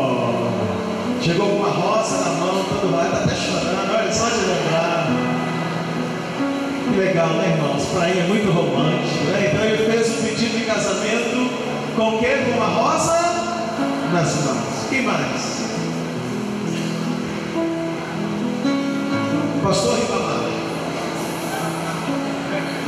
Chegou 1.20 1.48
com 1.48 1.56
uma 1.56 1.70
rosa 1.70 2.18
na 2.26 2.32
mão, 2.34 2.64
todo 2.70 2.92
mundo 2.92 3.06
está 3.06 3.24
até 3.24 3.36
chorando, 3.36 3.92
olha 3.92 4.14
só 4.14 4.30
de 4.30 4.46
lembrar. 4.46 4.97
Legal, 6.98 7.28
né, 7.28 7.54
irmãos? 7.56 7.84
Ele 8.10 8.20
é 8.20 8.24
muito 8.24 8.52
romântico, 8.52 9.26
né? 9.26 9.52
Então 9.54 9.64
ele 9.66 9.86
fez 9.86 10.10
um 10.18 10.24
pedido 10.24 10.58
de 10.58 10.66
casamento 10.66 11.52
com 11.96 12.18
quê? 12.18 12.44
Com 12.44 12.58
uma 12.58 12.66
rosa 12.66 13.20
nas 14.12 14.36
mãos. 14.44 14.88
Quem 14.90 15.04
mais? 15.04 15.68
Pastor 19.64 20.00
Ribamar. 20.00 20.40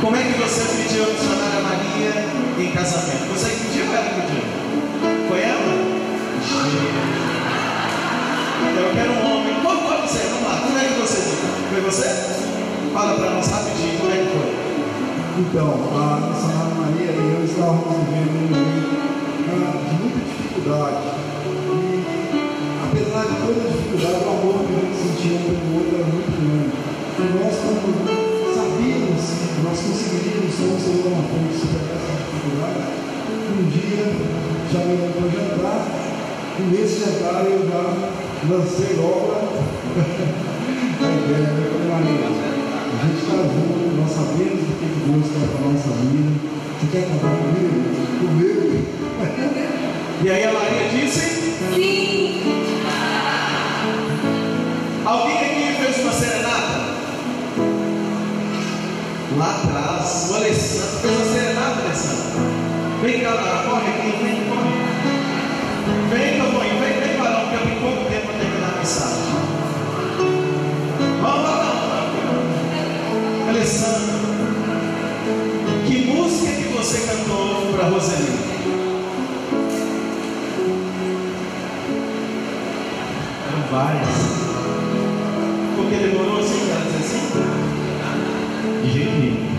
Como 0.00 0.16
é 0.16 0.22
que 0.24 0.38
você 0.40 0.82
pediu 0.82 1.04
a 1.04 1.06
missionária 1.06 1.60
Maria 1.62 2.26
em 2.58 2.72
casamento? 2.72 3.32
Você 3.32 3.50
pediu 3.50 3.86
ou 3.86 3.94
ela 3.94 4.10
pediu? 4.10 4.42
Foi 5.28 5.40
ela? 5.40 5.90
Eu 8.76 8.92
quero 8.92 9.12
um 9.12 9.36
homem. 9.36 9.54
Como 9.62 9.82
pode 9.82 10.10
ser? 10.10 10.26
Vamos 10.30 10.48
lá. 10.48 10.60
Como 10.66 10.78
é 10.78 10.82
que 10.82 11.00
você 11.00 11.20
deu? 11.20 11.38
Foi 11.70 11.80
você? 11.82 12.59
Fala 13.00 13.14
para 13.14 13.30
nós 13.30 13.48
rapidinho 13.48 13.96
como 13.96 14.12
é 14.12 14.16
que 14.20 14.28
foi. 14.28 14.52
Então, 15.40 15.72
a 15.72 16.20
missionária 16.20 16.76
Maria 16.76 17.16
e 17.16 17.32
eu 17.32 17.40
estávamos 17.48 17.96
vivendo 17.96 18.44
momento 18.44 18.92
de 19.88 19.94
muita 19.96 20.20
dificuldade. 20.20 21.00
E, 21.48 22.04
apesar 22.84 23.24
de 23.24 23.40
toda 23.40 23.56
a 23.56 23.72
dificuldade, 23.72 24.20
o 24.20 24.28
amor 24.28 24.68
que 24.68 24.92
sentia 25.00 25.32
um 25.32 25.48
pelo 25.48 25.80
outro 25.80 25.96
era 25.96 26.12
muito 26.12 26.28
grande. 26.28 26.76
E 26.76 27.24
nós, 27.40 27.56
quando 27.64 27.88
sabíamos 28.52 29.24
que 29.48 29.64
nós 29.64 29.80
conseguiríamos 29.80 30.52
ser 30.52 31.00
uma 31.00 31.24
fonte 31.24 31.56
superar 31.56 31.96
essa 31.96 32.20
dificuldade, 32.20 32.84
um 33.48 33.64
dia 33.64 34.12
já 34.68 34.80
me 34.84 35.08
para 35.08 35.24
jantar, 35.40 35.88
e 36.52 36.68
nesse 36.68 37.00
jantar 37.00 37.48
eu 37.48 37.64
já 37.64 37.80
lancei 38.44 38.92
logo 39.00 39.32
a 39.32 39.48
ideia 41.16 41.48
da 41.48 41.80
Maria. 41.88 42.49
A 43.00 43.02
gente 43.02 43.16
está 43.16 43.32
junto, 43.32 43.96
nós 43.96 44.10
sabemos 44.10 44.60
o 44.60 44.72
que 44.76 44.84
Deus 45.08 45.24
quer 45.32 45.48
para 45.48 45.64
a 45.64 45.72
nossa 45.72 45.88
vida. 46.04 46.32
Você 46.78 46.86
quer 46.92 47.08
contar 47.08 47.32
comigo? 47.34 47.80
Comigo? 48.20 48.60
e 50.22 50.30
aí 50.30 50.44
a 50.44 50.52
Maria 50.52 50.88
disse? 50.90 51.20
Sim. 51.74 52.42
Alguém 55.06 55.38
aqui 55.38 55.82
fez 55.82 55.98
uma 56.04 56.12
serenata? 56.12 56.80
lá 59.38 59.62
atrás, 59.62 60.28
o 60.28 60.34
Alessandro 60.34 61.00
fez 61.00 61.16
uma 61.16 61.24
serenata, 61.24 61.80
Alessandro. 61.80 62.40
Vem 63.00 63.20
cá, 63.20 63.32
cara, 63.32 63.64
corre 63.64 63.88
aqui, 63.88 64.19
cantou 77.10 77.72
para 77.72 77.88
Roseli? 77.88 78.38
Eram 83.48 83.62
várias. 83.70 84.08
Porque 85.76 85.96
demorou 85.96 86.38
assim, 86.38 86.68
para 86.68 86.84
dizer 86.84 86.98
assim? 86.98 87.20
de 88.84 88.90
jeito 88.92 89.10
nenhum. 89.10 89.50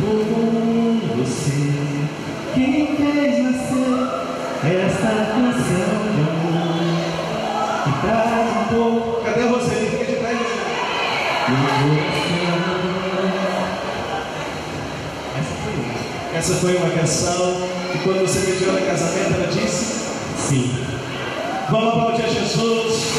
Por 0.00 1.16
você, 1.16 1.72
quem 2.54 2.96
fez 2.96 3.42
nascer 3.42 3.94
esta 4.64 5.08
canção 5.08 5.94
de 6.12 6.20
amor 6.20 6.64
que 7.84 7.92
traz 8.06 8.48
um 8.50 8.64
pouco. 8.74 9.24
Cadê 9.24 9.42
você? 9.44 9.74
Fica 9.76 10.04
de 10.04 10.16
trás. 10.16 10.38
Essa 11.46 12.43
Essa 16.34 16.54
foi 16.54 16.74
uma 16.76 16.90
canção 16.90 17.68
que 17.92 17.98
quando 18.00 18.22
você 18.22 18.40
pediu 18.40 18.70
ela 18.70 18.80
em 18.80 18.86
casamento, 18.86 19.34
ela 19.34 19.46
disse 19.46 20.04
sim. 20.36 20.84
Vamos 21.70 21.88
aplaudir 21.90 22.24
a 22.24 22.28
Jesus. 22.28 23.12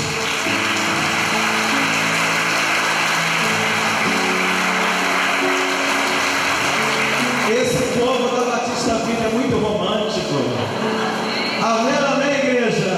Esse 7.49 7.97
povo 7.97 8.35
da 8.35 8.51
Batista 8.51 8.95
Vida 9.05 9.23
é 9.23 9.29
muito 9.29 9.55
romântico. 9.59 10.35
Amém, 11.63 11.95
amém, 11.95 12.37
igreja? 12.39 12.97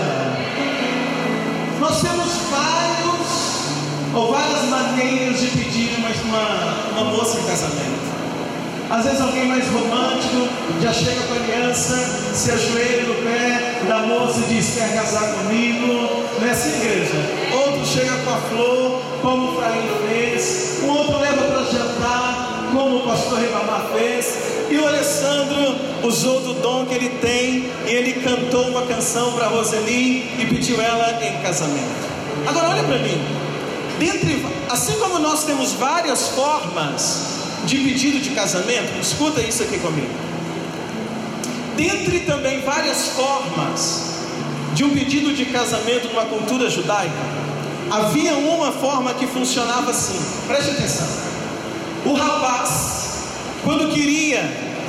Nós 1.80 2.02
temos 2.02 2.34
vários 2.50 4.16
ou 4.16 4.32
várias 4.32 4.64
maneiras 4.64 5.40
de 5.40 5.48
pedir, 5.50 6.00
mas 6.02 6.20
uma, 6.24 6.90
uma 6.92 7.12
moça 7.12 7.40
em 7.40 7.44
casamento. 7.44 7.97
Às 8.90 9.04
vezes 9.04 9.20
alguém 9.20 9.46
mais 9.48 9.68
romântico 9.68 10.48
já 10.82 10.94
chega 10.94 11.20
com 11.28 11.34
a 11.34 11.38
aliança, 11.38 11.98
se 12.34 12.52
ajoelha 12.52 13.04
no 13.04 13.16
pé 13.16 13.82
da 13.86 14.00
moça 14.00 14.40
e 14.40 14.56
diz: 14.56 14.76
Quer 14.76 14.96
casar 14.96 15.34
comigo? 15.34 16.24
Nessa 16.40 16.70
igreja. 16.70 17.16
Outro 17.54 17.86
chega 17.86 18.16
com 18.24 18.30
a 18.30 18.38
flor, 18.38 19.02
como 19.22 19.52
o 19.52 19.56
Fraim 19.58 19.90
fez. 20.08 20.80
Um 20.84 20.90
outro 20.90 21.20
leva 21.20 21.42
para 21.42 21.64
jantar, 21.64 22.70
como 22.72 22.98
o 22.98 23.02
pastor 23.02 23.40
Ribamar 23.40 23.88
fez. 23.94 24.38
E 24.70 24.78
o 24.78 24.88
Alessandro 24.88 25.76
usou 26.04 26.40
do 26.42 26.54
dom 26.62 26.86
que 26.86 26.94
ele 26.94 27.10
tem 27.10 27.70
e 27.86 27.90
ele 27.90 28.14
cantou 28.22 28.70
uma 28.70 28.84
canção 28.84 29.34
para 29.34 29.48
Roseli 29.48 30.42
e 30.42 30.46
pediu 30.50 30.82
ela 30.82 31.20
em 31.26 31.42
casamento. 31.42 32.08
Agora 32.46 32.70
olha 32.70 32.84
para 32.84 33.00
mim. 33.00 33.22
Dentre, 34.00 34.46
assim 34.70 34.94
como 35.00 35.20
nós 35.20 35.44
temos 35.44 35.74
várias 35.74 36.30
formas 36.30 37.37
de 37.66 37.78
pedido 37.78 38.20
de 38.20 38.30
casamento, 38.32 39.00
escuta 39.00 39.42
isso 39.42 39.64
aqui 39.64 39.80
comigo. 39.80 40.14
Dentre 41.76 42.22
também 42.22 42.62
várias 42.62 43.10
formas 43.10 44.16
de 44.74 44.84
um 44.84 44.90
pedido 44.90 45.34
de 45.34 45.46
casamento 45.46 46.08
numa 46.08 46.26
cultura 46.26 46.70
judaica, 46.70 47.14
havia 47.90 48.36
uma 48.36 48.72
forma 48.72 49.14
que 49.14 49.28
funcionava 49.28 49.92
assim. 49.92 50.20
Preste 50.48 50.72
atenção. 50.72 51.08
O 52.06 52.14
rapaz, 52.14 53.26
quando 53.64 53.92
queria 53.94 54.42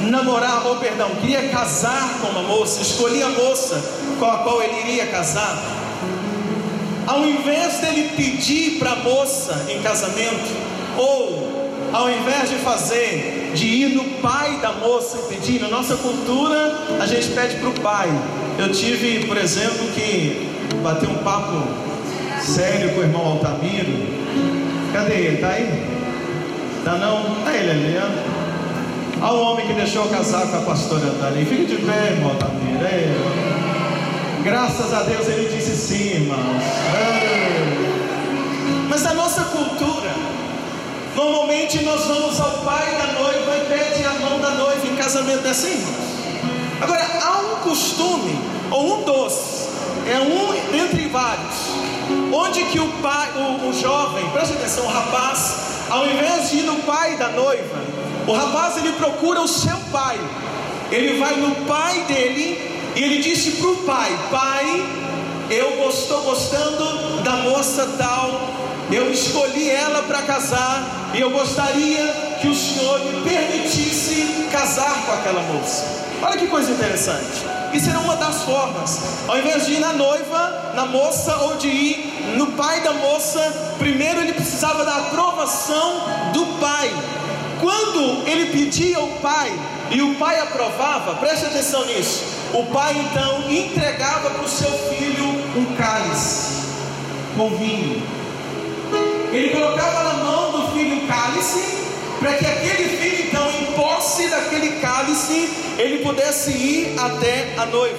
namorar, 0.02 0.66
ou 0.66 0.76
perdão, 0.76 1.10
queria 1.20 1.48
casar 1.48 2.18
com 2.20 2.28
uma 2.28 2.42
moça, 2.42 2.80
escolhia 2.80 3.26
a 3.26 3.30
moça 3.30 3.82
com 4.18 4.24
a 4.24 4.38
qual 4.38 4.62
ele 4.62 4.80
iria 4.80 5.06
casar, 5.06 5.60
ao 7.06 7.26
invés 7.26 7.78
dele 7.78 8.10
pedir 8.16 8.78
para 8.78 8.92
a 8.92 8.96
moça 8.96 9.66
em 9.68 9.82
casamento, 9.82 10.54
ou 10.96 11.27
ao 11.92 12.10
invés 12.10 12.50
de 12.50 12.56
fazer, 12.56 13.52
de 13.54 13.66
ir 13.66 13.88
no 13.94 14.04
pai 14.20 14.58
da 14.60 14.72
moça 14.72 15.18
e 15.18 15.34
pedir, 15.34 15.60
na 15.60 15.68
nossa 15.68 15.96
cultura 15.96 16.98
a 17.00 17.06
gente 17.06 17.28
pede 17.28 17.56
para 17.56 17.68
o 17.68 17.72
pai. 17.80 18.08
Eu 18.58 18.72
tive, 18.72 19.26
por 19.26 19.36
exemplo, 19.36 19.86
que 19.94 20.48
bater 20.82 21.08
um 21.08 21.18
papo 21.18 21.62
sério 22.40 22.94
com 22.94 23.00
o 23.00 23.04
irmão 23.04 23.24
Altamiro. 23.24 24.06
Cadê 24.92 25.14
ele? 25.14 25.36
Tá 25.38 25.48
aí? 25.48 25.86
Tá 26.84 26.96
não? 26.96 27.44
Tá 27.44 27.54
ele 27.54 27.70
ali, 27.70 27.96
ó. 27.98 28.38
Olha 29.20 29.32
o 29.32 29.42
homem 29.42 29.66
que 29.66 29.72
deixou 29.72 30.08
casar 30.08 30.46
com 30.48 30.56
a 30.56 30.60
pastora 30.60 31.10
Dani. 31.10 31.44
Fique 31.44 31.66
de 31.66 31.76
pé, 31.76 32.12
irmão 32.12 32.30
Altamiro. 32.30 32.84
É. 32.84 33.58
Graças 34.44 34.94
a 34.94 35.02
Deus 35.02 35.28
ele 35.28 35.48
disse 35.54 35.76
sim, 35.76 36.22
irmãos. 36.22 36.62
É. 36.94 37.88
Mas 38.88 39.04
a 39.04 39.14
nossa 39.14 39.44
cultura, 39.44 40.10
Normalmente 41.18 41.82
nós 41.82 42.04
vamos 42.04 42.38
ao 42.38 42.58
pai 42.58 42.94
da 42.96 43.20
noiva 43.20 43.56
e 43.56 43.66
pede 43.68 44.04
a 44.04 44.12
mão 44.20 44.38
da 44.40 44.50
noiva 44.50 44.86
em 44.86 44.94
casamento, 44.94 45.44
é 45.44 45.50
assim, 45.50 45.84
Agora, 46.80 47.04
há 47.24 47.38
um 47.40 47.56
costume, 47.56 48.38
ou 48.70 49.00
um 49.00 49.02
doce, 49.02 49.68
é 50.06 50.20
um 50.20 50.78
entre 50.80 51.08
vários, 51.08 51.56
onde 52.32 52.62
que 52.66 52.78
o 52.78 52.86
pai, 53.02 53.30
o, 53.34 53.68
o 53.68 53.72
jovem, 53.72 54.30
preste 54.30 54.54
atenção, 54.54 54.84
o 54.84 54.88
rapaz, 54.88 55.56
ao 55.90 56.06
invés 56.06 56.50
de 56.50 56.58
ir 56.58 56.62
no 56.62 56.76
pai 56.82 57.16
da 57.16 57.30
noiva, 57.30 57.82
o 58.24 58.32
rapaz 58.32 58.76
ele 58.76 58.92
procura 58.92 59.40
o 59.40 59.48
seu 59.48 59.76
pai, 59.90 60.20
ele 60.92 61.18
vai 61.18 61.34
no 61.34 61.52
pai 61.66 62.00
dele 62.02 62.92
e 62.94 63.02
ele 63.02 63.18
disse 63.18 63.60
para 63.60 63.70
o 63.70 63.76
pai: 63.78 64.16
Pai, 64.30 64.86
eu 65.50 65.90
estou 65.90 66.22
gostando 66.22 67.22
da 67.24 67.32
moça 67.38 67.92
tal, 67.98 68.67
eu 68.90 69.10
escolhi 69.12 69.68
ela 69.68 70.02
para 70.02 70.22
casar 70.22 71.10
e 71.14 71.20
eu 71.20 71.30
gostaria 71.30 72.06
que 72.40 72.48
o 72.48 72.54
Senhor 72.54 73.00
me 73.00 73.20
permitisse 73.22 74.48
casar 74.50 75.04
com 75.04 75.12
aquela 75.12 75.42
moça. 75.42 75.84
Olha 76.22 76.36
que 76.36 76.46
coisa 76.46 76.70
interessante. 76.70 77.44
Isso 77.72 77.90
era 77.90 78.00
uma 78.00 78.16
das 78.16 78.42
formas. 78.42 79.00
Ao 79.28 79.38
invés 79.38 79.66
de 79.66 79.74
ir 79.74 79.80
na 79.80 79.92
noiva, 79.92 80.72
na 80.74 80.86
moça 80.86 81.36
ou 81.36 81.56
de 81.56 81.68
ir 81.68 82.34
no 82.36 82.48
pai 82.52 82.80
da 82.80 82.94
moça, 82.94 83.74
primeiro 83.78 84.20
ele 84.20 84.32
precisava 84.32 84.84
da 84.84 84.96
aprovação 84.96 86.00
do 86.32 86.46
pai. 86.58 86.90
Quando 87.60 88.26
ele 88.26 88.46
pedia 88.52 88.96
ao 88.96 89.08
pai 89.20 89.52
e 89.90 90.00
o 90.00 90.14
pai 90.14 90.40
aprovava, 90.40 91.14
preste 91.16 91.44
atenção 91.44 91.84
nisso. 91.86 92.24
O 92.54 92.64
pai 92.66 92.96
então 92.98 93.50
entregava 93.50 94.30
para 94.30 94.44
o 94.44 94.48
seu 94.48 94.70
filho 94.70 95.26
um 95.56 95.76
cálice 95.76 96.58
com 97.36 97.50
vinho 97.50 98.18
ele 99.38 99.50
colocava 99.50 100.02
na 100.02 100.14
mão 100.24 100.50
do 100.50 100.72
filho 100.72 100.96
um 100.96 101.06
cálice, 101.06 101.62
para 102.18 102.32
que 102.34 102.44
aquele 102.44 102.88
filho, 102.98 103.28
então, 103.28 103.48
em 103.50 103.66
posse 103.72 104.28
daquele 104.28 104.80
cálice, 104.80 105.48
ele 105.78 105.98
pudesse 105.98 106.50
ir 106.50 106.98
até 106.98 107.54
a 107.56 107.66
noiva. 107.66 107.98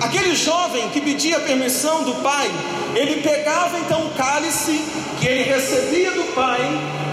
Aquele 0.00 0.34
jovem 0.34 0.88
que 0.88 1.00
pedia 1.02 1.38
permissão 1.40 2.02
do 2.04 2.14
pai, 2.22 2.50
ele 2.94 3.20
pegava 3.20 3.78
então 3.78 4.06
o 4.06 4.10
cálice 4.10 4.82
que 5.20 5.26
ele 5.26 5.42
recebia 5.42 6.10
do 6.12 6.34
pai, 6.34 6.60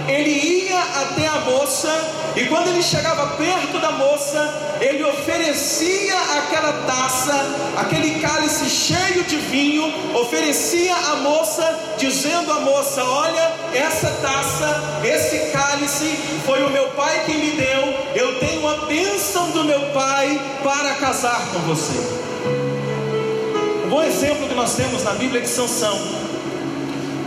ele 0.08 0.30
ia 0.30 0.80
até 0.80 1.28
a 1.28 1.40
moça, 1.42 1.90
e 2.36 2.46
quando 2.46 2.70
ele 2.70 2.82
chegava 2.82 3.36
perto 3.36 3.80
da 3.80 3.92
moça, 3.92 4.78
ele 4.80 5.04
oferecia 5.04 6.16
aquela 6.38 6.74
taça, 6.88 7.34
aquele 7.78 8.20
cálice 8.20 8.70
cheio 8.70 9.24
de 9.24 9.38
vinho, 9.38 9.94
oferecia 10.16 10.96
à 10.96 11.16
moça, 11.18 11.80
dizendo 11.98 12.52
à 12.52 12.60
moça: 12.62 13.04
Olha, 13.04 13.52
essa 13.74 14.10
taça, 14.22 15.02
esse 15.04 15.52
cálice, 15.52 16.18
foi 16.46 16.64
o 16.64 16.70
meu 16.70 16.88
pai 16.90 17.24
que 17.26 17.34
me 17.34 17.52
deu, 17.52 17.94
eu 18.16 18.40
tenho 18.40 18.68
a 18.68 18.86
bênção 18.86 19.52
do 19.52 19.64
meu 19.64 19.82
pai 19.92 20.40
para 20.64 20.96
casar 20.96 21.50
com 21.54 21.60
você. 21.60 22.22
Um 23.86 23.90
bom 23.90 24.04
exemplo 24.04 24.48
que 24.48 24.56
nós 24.56 24.76
temos 24.76 25.04
na 25.04 25.12
Bíblia 25.14 25.42
é 25.42 25.44
de 25.44 25.50
Sansão. 25.50 26.31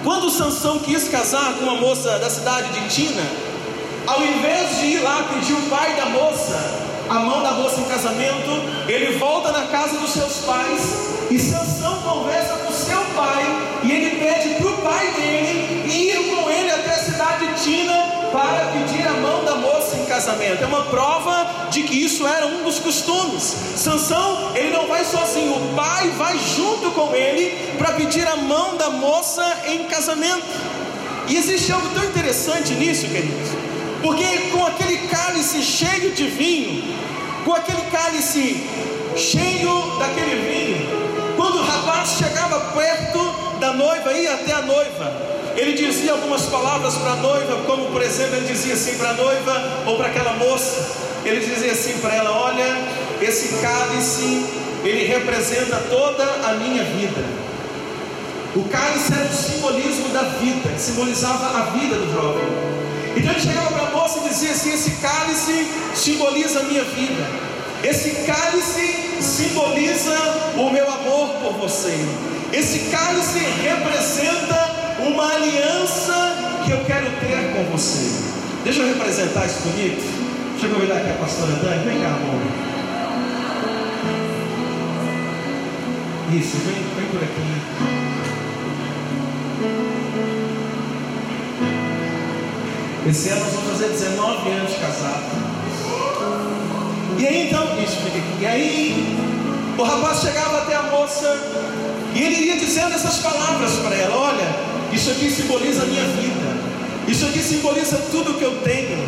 Quando 0.04 0.28
Sansão 0.28 0.78
quis 0.80 1.08
casar 1.08 1.54
com 1.54 1.64
uma 1.64 1.76
moça 1.76 2.18
da 2.18 2.28
cidade 2.28 2.68
de 2.78 2.88
Tina, 2.94 3.22
ao 4.06 4.22
invés 4.22 4.78
de 4.78 4.84
ir 4.84 4.98
lá 4.98 5.30
pedir 5.32 5.54
o 5.54 5.62
pai 5.70 5.96
da 5.96 6.04
moça, 6.04 6.54
a 7.08 7.14
mão 7.14 7.42
da 7.42 7.52
moça 7.52 7.80
em 7.80 7.84
casamento, 7.84 8.50
ele 8.86 9.16
volta 9.16 9.50
na 9.50 9.66
casa 9.68 9.98
dos 9.98 10.10
seus 10.10 10.44
pais 10.44 11.08
e 11.30 11.38
Sansão 11.38 12.02
conversa 12.02 12.54
com 12.58 12.70
seu 12.70 13.00
pai 13.16 13.44
e 13.82 13.92
ele 13.92 14.16
pede 14.22 14.56
para 14.56 14.70
o 14.72 14.76
pai 14.82 15.10
dele 15.12 15.90
ir 15.90 16.36
com 16.36 16.50
ele 16.50 16.70
até 16.70 16.90
a 16.90 16.98
cidade 16.98 17.46
de 17.46 17.62
Tina 17.62 18.28
para 18.30 18.72
pedir 18.72 19.08
a 19.08 19.12
mão 19.12 19.42
da 19.42 19.54
moça 19.54 19.73
casamento. 20.14 20.62
É 20.62 20.66
uma 20.66 20.84
prova 20.84 21.68
de 21.70 21.82
que 21.82 22.04
isso 22.04 22.26
era 22.26 22.46
um 22.46 22.62
dos 22.62 22.78
costumes. 22.78 23.42
Sansão, 23.76 24.52
ele 24.54 24.70
não 24.70 24.86
vai 24.86 25.04
sozinho, 25.04 25.56
o 25.56 25.74
pai 25.74 26.08
vai 26.10 26.38
junto 26.38 26.92
com 26.92 27.14
ele 27.14 27.74
para 27.76 27.92
pedir 27.92 28.26
a 28.26 28.36
mão 28.36 28.76
da 28.76 28.90
moça 28.90 29.44
em 29.66 29.84
casamento. 29.84 30.44
E 31.26 31.36
existe 31.36 31.72
algo 31.72 31.88
tão 31.94 32.04
interessante 32.04 32.74
nisso, 32.74 33.06
queridos. 33.08 33.48
Porque 34.02 34.50
com 34.52 34.64
aquele 34.66 34.98
cálice 35.08 35.62
cheio 35.62 36.12
de 36.12 36.28
vinho, 36.28 36.94
com 37.44 37.54
aquele 37.54 37.82
cálice 37.90 38.62
cheio 39.16 39.98
daquele 39.98 40.36
vinho, 40.48 41.34
quando 41.36 41.58
o 41.58 41.62
rapaz 41.62 42.10
chegava 42.18 42.60
perto 42.72 43.58
da 43.58 43.72
noiva, 43.72 44.12
ia 44.12 44.34
até 44.34 44.52
a 44.52 44.62
noiva, 44.62 45.33
ele 45.56 45.72
dizia 45.74 46.12
algumas 46.12 46.42
palavras 46.42 46.94
para 46.96 47.12
a 47.12 47.16
noiva, 47.16 47.62
como 47.66 47.86
por 47.86 48.02
exemplo, 48.02 48.36
ele 48.36 48.46
dizia 48.46 48.74
assim 48.74 48.96
para 48.96 49.10
a 49.10 49.14
noiva 49.14 49.82
ou 49.86 49.96
para 49.96 50.08
aquela 50.08 50.32
moça, 50.34 50.96
ele 51.24 51.40
dizia 51.40 51.72
assim 51.72 51.98
para 51.98 52.14
ela: 52.14 52.30
Olha, 52.30 52.66
esse 53.22 53.54
cálice, 53.60 54.46
ele 54.82 55.06
representa 55.06 55.76
toda 55.88 56.24
a 56.24 56.54
minha 56.54 56.82
vida. 56.84 57.24
O 58.56 58.64
cálice 58.68 59.12
era 59.12 59.24
o 59.24 59.32
simbolismo 59.32 60.08
da 60.10 60.22
vida, 60.22 60.68
que 60.68 60.80
simbolizava 60.80 61.58
a 61.58 61.62
vida 61.70 61.96
do 61.96 62.12
jovem. 62.12 62.44
Então 63.16 63.30
ele 63.30 63.40
chegava 63.40 63.70
para 63.70 63.86
a 63.88 63.90
moça 63.90 64.20
e 64.24 64.28
dizia 64.28 64.50
assim: 64.50 64.72
Esse 64.72 64.90
cálice 64.92 65.68
simboliza 65.94 66.60
a 66.60 66.62
minha 66.64 66.84
vida, 66.84 67.26
esse 67.84 68.10
cálice 68.26 69.22
simboliza 69.22 70.16
o 70.56 70.70
meu 70.70 70.88
amor 70.90 71.28
por 71.42 71.52
você, 71.54 71.96
esse 72.52 72.90
cálice 72.90 73.38
representa 73.62 74.83
uma 74.98 75.34
aliança 75.34 76.62
que 76.64 76.70
eu 76.70 76.84
quero 76.84 77.06
ter 77.20 77.52
com 77.54 77.64
você. 77.72 78.34
Deixa 78.64 78.80
eu 78.80 78.88
representar 78.88 79.46
isso 79.46 79.60
bonito. 79.60 80.02
Deixa 80.52 80.66
eu 80.66 80.74
convidar 80.74 80.96
aqui 80.96 81.10
a 81.10 81.14
pastora 81.14 81.52
Dani, 81.52 81.84
vem 81.84 82.00
cá, 82.00 82.08
amor. 82.08 82.40
Isso, 86.32 86.56
vem, 86.58 86.74
vem 86.96 87.06
por 87.10 87.22
aqui. 87.22 87.94
Esse 93.06 93.28
ano 93.28 93.40
nós 93.44 93.52
vamos 93.52 93.70
fazer 93.70 93.88
19 93.88 94.50
anos 94.50 94.72
de 94.72 94.78
casado. 94.78 95.24
E 97.18 97.26
aí 97.26 97.48
então, 97.48 97.64
isso 97.82 97.96
fica 97.96 98.18
aqui. 98.18 98.40
E 98.40 98.46
aí, 98.46 99.18
o 99.76 99.82
rapaz 99.82 100.20
chegava 100.20 100.62
até 100.62 100.74
a 100.74 100.82
moça 100.84 101.38
e 102.14 102.22
ele 102.22 102.46
ia 102.46 102.56
dizendo 102.56 102.94
essas 102.94 103.18
palavras 103.18 103.72
para 103.74 103.94
ela: 103.94 104.16
Olha, 104.16 104.73
isso 104.94 105.10
aqui 105.10 105.28
simboliza 105.28 105.82
a 105.82 105.86
minha 105.86 106.04
vida. 106.04 106.56
Isso 107.08 107.26
aqui 107.26 107.40
simboliza 107.40 107.96
tudo 108.10 108.34
que 108.38 108.44
eu 108.44 108.60
tenho. 108.62 109.06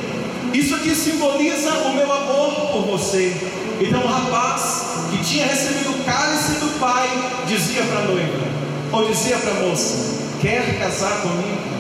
Isso 0.52 0.74
aqui 0.74 0.94
simboliza 0.94 1.70
o 1.70 1.94
meu 1.94 2.12
amor 2.12 2.72
por 2.72 2.82
você. 2.86 3.34
Então 3.80 4.02
o 4.02 4.06
rapaz 4.06 5.08
que 5.10 5.22
tinha 5.24 5.46
recebido 5.46 5.90
o 5.90 6.04
cálice 6.04 6.52
do 6.60 6.78
pai 6.80 7.08
dizia 7.46 7.82
para 7.82 8.00
a 8.00 8.02
noiva, 8.02 8.48
ou 8.92 9.08
dizia 9.08 9.36
para 9.36 9.50
a 9.52 9.54
moça: 9.66 10.24
Quer 10.40 10.78
casar 10.78 11.22
comigo? 11.22 11.76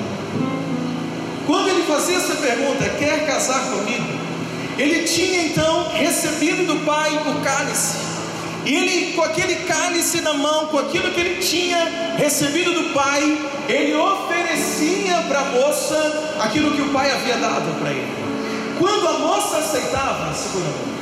Quando 1.46 1.68
ele 1.68 1.82
fazia 1.82 2.16
essa 2.16 2.34
pergunta, 2.36 2.88
quer 2.98 3.26
casar 3.26 3.60
comigo? 3.70 4.04
Ele 4.78 5.04
tinha 5.04 5.46
então 5.46 5.88
recebido 5.92 6.66
do 6.66 6.84
pai 6.84 7.10
o 7.26 7.40
cálice. 7.42 7.96
E 8.66 8.74
ele, 8.74 9.12
com 9.12 9.22
aquele 9.22 9.54
cálice 9.64 10.20
na 10.20 10.34
mão, 10.34 10.66
com 10.66 10.78
aquilo 10.78 11.12
que 11.12 11.20
ele 11.20 11.40
tinha 11.40 12.16
recebido 12.16 12.72
do 12.72 12.92
pai, 12.92 13.38
ele 13.68 13.94
oferecia 13.94 15.22
para 15.28 15.40
a 15.40 15.44
moça 15.44 16.36
aquilo 16.40 16.72
que 16.72 16.82
o 16.82 16.88
pai 16.88 17.10
havia 17.12 17.36
dado 17.36 17.78
para 17.78 17.90
ele. 17.90 18.12
Quando 18.78 19.08
a 19.08 19.18
moça 19.20 19.58
aceitava, 19.58 20.34
segura 20.34 20.96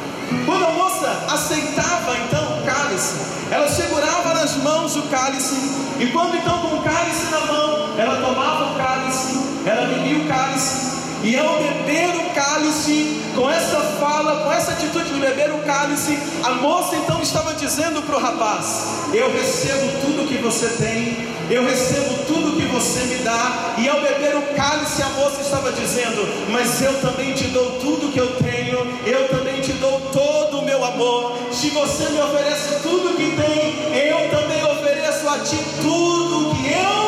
quando 0.46 0.64
a 0.64 0.70
moça 0.70 1.26
aceitava 1.30 2.16
então 2.18 2.58
o 2.58 2.64
cálice, 2.64 3.16
ela 3.50 3.68
segurava 3.68 4.34
nas 4.34 4.56
mãos 4.56 4.96
o 4.96 5.02
cálice, 5.02 5.54
e 5.98 6.06
quando 6.08 6.36
então 6.36 6.60
com 6.60 6.76
o 6.76 6.82
cálice 6.82 7.30
na 7.30 7.40
mão, 7.40 7.98
ela 7.98 8.20
tomava 8.20 8.72
o 8.72 8.76
cálice, 8.76 9.38
ela 9.66 9.86
bebia 9.86 10.18
o 10.18 10.28
cálice, 10.28 10.93
e 11.25 11.39
ao 11.39 11.57
beber 11.57 12.14
o 12.16 12.35
cálice, 12.35 13.22
com 13.35 13.51
essa 13.51 13.81
fala, 13.99 14.45
com 14.45 14.53
essa 14.53 14.72
atitude 14.72 15.11
de 15.11 15.18
beber 15.18 15.51
o 15.53 15.59
cálice, 15.61 16.18
a 16.43 16.51
moça 16.51 16.97
então 16.97 17.22
estava 17.22 17.55
dizendo 17.55 18.03
para 18.03 18.16
o 18.16 18.20
rapaz: 18.20 19.09
Eu 19.14 19.33
recebo 19.33 19.89
tudo 20.03 20.29
que 20.29 20.37
você 20.37 20.68
tem, 20.68 21.27
eu 21.51 21.64
recebo 21.64 22.14
tudo 22.27 22.61
que 22.61 22.66
você 22.66 23.01
me 23.05 23.16
dá. 23.25 23.75
E 23.79 23.89
ao 23.89 24.03
beber 24.03 24.37
o 24.37 24.43
cálice, 24.55 25.03
a 25.03 25.09
moça 25.09 25.41
estava 25.41 25.72
dizendo: 25.72 26.29
Mas 26.51 26.83
eu 26.83 26.93
também 27.01 27.33
te 27.33 27.45
dou 27.45 27.70
tudo 27.81 28.12
que 28.12 28.18
eu 28.18 28.37
tenho, 28.37 28.87
eu 29.07 29.29
também 29.29 29.62
te 29.62 29.72
dou 29.72 29.99
todo 30.12 30.59
o 30.59 30.64
meu 30.64 30.85
amor. 30.85 31.39
Se 31.51 31.70
você 31.70 32.11
me 32.11 32.20
oferece 32.20 32.83
tudo 32.83 33.16
que 33.16 33.35
tem, 33.35 34.09
eu 34.11 34.29
também 34.31 34.62
ofereço 34.62 35.27
a 35.27 35.39
ti 35.39 35.57
tudo 35.81 36.55
que 36.57 36.68
eu 36.68 37.03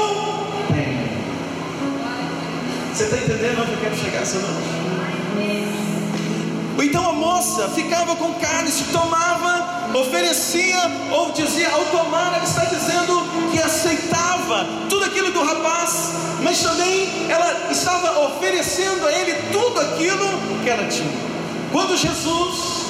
você 2.97 3.05
está 3.05 3.19
entendendo 3.19 3.61
onde 3.61 3.73
eu 3.73 3.79
quero 3.79 3.95
chegar 3.95 4.25
noite? 4.25 4.87
Então 6.89 7.11
a 7.11 7.13
moça 7.13 7.69
ficava 7.69 8.17
com 8.17 8.33
cálice, 8.35 8.85
tomava, 8.85 9.91
oferecia, 9.99 10.81
ou 11.11 11.31
dizia, 11.33 11.69
ao 11.69 11.85
tomar, 11.87 12.35
ela 12.37 12.45
está 12.45 12.65
dizendo 12.65 13.23
que 13.53 13.59
aceitava 13.59 14.67
tudo 14.89 15.05
aquilo 15.05 15.31
do 15.31 15.43
rapaz, 15.43 16.13
mas 16.43 16.63
também 16.63 17.29
ela 17.29 17.71
estava 17.71 18.19
oferecendo 18.29 19.07
a 19.07 19.13
ele 19.13 19.35
tudo 19.53 19.79
aquilo 19.79 20.27
que 20.65 20.71
ela 20.71 20.89
tinha. 20.89 21.13
Quando 21.73 21.99
Jesus 21.99 22.87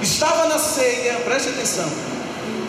estava 0.00 0.46
na 0.46 0.58
ceia, 0.58 1.16
preste 1.26 1.50
atenção, 1.50 1.90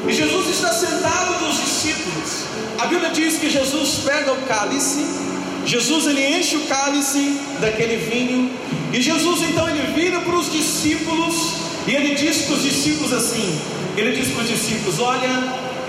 e 0.05 0.11
Jesus 0.11 0.49
está 0.49 0.73
sentado 0.73 1.39
com 1.39 1.47
os 1.47 1.61
discípulos, 1.61 2.43
a 2.77 2.87
Bíblia 2.87 3.09
diz 3.11 3.37
que 3.37 3.49
Jesus 3.49 4.01
pega 4.03 4.33
o 4.33 4.41
cálice, 4.41 5.27
Jesus 5.67 6.07
ele 6.07 6.25
enche 6.25 6.55
o 6.55 6.61
cálice 6.61 7.37
daquele 7.59 7.97
vinho 7.97 8.49
e 8.93 9.01
Jesus 9.01 9.41
então 9.41 9.67
ele 9.69 9.91
vira 9.93 10.21
para 10.21 10.35
os 10.35 10.49
discípulos 10.49 11.55
e 11.85 11.93
ele 11.93 12.15
diz 12.15 12.43
para 12.43 12.55
os 12.55 12.63
discípulos 12.63 13.11
assim: 13.11 13.59
ele 13.97 14.15
diz 14.15 14.29
para 14.29 14.43
os 14.43 14.47
discípulos: 14.47 14.99
Olha, 14.99 15.29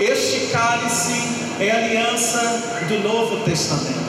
este 0.01 0.49
cálice 0.51 1.22
é 1.61 1.70
aliança 1.70 2.41
do 2.89 2.99
Novo 3.09 3.45
Testamento. 3.45 4.09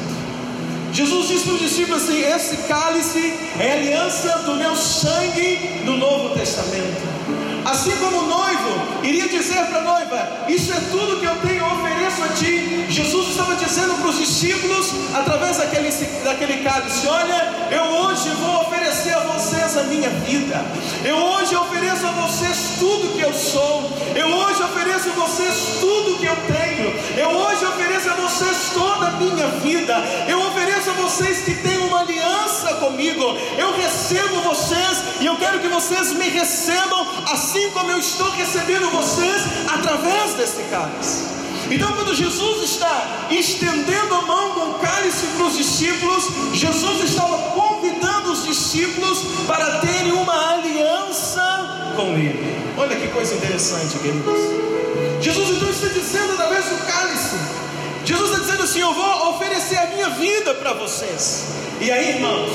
Jesus 0.92 1.28
diz 1.28 1.44
para 1.44 1.54
os 1.54 1.60
discípulos 1.60 2.04
assim: 2.04 2.20
Esse 2.20 2.58
cálice 2.68 3.34
é 3.60 3.74
aliança 3.74 4.40
do 4.40 4.56
meu 4.56 4.76
sangue 4.76 5.84
no 5.86 5.98
Novo 5.98 6.36
Testamento. 6.36 7.19
Assim 7.70 7.96
como 7.98 8.18
o 8.18 8.26
noivo 8.26 9.04
iria 9.04 9.30
dizer 9.30 9.64
para 9.68 9.78
a 9.78 9.84
noiva: 9.84 10.46
Isso 10.48 10.74
é 10.74 10.80
tudo 10.90 11.20
que 11.20 11.26
eu 11.26 11.36
tenho, 11.36 11.60
eu 11.60 11.68
ofereço 11.68 12.24
a 12.24 12.28
ti. 12.30 12.88
Jesus 12.90 13.30
estava 13.30 13.56
dizendo 13.56 13.94
para 13.94 14.10
os 14.10 14.18
discípulos, 14.18 14.92
através 15.14 15.58
daquele, 15.58 15.92
daquele 16.24 16.64
cálice: 16.64 17.08
Olha, 17.08 17.68
eu 17.70 17.84
hoje 17.84 18.30
vou 18.42 18.62
oferecer 18.62 19.14
a 19.14 19.20
vocês 19.20 19.78
a 19.78 19.84
minha 19.84 20.10
vida. 20.10 20.66
Eu 21.06 21.18
hoje 21.18 21.56
ofereço 21.56 22.08
a 22.08 22.12
vocês 22.12 22.58
tudo 22.80 23.16
que 23.16 23.22
eu 23.22 23.34
sou. 23.34 23.92
Eu 24.16 24.28
hoje 24.28 24.64
ofereço 24.64 25.10
a 25.10 25.14
vocês 25.14 25.56
tudo 25.80 26.18
que 26.18 26.26
eu 26.26 26.38
tenho. 26.48 26.90
Eu 27.18 27.30
hoje 27.30 27.66
ofereço 27.66 28.10
a 28.10 28.16
vocês 28.16 28.72
toda 28.74 29.08
a 29.10 29.12
minha 29.12 29.48
vida. 29.62 29.94
Eu 30.28 30.42
ofereço 30.48 30.90
a 30.90 30.94
vocês 30.94 31.42
que 31.44 31.54
têm 31.54 31.78
uma 31.78 32.00
aliança 32.00 32.74
comigo. 32.76 33.24
Eu 33.58 33.76
recebo 33.78 34.42
vocês 34.42 35.04
e 35.22 35.26
eu 35.28 35.36
quero 35.38 35.60
que 35.60 35.68
vocês 35.68 36.14
me 36.14 36.30
recebam 36.30 37.06
assim 37.32 37.59
como 37.72 37.92
eu 37.92 38.00
estou 38.00 38.30
recebendo 38.32 38.90
vocês 38.92 39.44
através 39.68 40.34
desse 40.34 40.64
cálice. 40.70 41.40
Então, 41.72 41.92
quando 41.94 42.16
Jesus 42.16 42.64
está 42.64 43.28
estendendo 43.30 44.16
a 44.16 44.22
mão 44.24 44.52
com 44.52 44.72
o 44.72 44.74
cálice 44.80 45.26
para 45.36 45.46
os 45.46 45.56
discípulos, 45.56 46.24
Jesus 46.54 47.04
estava 47.04 47.38
convidando 47.52 48.32
os 48.32 48.44
discípulos 48.44 49.20
para 49.46 49.80
terem 49.80 50.12
uma 50.14 50.54
aliança 50.54 51.94
com 51.96 52.10
Ele. 52.18 52.58
Olha 52.78 52.96
que 52.96 53.08
coisa 53.10 53.36
interessante, 53.36 54.00
queridos. 54.00 54.40
Jesus 55.22 55.50
então 55.50 55.70
está 55.70 55.88
dizendo 55.88 56.34
através 56.34 56.66
do 56.66 56.86
cálice: 56.86 57.36
Jesus 58.06 58.32
está 58.32 58.42
dizendo 58.42 58.64
assim: 58.64 58.80
Eu 58.80 58.94
vou 58.94 59.30
oferecer 59.36 59.78
a 59.78 59.86
minha 59.88 60.10
vida 60.12 60.56
para 60.56 60.74
vocês. 60.74 61.46
E 61.82 61.92
aí, 61.92 62.16
irmãos, 62.16 62.50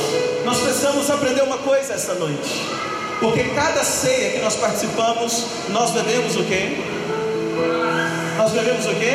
nós 0.44 0.58
precisamos 0.58 1.08
aprender 1.10 1.42
uma 1.42 1.58
coisa 1.58 1.94
esta 1.94 2.14
noite. 2.14 2.62
Porque 3.20 3.44
cada 3.54 3.82
ceia 3.82 4.32
que 4.32 4.40
nós 4.40 4.56
participamos, 4.56 5.46
nós 5.70 5.90
bebemos 5.92 6.36
o 6.36 6.44
quê? 6.44 6.78
Nós 8.36 8.52
bebemos 8.52 8.86
o 8.86 8.94
quê? 8.94 9.14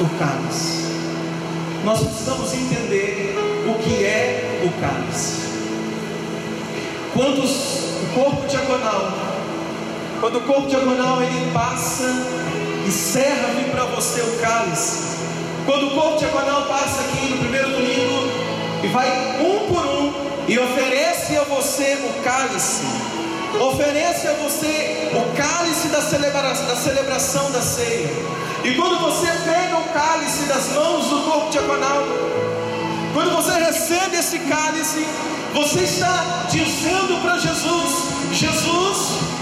O 0.00 0.18
cálice. 0.18 0.86
Nós 1.84 2.00
precisamos 2.00 2.52
entender 2.52 3.34
o 3.68 3.78
que 3.78 4.04
é 4.04 4.60
o 4.64 4.80
cálice. 4.80 5.46
Quando 7.14 7.44
o 7.44 8.14
corpo 8.14 8.46
diagonal, 8.46 9.12
quando 10.20 10.38
o 10.38 10.40
corpo 10.42 10.68
diagonal 10.68 11.22
ele 11.22 11.50
passa 11.52 12.04
e 12.86 12.90
serve 12.90 13.70
para 13.70 13.84
você 13.86 14.20
o 14.20 14.38
cálice. 14.40 15.16
Quando 15.64 15.88
o 15.88 15.90
corpo 15.90 16.18
diagonal 16.18 16.66
passa 16.66 17.00
aqui 17.02 17.28
no 17.30 17.38
primeiro 17.38 17.70
domingo 17.70 18.30
e 18.82 18.86
vai 18.88 19.08
um 19.40 19.72
por 19.72 19.84
um 19.86 19.95
e 20.48 20.58
oferece 20.58 21.36
a 21.36 21.44
você 21.44 21.98
o 22.04 22.22
cálice 22.22 22.82
oferece 23.60 24.28
a 24.28 24.32
você 24.34 25.10
o 25.14 25.36
cálice 25.36 25.88
da 25.88 26.02
celebração, 26.02 26.66
da 26.66 26.76
celebração 26.76 27.50
da 27.50 27.62
ceia. 27.62 28.10
E 28.64 28.74
quando 28.74 28.98
você 28.98 29.26
pega 29.44 29.76
o 29.78 29.84
cálice 29.92 30.44
das 30.44 30.68
mãos 30.70 31.06
do 31.06 31.20
corpo 31.22 31.50
diaconal, 31.50 32.02
quando 33.14 33.34
você 33.34 33.52
recebe 33.52 34.16
esse 34.16 34.38
cálice, 34.40 35.06
você 35.54 35.80
está 35.80 36.46
dizendo 36.50 37.22
para 37.22 37.38
Jesus: 37.38 37.92
Jesus, 38.32 38.98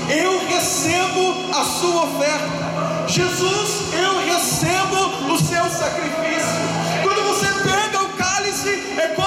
eu 0.09 0.47
recebo 0.47 1.35
a 1.53 1.65
sua 1.65 2.05
oferta. 2.05 2.65
Jesus, 3.09 3.93
eu 3.93 4.25
recebo 4.27 5.33
o 5.33 5.39
seu 5.39 5.65
sacrifício. 5.71 6.55
Quando 7.03 7.23
você 7.29 7.47
pega 7.69 8.03
o 8.03 8.09
cálice, 8.11 8.69
é 8.99 9.09
como 9.09 9.24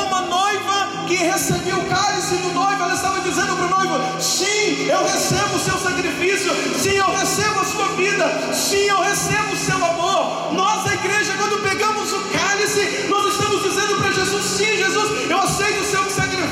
que 1.07 1.15
recebeu 1.15 1.77
o 1.77 1.85
cálice 1.85 2.35
do 2.35 2.53
noivo, 2.53 2.83
ela 2.83 2.93
estava 2.93 3.21
dizendo 3.21 3.55
para 3.55 3.65
o 3.65 3.69
noivo: 3.69 4.21
Sim, 4.21 4.87
eu 4.87 5.03
recebo 5.03 5.55
o 5.55 5.59
seu 5.59 5.77
sacrifício, 5.79 6.51
sim, 6.77 6.97
eu 6.97 7.11
recebo 7.15 7.59
a 7.61 7.65
sua 7.65 7.87
vida, 7.95 8.53
sim, 8.53 8.85
eu 8.87 9.01
recebo 9.01 9.53
o 9.53 9.57
seu 9.57 9.77
amor. 9.77 10.53
Nós, 10.53 10.85
a 10.85 10.93
igreja, 10.93 11.33
quando 11.37 11.63
pegamos 11.63 12.11
o 12.11 12.19
cálice, 12.37 13.05
nós 13.07 13.33
estamos 13.33 13.63
dizendo 13.63 13.95
para 13.95 14.11
Jesus: 14.11 14.43
Sim, 14.45 14.77
Jesus, 14.77 15.29
eu 15.29 15.39
aceito 15.39 15.66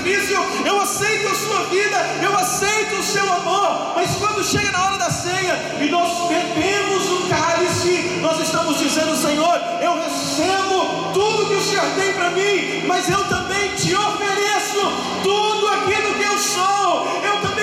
sacrifício, 0.05 0.37
eu 0.65 0.79
aceito 0.79 1.27
a 1.27 1.35
sua 1.35 1.63
vida, 1.63 1.97
eu 2.21 2.37
aceito 2.37 2.95
o 2.97 3.03
seu 3.03 3.33
amor. 3.33 3.93
Mas 3.95 4.15
quando 4.17 4.43
chega 4.43 4.71
na 4.71 4.85
hora 4.85 4.97
da 4.97 5.09
ceia 5.09 5.77
e 5.81 5.89
nós 5.89 6.27
bebemos 6.29 7.09
o 7.09 7.27
cálice, 7.27 8.19
nós 8.21 8.39
estamos 8.39 8.77
dizendo: 8.77 9.15
Senhor, 9.15 9.59
eu 9.81 9.99
recebo 9.99 11.11
tudo 11.13 11.47
que 11.47 11.55
o 11.55 11.63
Senhor 11.63 11.85
tem 11.95 12.13
para 12.13 12.29
mim, 12.31 12.85
mas 12.85 13.09
eu 13.09 13.23
também 13.25 13.73
te 13.75 13.95
ofereço 13.95 14.79
tudo 15.23 15.67
aquilo 15.69 16.13
que 16.13 16.23
eu 16.23 16.37
sou, 16.37 17.21
eu 17.23 17.41
também 17.41 17.54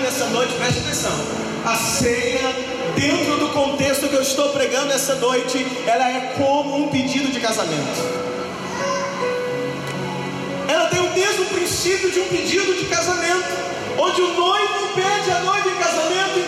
pregando 0.00 0.06
essa 0.06 0.26
noite, 0.26 0.54
preste 0.54 0.80
atenção. 0.80 1.12
A 1.64 1.76
ceia, 1.76 2.40
dentro 2.96 3.36
do 3.36 3.48
contexto 3.50 4.08
que 4.08 4.14
eu 4.14 4.22
estou 4.22 4.48
pregando 4.50 4.92
essa 4.92 5.14
noite, 5.16 5.66
ela 5.86 6.10
é 6.10 6.34
como 6.38 6.84
um 6.84 6.88
pedido 6.88 7.30
de 7.30 7.38
casamento. 7.38 8.00
Ela 10.68 10.86
tem 10.88 11.00
o 11.00 11.12
mesmo 11.12 11.44
princípio 11.46 12.10
de 12.10 12.20
um 12.20 12.28
pedido 12.28 12.74
de 12.74 12.86
casamento, 12.86 13.48
onde 13.98 14.22
o 14.22 14.34
noivo 14.34 14.88
pede 14.94 15.30
a 15.30 15.40
noiva 15.40 15.68
em 15.68 15.76
casamento 15.76 16.38
e 16.38 16.42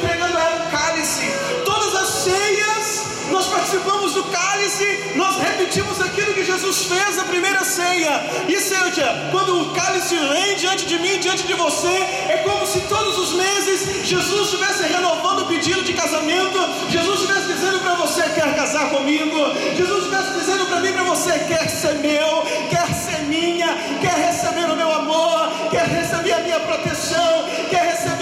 participamos 3.82 4.14
do 4.14 4.24
cálice, 4.24 5.12
nós 5.16 5.36
repetimos 5.36 6.00
aquilo 6.00 6.32
que 6.34 6.44
Jesus 6.44 6.84
fez 6.84 7.16
na 7.16 7.24
primeira 7.24 7.64
ceia. 7.64 8.44
E 8.48 8.58
seja, 8.60 9.28
quando 9.30 9.60
o 9.60 9.70
cálice 9.72 10.16
vem 10.16 10.56
diante 10.56 10.86
de 10.86 10.98
mim, 10.98 11.18
diante 11.18 11.46
de 11.46 11.54
você, 11.54 11.88
é 11.88 12.42
como 12.44 12.66
se 12.66 12.80
todos 12.82 13.18
os 13.18 13.32
meses 13.34 14.06
Jesus 14.06 14.52
estivesse 14.52 14.84
renovando 14.84 15.40
o 15.42 15.46
pedido 15.46 15.82
de 15.82 15.92
casamento, 15.92 16.58
Jesus 16.90 17.20
estivesse 17.20 17.46
dizendo 17.48 17.80
para 17.80 17.94
você: 17.94 18.22
quer 18.22 18.54
casar 18.54 18.90
comigo? 18.90 19.36
Jesus 19.76 20.04
estivesse 20.04 20.38
dizendo 20.38 20.66
para 20.66 20.80
mim, 20.80 20.92
para 20.92 21.04
você: 21.04 21.38
quer 21.40 21.68
ser 21.68 21.94
meu, 21.94 22.42
quer 22.70 22.86
ser 22.94 23.22
minha, 23.24 23.68
quer 24.00 24.14
receber 24.14 24.70
o 24.70 24.76
meu 24.76 24.92
amor, 24.92 25.50
quer 25.70 25.86
receber 25.86 26.32
a 26.32 26.40
minha 26.40 26.60
proteção, 26.60 27.48
quer 27.68 27.84
receber 27.90 28.21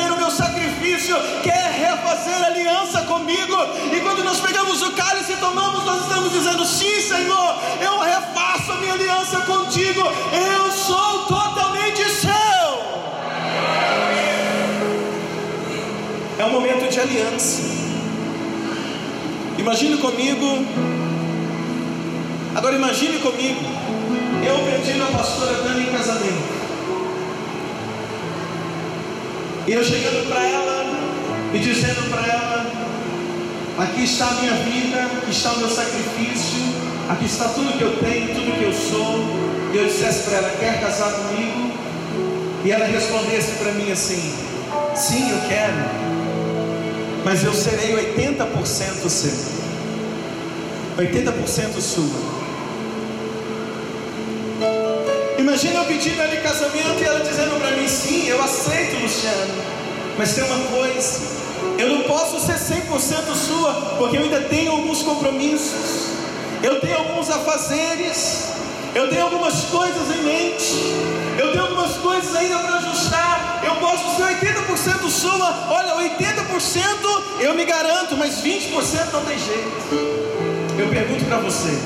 o 1.00 1.08
meu 1.08 1.10
sacrifício, 1.10 1.16
quer 1.42 1.70
refazer 1.72 2.44
aliança 2.44 3.02
comigo. 3.02 3.56
E 3.92 4.00
quando 4.00 4.22
nós 4.22 4.40
pegamos 4.40 4.82
o 4.82 4.92
cálice 4.92 5.32
e 5.32 5.36
tomamos, 5.36 5.84
nós 5.84 6.02
estamos 6.02 6.32
dizendo: 6.32 6.64
sim, 6.64 7.00
Senhor, 7.00 7.54
eu 7.80 7.98
refaço 8.00 8.72
a 8.72 8.76
minha 8.76 8.92
aliança 8.92 9.40
contigo, 9.40 10.00
eu 10.00 10.72
sou 10.72 11.24
totalmente 11.26 12.04
seu. 12.10 12.30
É 16.38 16.44
um 16.44 16.50
momento 16.50 16.90
de 16.90 17.00
aliança. 17.00 17.62
Imagine 19.58 19.98
comigo. 19.98 20.66
Agora 22.54 22.74
imagine 22.74 23.18
comigo. 23.18 23.60
Eu 24.42 24.58
pedindo 24.64 25.04
a 25.04 25.18
pastora 25.18 25.62
Dani 25.62 25.82
em 25.82 25.92
casamento. 25.92 26.59
E 29.70 29.72
eu 29.72 29.84
chegando 29.84 30.28
para 30.28 30.44
ela 30.44 30.84
e 31.54 31.58
dizendo 31.60 32.10
para 32.10 32.26
ela: 32.26 32.66
Aqui 33.78 34.02
está 34.02 34.26
a 34.26 34.32
minha 34.32 34.54
vida, 34.64 35.00
aqui 35.18 35.30
está 35.30 35.52
o 35.52 35.58
meu 35.58 35.68
sacrifício, 35.70 36.58
aqui 37.08 37.26
está 37.26 37.44
tudo 37.50 37.78
que 37.78 37.84
eu 37.84 37.96
tenho, 37.98 38.34
tudo 38.34 38.58
que 38.58 38.64
eu 38.64 38.72
sou. 38.72 39.20
E 39.72 39.76
eu 39.76 39.86
dissesse 39.86 40.24
para 40.24 40.38
ela: 40.38 40.50
Quer 40.58 40.80
casar 40.80 41.12
comigo? 41.12 41.70
E 42.64 42.72
ela 42.72 42.84
respondesse 42.84 43.52
para 43.52 43.70
mim 43.74 43.92
assim: 43.92 44.34
Sim, 44.96 45.30
eu 45.30 45.38
quero 45.48 46.10
mas 47.24 47.44
eu 47.44 47.52
serei 47.52 47.94
80% 48.16 49.08
seu, 49.08 49.32
80% 50.96 51.80
sua. 51.80 52.39
Imagina 55.40 55.78
eu 55.78 55.84
pedindo 55.86 56.20
ela 56.20 56.34
em 56.34 56.42
casamento 56.42 57.00
e 57.00 57.02
ela 57.02 57.20
dizendo 57.20 57.58
para 57.58 57.70
mim: 57.70 57.88
sim, 57.88 58.28
eu 58.28 58.42
aceito, 58.42 59.00
Luciano, 59.00 59.54
mas 60.18 60.34
tem 60.34 60.44
uma 60.44 60.58
coisa, 60.66 61.18
eu 61.78 61.88
não 61.88 62.02
posso 62.02 62.38
ser 62.44 62.56
100% 62.56 63.34
sua, 63.34 63.72
porque 63.96 64.18
eu 64.18 64.24
ainda 64.24 64.42
tenho 64.42 64.70
alguns 64.70 65.00
compromissos, 65.00 66.10
eu 66.62 66.78
tenho 66.82 66.94
alguns 66.98 67.30
afazeres, 67.30 68.48
eu 68.94 69.08
tenho 69.08 69.22
algumas 69.22 69.64
coisas 69.64 70.14
em 70.14 70.22
mente, 70.22 70.74
eu 71.38 71.52
tenho 71.52 71.64
algumas 71.64 71.92
coisas 71.96 72.36
ainda 72.36 72.58
para 72.58 72.76
ajustar. 72.76 73.62
Eu 73.64 73.76
posso 73.76 74.16
ser 74.16 74.24
80% 74.24 75.08
sua, 75.08 75.68
olha, 75.70 75.94
80% 76.18 77.40
eu 77.40 77.54
me 77.54 77.64
garanto, 77.64 78.14
mas 78.14 78.42
20% 78.42 79.10
não 79.10 79.24
tem 79.24 79.38
jeito. 79.38 80.78
Eu 80.78 80.90
pergunto 80.90 81.24
para 81.24 81.38
você: 81.38 81.78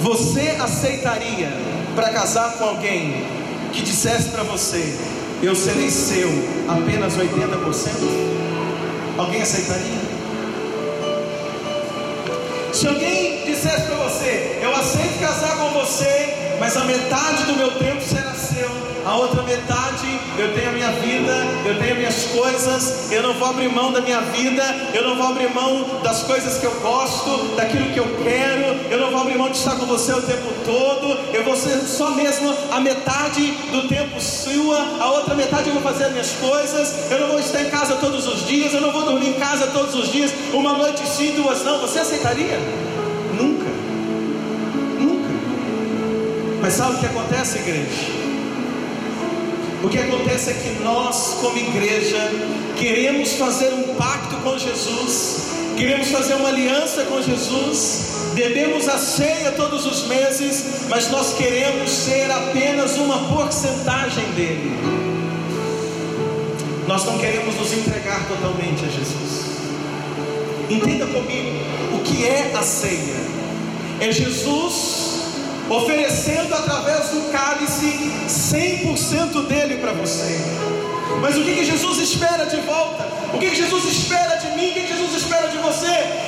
você 0.00 0.56
aceitaria 0.58 1.73
para 1.94 2.10
casar 2.10 2.54
com 2.58 2.64
alguém 2.64 3.24
que 3.72 3.82
dissesse 3.82 4.28
para 4.30 4.42
você, 4.42 4.96
eu 5.42 5.54
serei 5.54 5.90
seu 5.90 6.28
apenas 6.68 7.16
80%? 7.16 8.34
Alguém 9.16 9.42
aceitaria? 9.42 10.14
Se 12.72 12.88
alguém 12.88 13.44
dissesse 13.44 13.82
para 13.82 13.96
você, 13.96 14.58
eu 14.60 14.74
aceito 14.74 15.20
casar 15.20 15.56
com 15.56 15.70
você, 15.70 16.56
mas 16.58 16.76
a 16.76 16.84
metade 16.84 17.44
do 17.44 17.56
meu 17.56 17.70
tempo 17.78 18.02
será 18.02 18.34
seu, 18.34 18.68
a 19.04 19.16
outra 19.16 19.42
metade 19.42 19.84
eu 20.36 20.52
tenho 20.54 20.70
a 20.70 20.72
minha 20.72 20.90
vida, 20.92 21.32
eu 21.64 21.78
tenho 21.78 21.96
minhas 21.96 22.24
coisas, 22.26 23.12
eu 23.12 23.22
não 23.22 23.34
vou 23.34 23.48
abrir 23.48 23.68
mão 23.68 23.92
da 23.92 24.00
minha 24.00 24.20
vida, 24.20 24.62
eu 24.92 25.06
não 25.06 25.16
vou 25.16 25.28
abrir 25.28 25.48
mão 25.54 26.00
das 26.02 26.22
coisas 26.24 26.58
que 26.58 26.66
eu 26.66 26.74
gosto, 26.80 27.54
daquilo 27.54 27.92
que 27.92 28.00
eu 28.00 28.16
quero, 28.22 28.90
eu 28.90 28.98
não 28.98 29.10
vou 29.10 29.20
abrir 29.20 29.38
mão 29.38 29.48
de 29.48 29.56
estar 29.56 29.76
com 29.76 29.86
você 29.86 30.12
o 30.12 30.22
tempo 30.22 30.52
todo, 30.64 31.16
eu 31.32 31.44
vou 31.44 31.54
ser 31.54 31.78
só 31.82 32.10
mesmo 32.10 32.52
a 32.72 32.80
metade 32.80 33.52
do 33.70 33.86
tempo 33.88 34.20
sua, 34.20 34.78
a 34.98 35.10
outra 35.12 35.34
metade 35.34 35.68
eu 35.68 35.74
vou 35.74 35.82
fazer 35.82 36.04
as 36.04 36.12
minhas 36.12 36.32
coisas, 36.32 37.10
eu 37.10 37.20
não 37.20 37.28
vou 37.28 37.38
estar 37.38 37.62
em 37.62 37.70
casa 37.70 37.94
todos 37.96 38.26
os 38.26 38.46
dias, 38.46 38.74
eu 38.74 38.80
não 38.80 38.90
vou 38.90 39.02
dormir 39.02 39.28
em 39.28 39.34
casa 39.34 39.68
todos 39.68 39.94
os 39.94 40.10
dias, 40.10 40.32
uma 40.52 40.72
noite 40.72 41.06
sim, 41.06 41.32
duas 41.36 41.62
não, 41.62 41.80
você 41.80 42.00
aceitaria? 42.00 42.58
Nunca, 43.36 43.70
nunca. 44.98 45.28
Mas 46.60 46.72
sabe 46.72 46.96
o 46.96 46.98
que 46.98 47.06
acontece, 47.06 47.58
igreja? 47.58 48.23
O 49.84 49.88
que 49.90 49.98
acontece 49.98 50.48
é 50.48 50.54
que 50.54 50.82
nós, 50.82 51.36
como 51.42 51.58
igreja, 51.58 52.16
queremos 52.74 53.34
fazer 53.34 53.68
um 53.74 53.94
pacto 53.96 54.34
com 54.36 54.56
Jesus, 54.56 55.48
queremos 55.76 56.08
fazer 56.08 56.34
uma 56.36 56.48
aliança 56.48 57.04
com 57.04 57.20
Jesus, 57.20 58.30
bebemos 58.32 58.88
a 58.88 58.96
ceia 58.96 59.52
todos 59.52 59.84
os 59.84 60.06
meses, 60.06 60.86
mas 60.88 61.10
nós 61.10 61.34
queremos 61.34 61.90
ser 61.90 62.30
apenas 62.30 62.96
uma 62.96 63.28
porcentagem 63.28 64.24
dele. 64.32 64.72
Nós 66.88 67.04
não 67.04 67.18
queremos 67.18 67.54
nos 67.54 67.70
entregar 67.74 68.26
totalmente 68.26 68.86
a 68.86 68.88
Jesus. 68.88 69.44
Entenda 70.70 71.04
comigo, 71.08 71.58
o 71.92 71.98
que 71.98 72.24
é 72.24 72.52
a 72.54 72.62
ceia? 72.62 73.20
É 74.00 74.10
Jesus 74.10 75.03
oferecendo 75.68 76.54
através 76.54 77.08
do 77.08 77.32
cálice 77.32 78.12
100% 78.28 79.46
dele 79.46 79.78
para 79.78 79.92
você. 79.92 80.38
Mas 81.20 81.36
o 81.36 81.42
que, 81.42 81.54
que, 81.54 81.64
Jesus 81.64 81.98
espera 81.98 82.44
de 82.44 82.60
volta? 82.60 83.04
O 83.32 83.38
que, 83.38 83.50
que, 83.50 83.56
Jesus 83.56 83.84
espera 83.84 84.36
de 84.36 84.48
mim? 84.56 84.70
O 84.70 84.74
que, 84.74 84.80
que 84.80 84.88
Jesus 84.88 85.22
espera 85.22 85.48
de 85.48 85.58
você? 85.58 85.86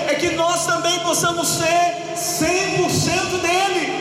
É 0.08 0.16
que 0.18 0.30
nós 0.30 0.66
também 0.66 0.98
possamos 1.00 1.48
ser 1.48 1.96
100% 2.16 3.40
dele. 3.42 3.92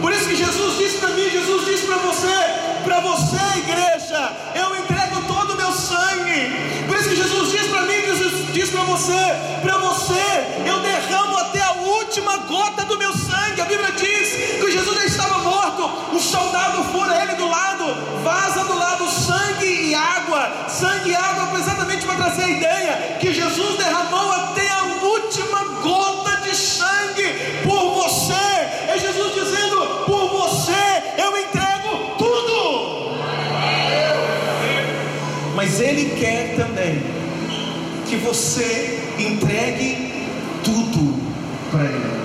Por 0.00 0.12
isso 0.12 0.28
que 0.28 0.36
Jesus 0.36 0.78
disse 0.78 0.98
para 0.98 1.10
mim, 1.10 1.28
Jesus 1.28 1.66
disse 1.66 1.86
para 1.86 1.96
você, 1.96 2.36
para 2.84 3.00
você, 3.00 3.58
igreja, 3.58 4.32
eu 4.54 4.76
entrego 4.76 5.22
todo 5.26 5.54
o 5.54 5.56
meu 5.56 5.72
sangue. 5.72 6.86
Por 6.86 6.96
isso 6.96 7.08
que 7.08 7.16
Jesus 7.16 7.50
disse 7.50 7.68
para 7.68 7.82
mim, 7.82 8.00
Jesus 8.06 8.52
disse 8.52 8.72
para 8.72 8.84
você, 8.84 9.22
para 9.60 9.78
você, 9.78 10.24
eu 10.66 10.78
derramo 10.80 11.36
até 11.38 11.60
a 11.62 11.72
última 11.72 12.36
gota 12.38 12.84
do 12.84 12.96
meu 12.96 13.12
sangue. 13.12 13.60
A 13.60 13.64
Bíblia 13.64 13.92
diz 13.92 14.07
vaza 18.22 18.64
do 18.64 18.78
lado 18.78 19.08
sangue 19.08 19.90
e 19.90 19.94
água, 19.94 20.68
sangue 20.68 21.10
e 21.10 21.14
água, 21.14 21.58
exatamente 21.58 22.06
para 22.06 22.16
trazer 22.16 22.44
a 22.44 22.48
ideia 22.48 23.16
que 23.20 23.32
Jesus 23.32 23.76
derramou 23.76 24.32
até 24.32 24.68
a 24.70 24.84
última 25.02 25.64
gota 25.82 26.36
de 26.42 26.56
sangue 26.56 27.62
por 27.64 27.94
você. 27.94 28.32
É 28.88 28.98
Jesus 28.98 29.34
dizendo: 29.34 30.04
por 30.06 30.28
você 30.28 31.02
eu 31.18 31.36
entrego 31.36 32.16
tudo. 32.16 33.18
Mas 35.54 35.80
Ele 35.80 36.16
quer 36.18 36.56
também 36.56 37.02
que 38.08 38.16
você 38.16 39.14
entregue 39.18 40.28
tudo 40.64 41.20
para 41.70 41.84
Ele. 41.84 42.18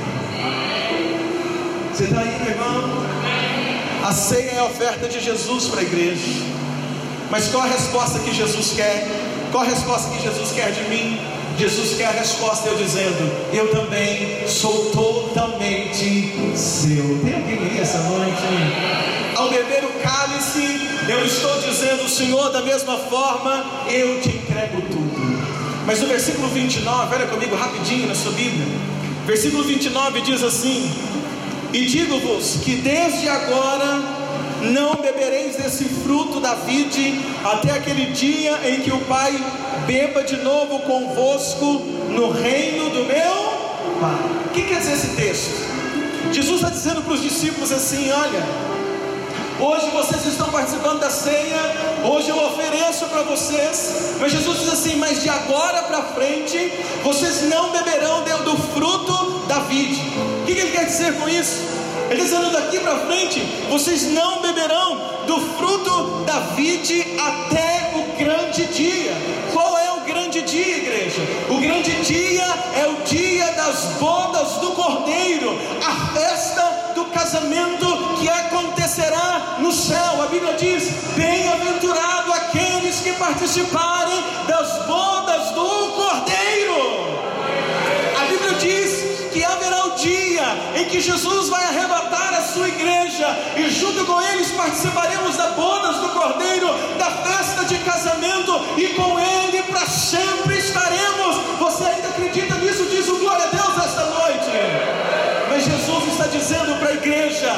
Você 1.91 2.05
está 2.05 2.21
aí, 2.21 2.39
meu 2.41 2.51
irmão? 2.51 3.12
A 4.03 4.11
ceia 4.11 4.51
é 4.51 4.59
a 4.59 4.65
oferta 4.65 5.07
de 5.07 5.21
Jesus 5.21 5.67
para 5.67 5.79
a 5.79 5.83
igreja. 5.83 6.43
Mas 7.31 7.47
qual 7.47 7.63
a 7.63 7.67
resposta 7.67 8.19
que 8.19 8.33
Jesus 8.33 8.73
quer? 8.75 9.07
Qual 9.49 9.63
a 9.63 9.65
resposta 9.65 10.09
que 10.11 10.21
Jesus 10.21 10.51
quer 10.51 10.73
de 10.73 10.81
mim? 10.89 11.17
Jesus 11.57 11.95
quer 11.95 12.07
a 12.07 12.11
resposta 12.11 12.67
eu 12.67 12.75
dizendo: 12.75 13.31
Eu 13.53 13.71
também 13.71 14.45
sou 14.45 14.91
totalmente 14.91 16.33
seu. 16.53 17.17
Tem 17.23 17.33
alguém 17.33 17.59
aí 17.59 17.79
essa 17.79 17.99
noite? 17.99 18.43
Ao 19.37 19.49
beber 19.49 19.85
o 19.85 19.93
cálice, 20.01 20.81
eu 21.07 21.25
estou 21.25 21.61
dizendo: 21.61 22.09
Senhor, 22.09 22.51
da 22.51 22.61
mesma 22.61 22.97
forma, 22.97 23.85
eu 23.89 24.19
te 24.19 24.27
entrego 24.27 24.81
tudo. 24.81 25.13
Mas 25.85 26.01
no 26.01 26.07
versículo 26.07 26.49
29, 26.49 27.15
olha 27.15 27.27
comigo 27.27 27.55
rapidinho 27.55 28.07
na 28.07 28.15
sua 28.15 28.33
Bíblia. 28.33 28.67
Versículo 29.25 29.63
29 29.63 30.21
diz 30.23 30.43
assim: 30.43 30.91
E 31.73 31.85
digo-vos 31.85 32.57
que 32.63 32.75
desde 32.75 33.27
agora 33.27 33.99
não 34.61 34.93
bebereis 34.95 35.55
desse 35.55 35.85
fruto 35.85 36.39
da 36.39 36.53
vide, 36.53 37.19
até 37.43 37.71
aquele 37.71 38.11
dia 38.11 38.59
em 38.69 38.81
que 38.81 38.91
o 38.91 38.99
Pai 39.05 39.33
beba 39.87 40.23
de 40.23 40.37
novo 40.37 40.79
convosco 40.81 41.65
no 42.09 42.31
reino 42.31 42.91
do 42.91 43.05
meu 43.05 43.99
Pai. 43.99 44.19
O 44.45 44.49
que 44.49 44.61
quer 44.61 44.79
dizer 44.79 44.93
esse 44.93 45.15
texto? 45.15 45.73
Jesus 46.31 46.57
está 46.57 46.69
dizendo 46.69 47.01
para 47.01 47.13
os 47.13 47.21
discípulos 47.21 47.71
assim: 47.71 48.11
olha, 48.11 48.73
Hoje 49.59 49.89
vocês 49.91 50.25
estão 50.25 50.49
participando 50.49 50.99
da 50.99 51.09
ceia, 51.09 51.57
hoje 52.03 52.27
eu 52.27 52.37
ofereço 52.37 53.05
para 53.05 53.21
vocês, 53.21 54.15
mas 54.19 54.31
Jesus 54.31 54.59
diz 54.59 54.73
assim: 54.73 54.95
Mas 54.97 55.21
de 55.21 55.29
agora 55.29 55.83
para 55.83 56.01
frente, 56.01 56.73
vocês 57.03 57.43
não 57.43 57.71
beberão 57.71 58.23
do 58.43 58.57
fruto 58.73 59.45
da 59.47 59.59
vide. 59.59 60.01
Que 60.53 60.59
ele 60.59 60.71
quer 60.71 60.85
dizer 60.85 61.13
com 61.13 61.27
isso? 61.27 61.63
Ele 62.11 62.21
está 62.21 62.37
dizendo 62.37 62.51
daqui 62.51 62.79
para 62.79 62.95
frente, 63.07 63.39
vocês 63.71 64.11
não 64.11 64.39
beberão 64.39 65.01
do 65.25 65.39
fruto 65.57 66.23
da 66.25 66.41
vide 66.55 67.17
até 67.19 67.91
o 67.95 68.23
grande 68.23 68.65
dia. 68.65 69.13
Qual 69.51 69.75
é 69.79 69.93
o 69.93 70.01
grande 70.01 70.43
dia, 70.43 70.77
igreja? 70.77 71.21
O 71.49 71.57
grande 71.59 71.91
dia 72.03 72.45
é 72.75 72.87
o 72.87 73.03
dia 73.03 73.51
das 73.53 73.95
bodas 73.99 74.57
do 74.57 74.73
Cordeiro, 74.73 75.57
a 75.83 76.13
festa 76.13 76.93
do 76.93 77.05
casamento 77.05 77.87
que 78.19 78.29
acontecerá 78.29 79.57
no 79.57 79.71
céu. 79.71 80.21
A 80.21 80.27
Bíblia 80.27 80.53
diz: 80.53 80.83
Bem-aventurado 81.15 82.31
aqueles 82.31 82.99
que 82.99 83.13
participarem 83.13 84.23
das 84.47 84.85
bodas 84.85 85.49
do 85.49 85.93
Cordeiro. 85.95 87.23
A 88.21 88.25
Bíblia 88.25 88.53
diz 88.59 89.12
que 89.33 89.43
haverá 89.43 89.87
o 89.87 89.95
dia 89.95 90.43
em 90.75 90.85
que 90.85 91.01
Jesus 91.01 91.49
vai 91.49 91.63
arrebatar 91.63 92.35
a 92.35 92.41
sua 92.43 92.67
igreja 92.67 93.27
e 93.57 93.69
junto 93.69 94.05
com 94.05 94.21
eles 94.21 94.51
participaremos 94.51 95.35
da 95.35 95.47
bodas 95.51 95.97
do 95.97 96.09
Cordeiro, 96.09 96.67
da 96.99 97.09
festa 97.09 97.65
de 97.65 97.79
casamento 97.79 98.53
e 98.77 98.89
com 98.89 99.19
ele 99.19 99.63
para 99.63 99.87
sempre 99.87 100.59
estaremos. 100.59 101.35
Você 101.59 101.83
ainda 101.83 102.09
acredita 102.09 102.55
nisso? 102.57 102.85
Diz 102.85 103.07
o 103.09 103.17
glória 103.17 103.45
a 103.45 103.47
Deus 103.47 103.85
esta 103.85 104.05
noite. 104.05 104.51
Mas 105.49 105.65
Jesus 105.65 106.07
está 106.07 106.27
dizendo 106.27 106.77
para 106.79 106.89
a 106.89 106.93
igreja, 106.93 107.51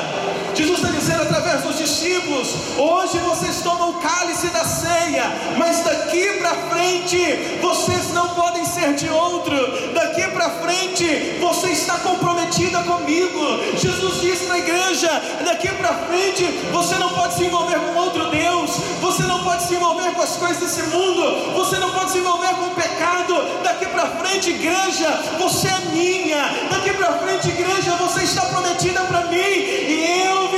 através 1.56 1.64
dos 1.64 1.78
discípulos: 1.78 2.47
hoje 2.78 3.18
vocês 3.20 3.62
tomam 3.62 3.91
o 3.91 3.93
cálice 3.95 4.47
da 4.47 4.64
ceia, 4.64 5.24
mas 5.58 5.82
daqui 5.82 6.34
para 6.39 6.51
frente 6.70 7.18
vocês 7.62 8.14
não 8.14 8.30
podem 8.30 8.66
ser 8.66 8.93
de 8.93 9.10
outro, 9.10 9.56
daqui 9.93 10.24
para 10.30 10.49
frente 10.49 11.38
você 11.39 11.70
está 11.70 11.97
comprometida 11.99 12.80
comigo. 12.84 13.39
Jesus 13.78 14.22
disse 14.22 14.45
para 14.45 14.56
a 14.56 14.60
igreja: 14.60 15.10
daqui 15.45 15.70
para 15.70 15.93
frente 16.06 16.43
você 16.72 16.95
não 16.95 17.10
pode 17.10 17.36
se 17.36 17.45
envolver 17.45 17.80
com 17.80 17.99
outro 17.99 18.30
Deus, 18.30 18.72
você 19.01 19.24
não 19.24 19.43
pode 19.43 19.64
se 19.64 19.76
envolver 19.76 20.12
com 20.14 20.22
as 20.22 20.36
coisas 20.36 20.58
desse 20.58 20.84
mundo, 20.84 21.53
você 21.53 21.78
não 21.78 21.91
pode 21.91 22.12
se 22.12 22.18
envolver 22.18 22.53
com 22.56 22.66
o 22.66 22.76
pecado. 22.76 23.64
Daqui 23.64 23.86
para 23.88 24.08
frente, 24.08 24.49
igreja, 24.49 25.08
você 25.39 25.68
é 25.68 25.80
minha, 25.91 26.43
daqui 26.70 26.93
para 26.93 27.14
frente, 27.20 27.49
igreja 27.49 27.95
você 27.95 28.24
está 28.24 28.41
prometida 28.45 29.01
para 29.01 29.24
mim, 29.26 29.38
e 29.38 30.24
eu 30.26 30.55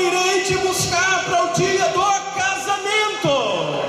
te 0.48 0.56
buscar 0.60 1.26
para 1.26 1.44
o 1.44 1.54
dia 1.54 1.90
do 1.90 2.02
casamento. 2.34 3.84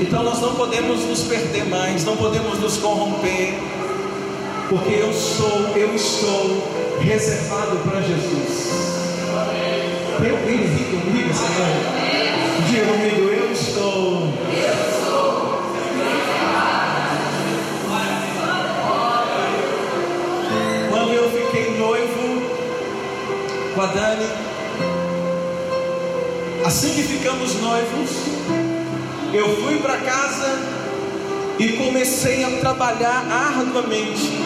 Então 0.00 0.22
nós 0.22 0.40
não 0.40 0.54
podemos 0.54 1.04
nos 1.04 1.24
perder 1.24 1.66
mais, 1.66 2.06
não 2.06 2.16
podemos 2.16 2.60
nos 2.60 2.78
corromper, 2.78 3.58
porque 4.70 4.94
eu 4.94 5.12
sou, 5.12 5.76
eu 5.76 5.94
estou 5.94 6.98
reservado 7.00 7.76
para 7.80 8.00
Jesus. 8.00 8.70
Alguém 10.18 10.64
aqui 10.64 10.84
comigo, 11.04 11.34
Senhor? 11.34 12.68
Diga 12.70 12.86
comigo, 12.86 13.27
com 23.78 23.82
a 23.82 23.86
Dani. 23.86 24.26
Assim 26.66 26.94
que 26.94 27.02
ficamos 27.04 27.54
noivos, 27.60 28.10
eu 29.32 29.62
fui 29.62 29.78
para 29.78 29.98
casa 29.98 30.58
e 31.60 31.74
comecei 31.74 32.42
a 32.42 32.58
trabalhar 32.58 33.24
arduamente 33.30 34.36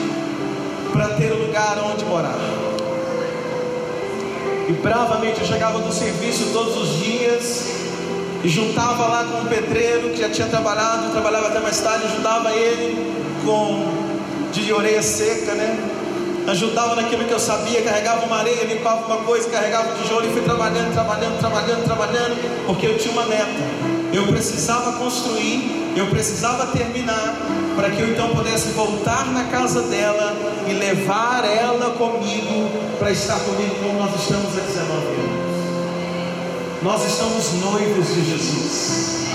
para 0.92 1.08
ter 1.14 1.32
um 1.32 1.46
lugar 1.46 1.78
onde 1.78 2.04
morar. 2.04 2.36
E 4.68 4.72
bravamente 4.74 5.40
eu 5.40 5.46
chegava 5.46 5.78
do 5.78 5.90
serviço 5.90 6.50
todos 6.52 6.76
os 6.76 7.02
dias 7.02 7.70
e 8.44 8.48
juntava 8.50 9.06
lá 9.06 9.24
com 9.24 9.46
o 9.46 9.48
pedreiro 9.48 10.10
que 10.10 10.18
já 10.18 10.28
tinha 10.28 10.48
trabalhado, 10.48 11.10
trabalhava 11.10 11.48
até 11.48 11.60
mais 11.60 11.80
tarde, 11.80 12.04
ajudava 12.04 12.50
ele 12.50 13.16
com 13.46 14.50
de 14.52 14.70
orelha 14.74 15.02
seca, 15.02 15.54
né? 15.54 15.91
Ajudava 16.46 16.96
naquilo 16.96 17.24
que 17.24 17.32
eu 17.32 17.38
sabia, 17.38 17.82
carregava 17.82 18.26
uma 18.26 18.38
areia, 18.38 18.64
limpava 18.64 19.06
uma 19.06 19.24
coisa, 19.24 19.48
carregava 19.48 19.92
um 19.92 20.02
tijolo 20.02 20.26
e 20.26 20.32
fui 20.32 20.42
trabalhando, 20.42 20.92
trabalhando, 20.92 21.38
trabalhando, 21.38 21.84
trabalhando, 21.84 22.66
porque 22.66 22.86
eu 22.86 22.98
tinha 22.98 23.12
uma 23.12 23.26
meta. 23.26 23.92
Eu 24.12 24.26
precisava 24.26 24.92
construir, 24.92 25.92
eu 25.96 26.06
precisava 26.08 26.66
terminar, 26.66 27.34
para 27.74 27.90
que 27.90 28.00
eu 28.00 28.10
então 28.10 28.28
pudesse 28.34 28.68
voltar 28.70 29.26
na 29.32 29.44
casa 29.44 29.82
dela 29.82 30.34
e 30.68 30.72
levar 30.74 31.44
ela 31.44 31.90
comigo 31.92 32.70
para 32.98 33.10
estar 33.10 33.38
comigo 33.40 33.74
como 33.82 33.98
nós 33.98 34.20
estamos 34.20 34.58
há 34.58 34.60
19 34.60 34.94
anos. 34.94 35.42
Nós 36.82 37.06
estamos 37.06 37.52
noivos 37.54 38.08
de 38.08 38.30
Jesus. 38.30 39.31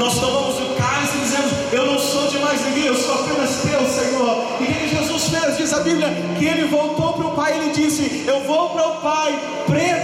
Nós 0.00 0.18
tomamos 0.18 0.58
o 0.58 0.74
cálice 0.76 1.18
e 1.18 1.20
dizemos: 1.20 1.52
Eu 1.70 1.84
não 1.84 1.98
sou 1.98 2.26
de 2.28 2.38
mais 2.38 2.64
ninguém, 2.64 2.86
eu 2.86 2.96
sou 2.96 3.16
apenas 3.16 3.60
teu, 3.60 3.86
Senhor. 3.86 4.46
E 4.58 4.64
o 4.64 4.66
que 4.66 4.88
Jesus 4.88 5.28
fez? 5.28 5.58
Diz 5.58 5.74
a 5.74 5.80
Bíblia 5.80 6.08
que 6.38 6.46
ele 6.46 6.68
voltou 6.68 7.12
para 7.12 7.26
o 7.26 7.30
Pai 7.32 7.52
e 7.52 7.58
ele 7.58 7.72
disse: 7.72 8.24
Eu 8.26 8.40
vou 8.44 8.70
para 8.70 8.88
o 8.88 8.96
Pai 9.02 9.38
preparar 9.66 9.99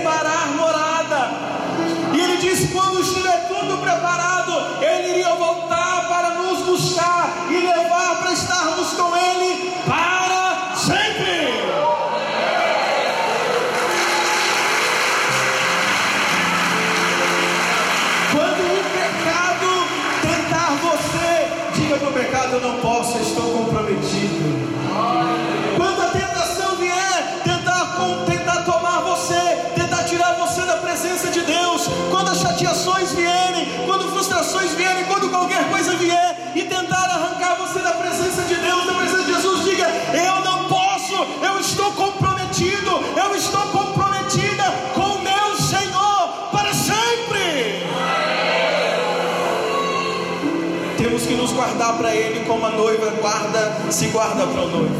como 52.46 52.64
a 52.64 52.70
noiva 52.70 53.10
guarda, 53.20 53.76
se 53.90 54.06
guarda 54.08 54.46
para 54.46 54.62
o 54.62 54.68
noivo. 54.68 54.94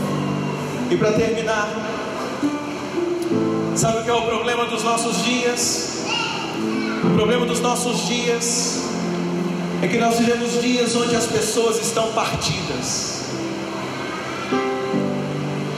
E 0.91 0.97
para 0.97 1.13
terminar, 1.13 1.69
sabe 3.75 4.01
o 4.01 4.05
que 4.05 4.11
é 4.11 4.15
o 4.15 4.23
problema 4.23 4.67
dos 4.67 4.83
nossos 4.83 5.25
dias? 5.25 6.05
O 7.05 7.15
problema 7.15 7.47
dos 7.47 7.61
nossos 7.61 8.07
dias 8.07 8.83
é 9.83 9.89
que 9.89 9.99
nós 9.99 10.19
vivemos 10.19 10.61
dias 10.61 10.95
onde 10.97 11.15
as 11.15 11.27
pessoas 11.27 11.79
estão 11.81 12.13
partidas. 12.13 13.25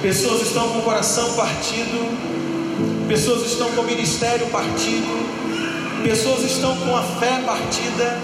Pessoas 0.01 0.43
estão 0.43 0.69
com 0.69 0.79
o 0.79 0.83
coração 0.83 1.33
partido, 1.35 3.09
pessoas 3.09 3.45
estão 3.51 3.71
com 3.73 3.81
o 3.81 3.85
ministério 3.85 4.47
partido, 4.47 6.03
pessoas 6.03 6.45
estão 6.45 6.77
com 6.77 6.97
a 6.97 7.03
fé 7.03 7.43
partida, 7.45 8.21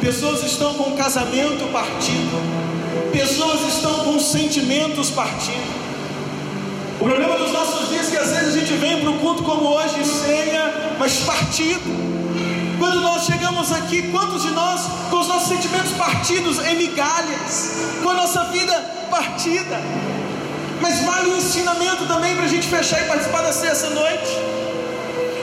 pessoas 0.00 0.42
estão 0.42 0.74
com 0.74 0.92
casamento 0.96 1.70
partido, 1.72 2.67
pessoas 3.48 3.74
estão 3.74 3.94
com 4.04 4.18
sentimentos 4.18 5.10
partidos. 5.10 5.58
O 7.00 7.04
problema 7.04 7.38
dos 7.38 7.52
nossos 7.52 7.88
dias 7.88 8.08
é 8.08 8.10
que 8.10 8.16
às 8.16 8.30
vezes 8.30 8.54
a 8.54 8.58
gente 8.58 8.72
vem 8.74 9.00
para 9.00 9.10
o 9.10 9.18
culto 9.18 9.42
como 9.42 9.68
hoje, 9.68 10.04
ceia, 10.04 10.96
mas 10.98 11.16
partido. 11.20 11.98
Quando 12.78 13.00
nós 13.00 13.24
chegamos 13.24 13.72
aqui, 13.72 14.02
quantos 14.10 14.42
de 14.42 14.50
nós 14.50 14.82
com 15.08 15.20
os 15.20 15.28
nossos 15.28 15.48
sentimentos 15.48 15.92
partidos 15.92 16.58
em 16.58 16.76
migalhas, 16.76 17.76
com 18.02 18.10
a 18.10 18.14
nossa 18.14 18.44
vida 18.46 18.74
partida? 19.10 19.80
Mas 20.80 21.00
vale 21.02 21.30
um 21.30 21.36
ensinamento 21.38 22.06
também 22.06 22.34
para 22.36 22.44
a 22.44 22.48
gente 22.48 22.68
fechar 22.68 23.00
e 23.00 23.04
participar 23.06 23.42
da 23.42 23.52
ceia 23.52 23.70
essa 23.70 23.90
noite. 23.90 24.30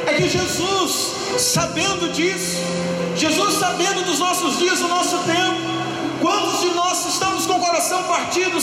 É 0.05 0.13
que 0.13 0.29
Jesus, 0.29 1.13
sabendo 1.39 2.11
disso, 2.13 2.57
Jesus 3.15 3.55
sabendo 3.55 4.05
dos 4.05 4.19
nossos 4.19 4.59
dias, 4.59 4.79
do 4.79 4.87
nosso 4.87 5.17
tempo, 5.19 5.59
quantos 6.21 6.61
de 6.61 6.69
nós 6.71 6.85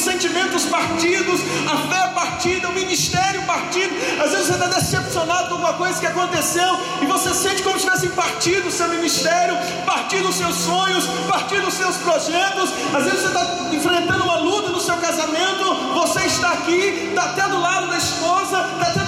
sentimentos 0.03 0.67
partidos, 0.67 1.41
a 1.67 1.77
fé 1.89 2.09
partida, 2.15 2.69
o 2.69 2.73
ministério 2.73 3.43
partido. 3.43 3.95
Às 4.23 4.31
vezes 4.33 4.47
você 4.47 4.53
está 4.53 4.67
decepcionado 4.67 5.49
com 5.49 5.55
alguma 5.55 5.75
coisa 5.75 5.99
que 5.99 6.07
aconteceu 6.07 6.79
e 7.01 7.07
você 7.07 7.33
sente 7.33 7.63
como 7.63 7.79
se 7.79 7.85
tivesse 7.85 8.09
partido 8.11 8.69
o 8.69 8.71
seu 8.71 8.89
ministério, 8.89 9.57
partido 9.87 10.29
os 10.29 10.37
seus 10.37 10.57
sonhos, 10.57 11.07
partido 11.29 11.69
os 11.69 11.75
seus 11.75 11.97
projetos. 11.99 12.71
Às 12.95 13.05
vezes 13.05 13.21
você 13.21 13.29
está 13.29 13.47
enfrentando 13.73 14.25
uma 14.25 14.37
luta 14.37 14.71
no 14.71 14.81
seu 14.81 14.97
casamento, 14.97 15.75
você 15.95 16.27
está 16.27 16.51
aqui, 16.51 17.09
está 17.11 17.25
até 17.25 17.49
do 17.49 17.61
lado 17.61 17.89
da 17.89 17.97
esposa, 17.97 18.69
está 18.75 18.91
até 18.91 19.02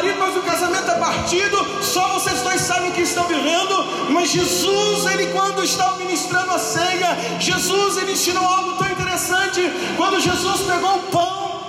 marido, 0.00 0.18
mas 0.18 0.34
o 0.34 0.40
casamento 0.40 0.90
é 0.90 0.94
partido, 0.94 1.82
só 1.82 2.08
vocês 2.08 2.40
dois 2.40 2.60
sabem 2.62 2.90
o 2.90 2.92
que 2.94 3.02
estão 3.02 3.24
vivendo. 3.24 3.74
Mas 4.10 4.30
Jesus, 4.30 5.04
ele 5.12 5.26
quando 5.26 5.62
está 5.62 5.92
ministrando 5.96 6.52
a 6.52 6.58
ceia, 6.58 7.38
Jesus 7.38 7.98
ele 7.98 8.12
ensinou 8.12 8.42
algo 8.42 8.72
tão 8.78 8.90
interessante. 8.90 9.60
Quando 9.98 10.18
Jesus 10.18 10.62
pegou 10.62 10.96
o 10.96 11.02
pão, 11.10 11.60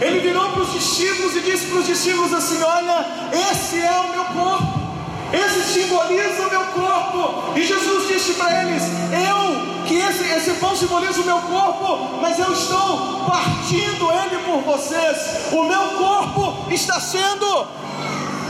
ele 0.00 0.20
virou 0.20 0.48
para 0.52 0.62
os 0.62 0.72
discípulos 0.72 1.36
e 1.36 1.40
disse 1.40 1.66
para 1.66 1.80
os 1.80 1.86
discípulos 1.86 2.32
assim: 2.32 2.62
Olha, 2.62 3.06
esse 3.50 3.78
é 3.78 4.00
o 4.00 4.10
meu 4.10 4.24
corpo. 4.24 4.75
Esse 5.32 5.72
simboliza 5.72 6.46
o 6.46 6.50
meu 6.50 6.64
corpo. 6.66 7.58
E 7.58 7.64
Jesus 7.64 8.08
disse 8.08 8.34
para 8.34 8.62
eles: 8.62 8.82
Eu, 9.12 9.84
que 9.86 9.94
esse, 9.96 10.24
esse 10.24 10.50
pão 10.60 10.74
simboliza 10.76 11.20
o 11.20 11.24
meu 11.24 11.38
corpo, 11.38 12.18
mas 12.20 12.38
eu 12.38 12.52
estou 12.52 13.24
partindo 13.26 14.10
ele 14.12 14.38
por 14.44 14.60
vocês. 14.62 15.52
O 15.52 15.64
meu 15.64 15.98
corpo 15.98 16.72
está 16.72 17.00
sendo 17.00 17.66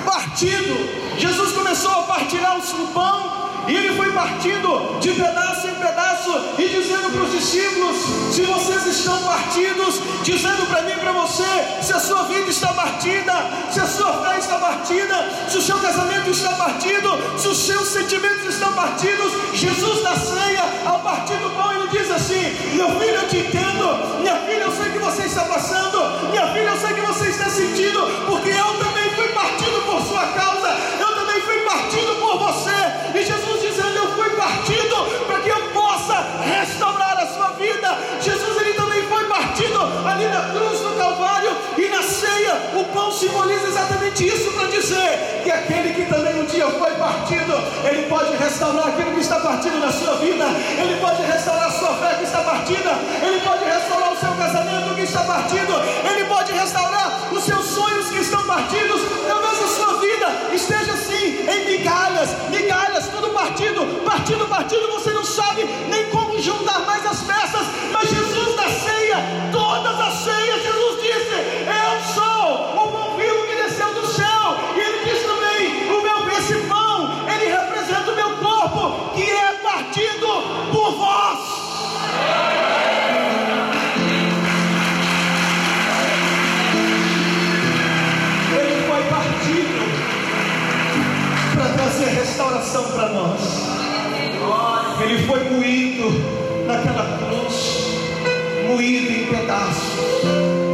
partido. 0.04 1.18
Jesus 1.18 1.52
começou 1.52 1.90
a 1.90 2.02
partilhar 2.02 2.58
o 2.58 2.86
pão 2.88 3.46
e 3.68 3.74
ele 3.74 3.96
foi 3.96 4.12
partindo 4.12 4.98
de 5.00 5.12
pedaço 5.12 5.66
em 5.66 5.74
pedaço 5.74 6.05
e 6.58 6.68
dizendo 6.68 7.10
para 7.10 7.22
os 7.22 7.32
discípulos: 7.32 7.96
se 8.32 8.42
vocês 8.42 8.86
estão 8.86 9.22
partidos, 9.22 10.00
dizendo 10.22 10.66
para 10.66 10.82
mim 10.82 10.92
e 10.92 10.96
para 10.96 11.12
você, 11.12 11.44
se 11.82 11.92
a 11.92 12.00
sua 12.00 12.24
vida 12.24 12.50
está 12.50 12.72
partida, 12.72 13.32
se 13.70 13.80
a 13.80 13.86
sua 13.86 14.12
fé 14.24 14.38
está 14.38 14.58
partida, 14.58 15.46
se 15.48 15.58
o 15.58 15.62
seu 15.62 15.78
casamento 15.78 16.30
está 16.30 16.50
partido, 16.54 17.38
se 17.38 17.48
os 17.48 17.58
seus 17.58 17.88
sentimentos 17.88 18.46
estão 18.46 18.72
partidos, 18.72 19.32
Jesus 19.54 20.02
na 20.02 20.16
ceia, 20.16 20.64
ao 20.84 21.00
partir 21.00 21.36
do 21.36 21.50
pão, 21.50 21.72
ele 21.72 21.88
diz 21.88 22.10
assim: 22.10 22.42
meu 22.74 22.88
filho, 22.98 23.14
eu 23.14 23.28
te 23.28 23.38
entendo, 23.38 24.20
minha 24.20 24.36
filha, 24.36 24.64
eu 24.64 24.72
sei 24.72 24.90
que 24.90 24.98
você 24.98 25.22
está 25.22 25.44
passando, 25.44 26.30
minha 26.30 26.46
filha, 26.52 26.70
eu 26.70 26.80
sei 26.80 26.94
que 26.94 27.00
você 27.00 27.28
está 27.28 27.48
sentindo, 27.48 28.00
porque 28.26 28.50
eu 28.50 28.78
também 28.84 29.10
fui 29.14 29.28
partido 29.28 29.82
por 29.86 30.02
sua 30.02 30.26
causa, 30.26 30.55
na 40.36 40.50
cruz 40.52 40.80
do 40.80 40.90
Calvário 40.96 41.50
e 41.78 41.88
na 41.88 42.02
ceia. 42.02 42.54
O 42.74 42.84
pão 42.92 43.10
simboliza 43.10 43.68
exatamente 43.68 44.26
isso 44.26 44.50
para 44.52 44.68
dizer 44.68 45.40
que 45.42 45.50
aquele 45.50 45.94
que 45.94 46.04
também 46.12 46.38
um 46.38 46.44
dia 46.44 46.66
foi 46.66 46.90
partido, 46.92 47.54
ele 47.84 48.06
pode 48.06 48.36
restaurar 48.36 48.88
aquilo 48.88 49.12
que 49.12 49.20
está 49.20 49.40
partido 49.40 49.78
na 49.78 49.90
sua 49.90 50.16
vida. 50.16 50.44
Ele 50.78 51.00
pode 51.00 51.22
restaurar 51.22 51.68
a 51.68 51.70
sua 51.70 51.94
fé 51.94 52.16
que 52.18 52.24
está 52.24 52.42
partida. 52.42 52.90
Ele 53.22 53.40
pode 53.40 53.64
restaurar 53.64 54.12
o 54.12 54.16
seu 54.16 54.32
casamento 54.32 54.94
que 54.94 55.02
está 55.02 55.20
partido. 55.24 55.72
Ele 56.10 56.24
pode 56.26 56.52
restaurar 56.52 57.28
os 57.32 57.42
seus 57.42 57.64
sonhos 57.66 58.08
que 58.08 58.18
estão 58.18 58.42
partidos. 58.44 59.00
Talvez 59.26 59.62
a 59.62 59.68
sua 59.68 60.00
vida 60.00 60.26
esteja 60.52 60.92
assim 60.92 61.46
em 61.48 61.78
migalhas, 61.78 62.30
migalhas, 62.50 63.08
tudo 63.08 63.30
partido, 63.30 64.04
partido, 64.04 64.46
partido. 64.46 64.86
Você 64.92 65.15
foi 95.26 95.42
moído 95.50 96.08
naquela 96.66 97.18
cruz, 97.18 97.86
moído 98.68 99.12
em 99.12 99.26
pedaços. 99.26 99.96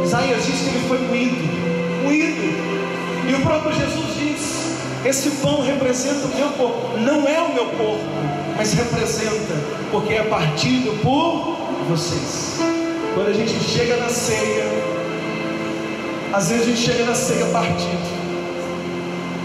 Isaías 0.05 0.45
diz 0.45 0.61
que 0.61 0.69
ele 0.69 0.87
foi 0.87 0.99
moído, 0.99 2.03
moído. 2.03 2.43
E 3.27 3.33
o 3.33 3.41
próprio 3.41 3.73
Jesus 3.73 4.15
diz: 4.15 4.77
Esse 5.05 5.31
pão 5.41 5.61
representa 5.63 6.27
o 6.27 6.35
meu 6.35 6.49
corpo, 6.49 6.97
não 6.99 7.27
é 7.27 7.41
o 7.41 7.53
meu 7.53 7.65
corpo, 7.65 8.05
mas 8.55 8.73
representa, 8.73 9.55
porque 9.91 10.13
é 10.13 10.23
partido 10.23 11.01
por 11.01 11.57
vocês. 11.89 12.57
Quando 13.15 13.29
a 13.29 13.33
gente 13.33 13.53
chega 13.63 13.97
na 13.97 14.09
ceia, 14.09 14.65
às 16.31 16.49
vezes 16.49 16.63
a 16.63 16.69
gente 16.69 16.81
chega 16.81 17.05
na 17.05 17.15
ceia 17.15 17.45
partido. 17.47 18.23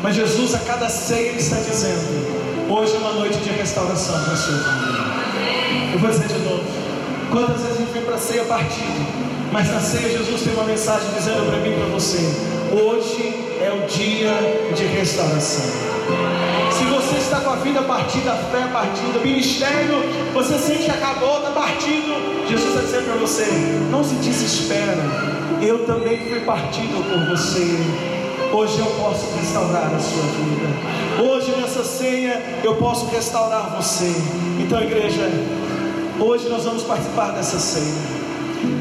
Mas 0.02 0.14
Jesus, 0.14 0.54
a 0.54 0.58
cada 0.60 0.88
ceia, 0.88 1.30
Ele 1.30 1.38
está 1.38 1.56
dizendo: 1.56 2.37
Hoje 2.70 2.96
é 2.96 2.98
uma 2.98 3.14
noite 3.14 3.38
de 3.38 3.48
restauração 3.48 4.22
para 4.24 4.34
a 4.34 4.36
sua. 4.36 4.54
Eu 5.90 5.98
vou 5.98 6.10
dizer 6.10 6.28
de 6.28 6.38
novo. 6.40 6.64
Quantas 7.30 7.62
vezes 7.62 7.76
a 7.76 7.80
gente 7.80 7.92
vem 7.92 8.02
para 8.02 8.16
a 8.16 8.18
ceia 8.18 8.44
partido, 8.44 9.06
mas 9.50 9.72
na 9.72 9.80
ceia 9.80 10.10
Jesus 10.10 10.42
tem 10.42 10.52
uma 10.52 10.64
mensagem 10.64 11.08
dizendo 11.16 11.48
para 11.48 11.60
mim 11.60 11.70
e 11.70 11.76
para 11.76 11.86
você: 11.86 12.18
hoje 12.70 13.34
é 13.62 13.72
o 13.72 13.86
dia 13.86 14.34
de 14.76 14.84
restauração. 14.84 15.64
Se 16.70 16.84
você 16.84 17.16
está 17.16 17.40
com 17.40 17.50
a 17.50 17.56
vida 17.56 17.80
partida, 17.82 18.32
a 18.32 18.36
fé 18.36 18.68
partida, 18.70 19.18
ministério, 19.18 20.04
você 20.34 20.58
sente 20.58 20.84
que 20.84 20.90
acabou, 20.90 21.38
está 21.38 21.52
partido. 21.52 22.46
Jesus 22.50 22.68
está 22.68 22.80
dizendo 22.82 23.04
para 23.06 23.16
você: 23.16 23.46
não 23.90 24.04
se 24.04 24.14
desespera, 24.16 25.02
eu 25.62 25.86
também 25.86 26.18
fui 26.28 26.40
partido 26.40 27.02
por 27.08 27.34
você. 27.34 28.07
Hoje 28.50 28.78
eu 28.78 28.86
posso 28.86 29.26
restaurar 29.36 29.94
a 29.94 29.98
sua 29.98 30.22
vida. 30.22 31.22
Hoje 31.22 31.50
nessa 31.60 31.84
ceia 31.84 32.60
eu 32.64 32.76
posso 32.76 33.06
restaurar 33.06 33.76
você. 33.76 34.10
Então, 34.58 34.80
igreja, 34.80 35.30
hoje 36.18 36.48
nós 36.48 36.64
vamos 36.64 36.82
participar 36.82 37.32
dessa 37.32 37.58
ceia. 37.58 38.18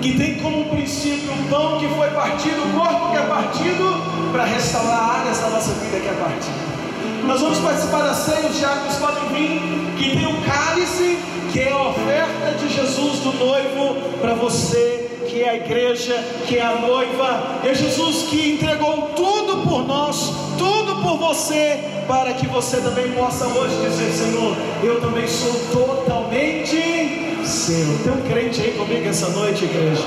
Que 0.02 0.18
tem 0.18 0.36
como 0.36 0.70
princípio 0.70 1.34
o 1.34 1.50
pão 1.50 1.80
que 1.80 1.88
foi 1.90 2.10
partido, 2.12 2.64
o 2.64 2.80
corpo 2.80 3.12
que 3.12 3.18
é 3.18 3.22
partido, 3.22 4.32
para 4.32 4.46
restaurar 4.46 5.20
áreas 5.20 5.40
da 5.40 5.50
nossa 5.50 5.74
vida 5.74 6.00
que 6.00 6.08
é 6.08 6.14
partida. 6.14 6.78
Nós 7.26 7.42
vamos 7.42 7.60
participar 7.60 8.04
da 8.04 8.14
ceia, 8.14 8.50
os 8.50 8.58
diáconos 8.58 8.96
podem 8.96 9.28
vir, 9.30 9.96
que 9.98 10.16
tem 10.16 10.28
um 10.28 10.42
cálice, 10.44 11.20
que 11.52 11.60
é 11.60 11.72
a 11.72 11.90
oferta 11.90 12.52
de 12.58 12.74
Jesus 12.74 13.20
do 13.20 13.34
noivo 13.34 13.96
para 14.22 14.34
você 14.34 15.07
que 15.38 15.44
é 15.44 15.50
a 15.50 15.56
igreja, 15.56 16.16
que 16.48 16.58
é 16.58 16.64
a 16.64 16.80
noiva, 16.80 17.60
é 17.64 17.72
Jesus 17.72 18.24
que 18.24 18.54
entregou 18.54 19.12
tudo 19.16 19.68
por 19.70 19.86
nós, 19.86 20.34
tudo 20.58 20.96
por 21.04 21.18
você, 21.20 21.80
para 22.08 22.34
que 22.34 22.48
você 22.48 22.78
também 22.78 23.12
possa 23.12 23.46
hoje 23.46 23.76
dizer: 23.88 24.12
Senhor, 24.12 24.58
eu 24.84 25.00
também 25.00 25.28
sou 25.28 25.54
totalmente 25.72 27.46
seu. 27.46 28.00
Tem 28.04 28.14
um 28.14 28.28
crente 28.28 28.62
aí 28.62 28.72
comigo 28.72 29.08
essa 29.08 29.30
noite, 29.30 29.66
igreja? 29.66 30.04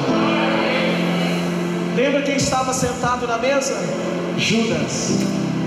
Lembra 1.95 2.23
quem 2.23 2.35
estava 2.35 2.73
sentado 2.73 3.25
na 3.29 3.39
mesa? 3.39 3.79
Judas. 4.37 5.21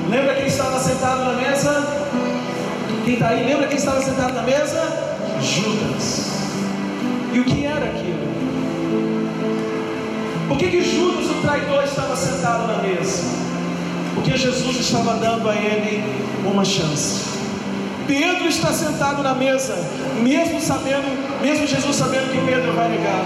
Lembra 0.10 0.36
quem 0.36 0.48
estava 0.48 0.78
sentado 0.78 1.24
na 1.24 1.34
mesa? 1.34 1.88
Quem 3.06 3.14
está 3.14 3.30
aí? 3.30 3.46
Lembra 3.46 3.68
quem 3.68 3.78
estava 3.78 4.02
sentado 4.02 4.34
na 4.34 4.42
mesa? 4.42 4.82
Judas. 5.42 6.34
E 7.32 7.40
o 7.40 7.46
que 7.46 7.66
era 7.66 7.86
aquilo? 7.86 8.23
Por 10.54 10.60
que, 10.60 10.68
que 10.68 10.84
Judas, 10.84 11.32
o 11.32 11.42
traidor, 11.42 11.84
estava 11.84 12.16
sentado 12.16 12.68
na 12.68 12.78
mesa? 12.78 13.24
Porque 14.14 14.38
Jesus 14.38 14.80
estava 14.80 15.16
dando 15.16 15.50
a 15.50 15.56
ele 15.56 16.04
uma 16.46 16.64
chance. 16.64 17.22
Pedro 18.06 18.48
está 18.48 18.72
sentado 18.72 19.24
na 19.24 19.34
mesa, 19.34 19.76
mesmo 20.22 20.62
sabendo, 20.62 21.42
mesmo 21.42 21.66
Jesus 21.66 21.96
sabendo 21.96 22.32
que 22.32 22.46
Pedro 22.46 22.72
vai 22.74 22.88
negar, 22.88 23.26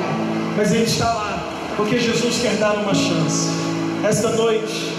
mas 0.56 0.72
ele 0.72 0.86
está 0.86 1.14
lá, 1.14 1.50
porque 1.76 2.00
Jesus 2.00 2.40
quer 2.42 2.56
dar 2.56 2.76
uma 2.76 2.94
chance. 2.94 3.50
Esta 4.08 4.30
noite, 4.30 4.94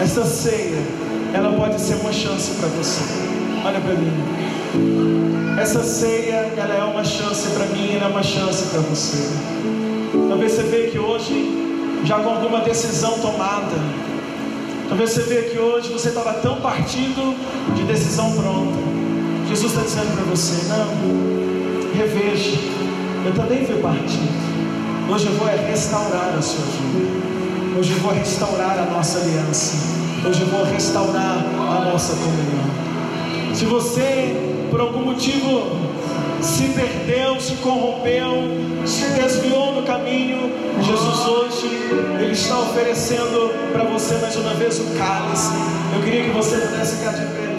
esta 0.00 0.24
ceia, 0.24 0.82
ela 1.34 1.52
pode 1.52 1.78
ser 1.78 1.96
uma 1.96 2.12
chance 2.12 2.52
para 2.52 2.68
você. 2.68 3.02
Olha 3.66 3.80
para 3.80 3.92
mim. 3.96 5.60
Essa 5.60 5.84
ceia, 5.84 6.54
ela 6.56 6.74
é 6.74 6.84
uma 6.84 7.04
chance 7.04 7.50
para 7.50 7.66
mim, 7.66 7.96
ela 7.96 8.06
é 8.06 8.08
uma 8.08 8.22
chance 8.22 8.64
para 8.68 8.80
você. 8.80 9.28
Talvez 10.40 10.56
você 10.56 10.62
veja 10.62 10.90
que 10.92 10.98
hoje, 10.98 12.00
já 12.02 12.18
com 12.18 12.30
alguma 12.30 12.60
decisão 12.62 13.18
tomada, 13.18 13.76
talvez 14.88 15.10
você 15.10 15.20
veja 15.24 15.50
que 15.50 15.58
hoje 15.58 15.92
você 15.92 16.08
estava 16.08 16.32
tão 16.32 16.62
partido 16.62 17.36
de 17.76 17.82
decisão 17.82 18.32
pronta. 18.32 18.78
Jesus 19.50 19.70
está 19.70 19.84
dizendo 19.84 20.14
para 20.14 20.24
você: 20.24 20.66
não, 20.68 21.92
reveja, 21.94 22.56
eu 23.26 23.34
também 23.34 23.66
fui 23.66 23.82
partido. 23.82 24.32
Hoje 25.12 25.26
eu 25.26 25.34
vou 25.34 25.46
restaurar 25.46 26.34
a 26.34 26.40
sua 26.40 26.64
vida. 26.64 27.78
Hoje 27.78 27.92
eu 27.92 27.98
vou 27.98 28.12
restaurar 28.14 28.78
a 28.78 28.90
nossa 28.90 29.18
aliança. 29.18 29.76
Hoje 30.26 30.40
eu 30.40 30.46
vou 30.46 30.64
restaurar 30.64 31.44
a 31.54 31.84
nossa 31.84 32.16
comunhão. 32.16 33.54
Se 33.54 33.66
você, 33.66 34.34
por 34.70 34.80
algum 34.80 35.00
motivo, 35.00 35.66
se 36.42 36.68
perdeu, 36.68 37.40
se 37.40 37.54
corrompeu, 37.56 38.32
se 38.86 39.04
desviou 39.10 39.74
do 39.74 39.82
caminho, 39.82 40.50
Jesus 40.82 41.26
hoje, 41.26 41.66
Ele 42.20 42.32
está 42.32 42.58
oferecendo 42.60 43.52
para 43.72 43.84
você 43.84 44.14
mais 44.16 44.36
uma 44.36 44.54
vez 44.54 44.78
o 44.78 44.84
cálice. 44.96 45.52
Eu 45.94 46.02
queria 46.02 46.24
que 46.24 46.30
você 46.30 46.56
pudesse 46.56 46.96
ficar 46.96 47.12
de 47.12 47.26
pé 47.26 47.49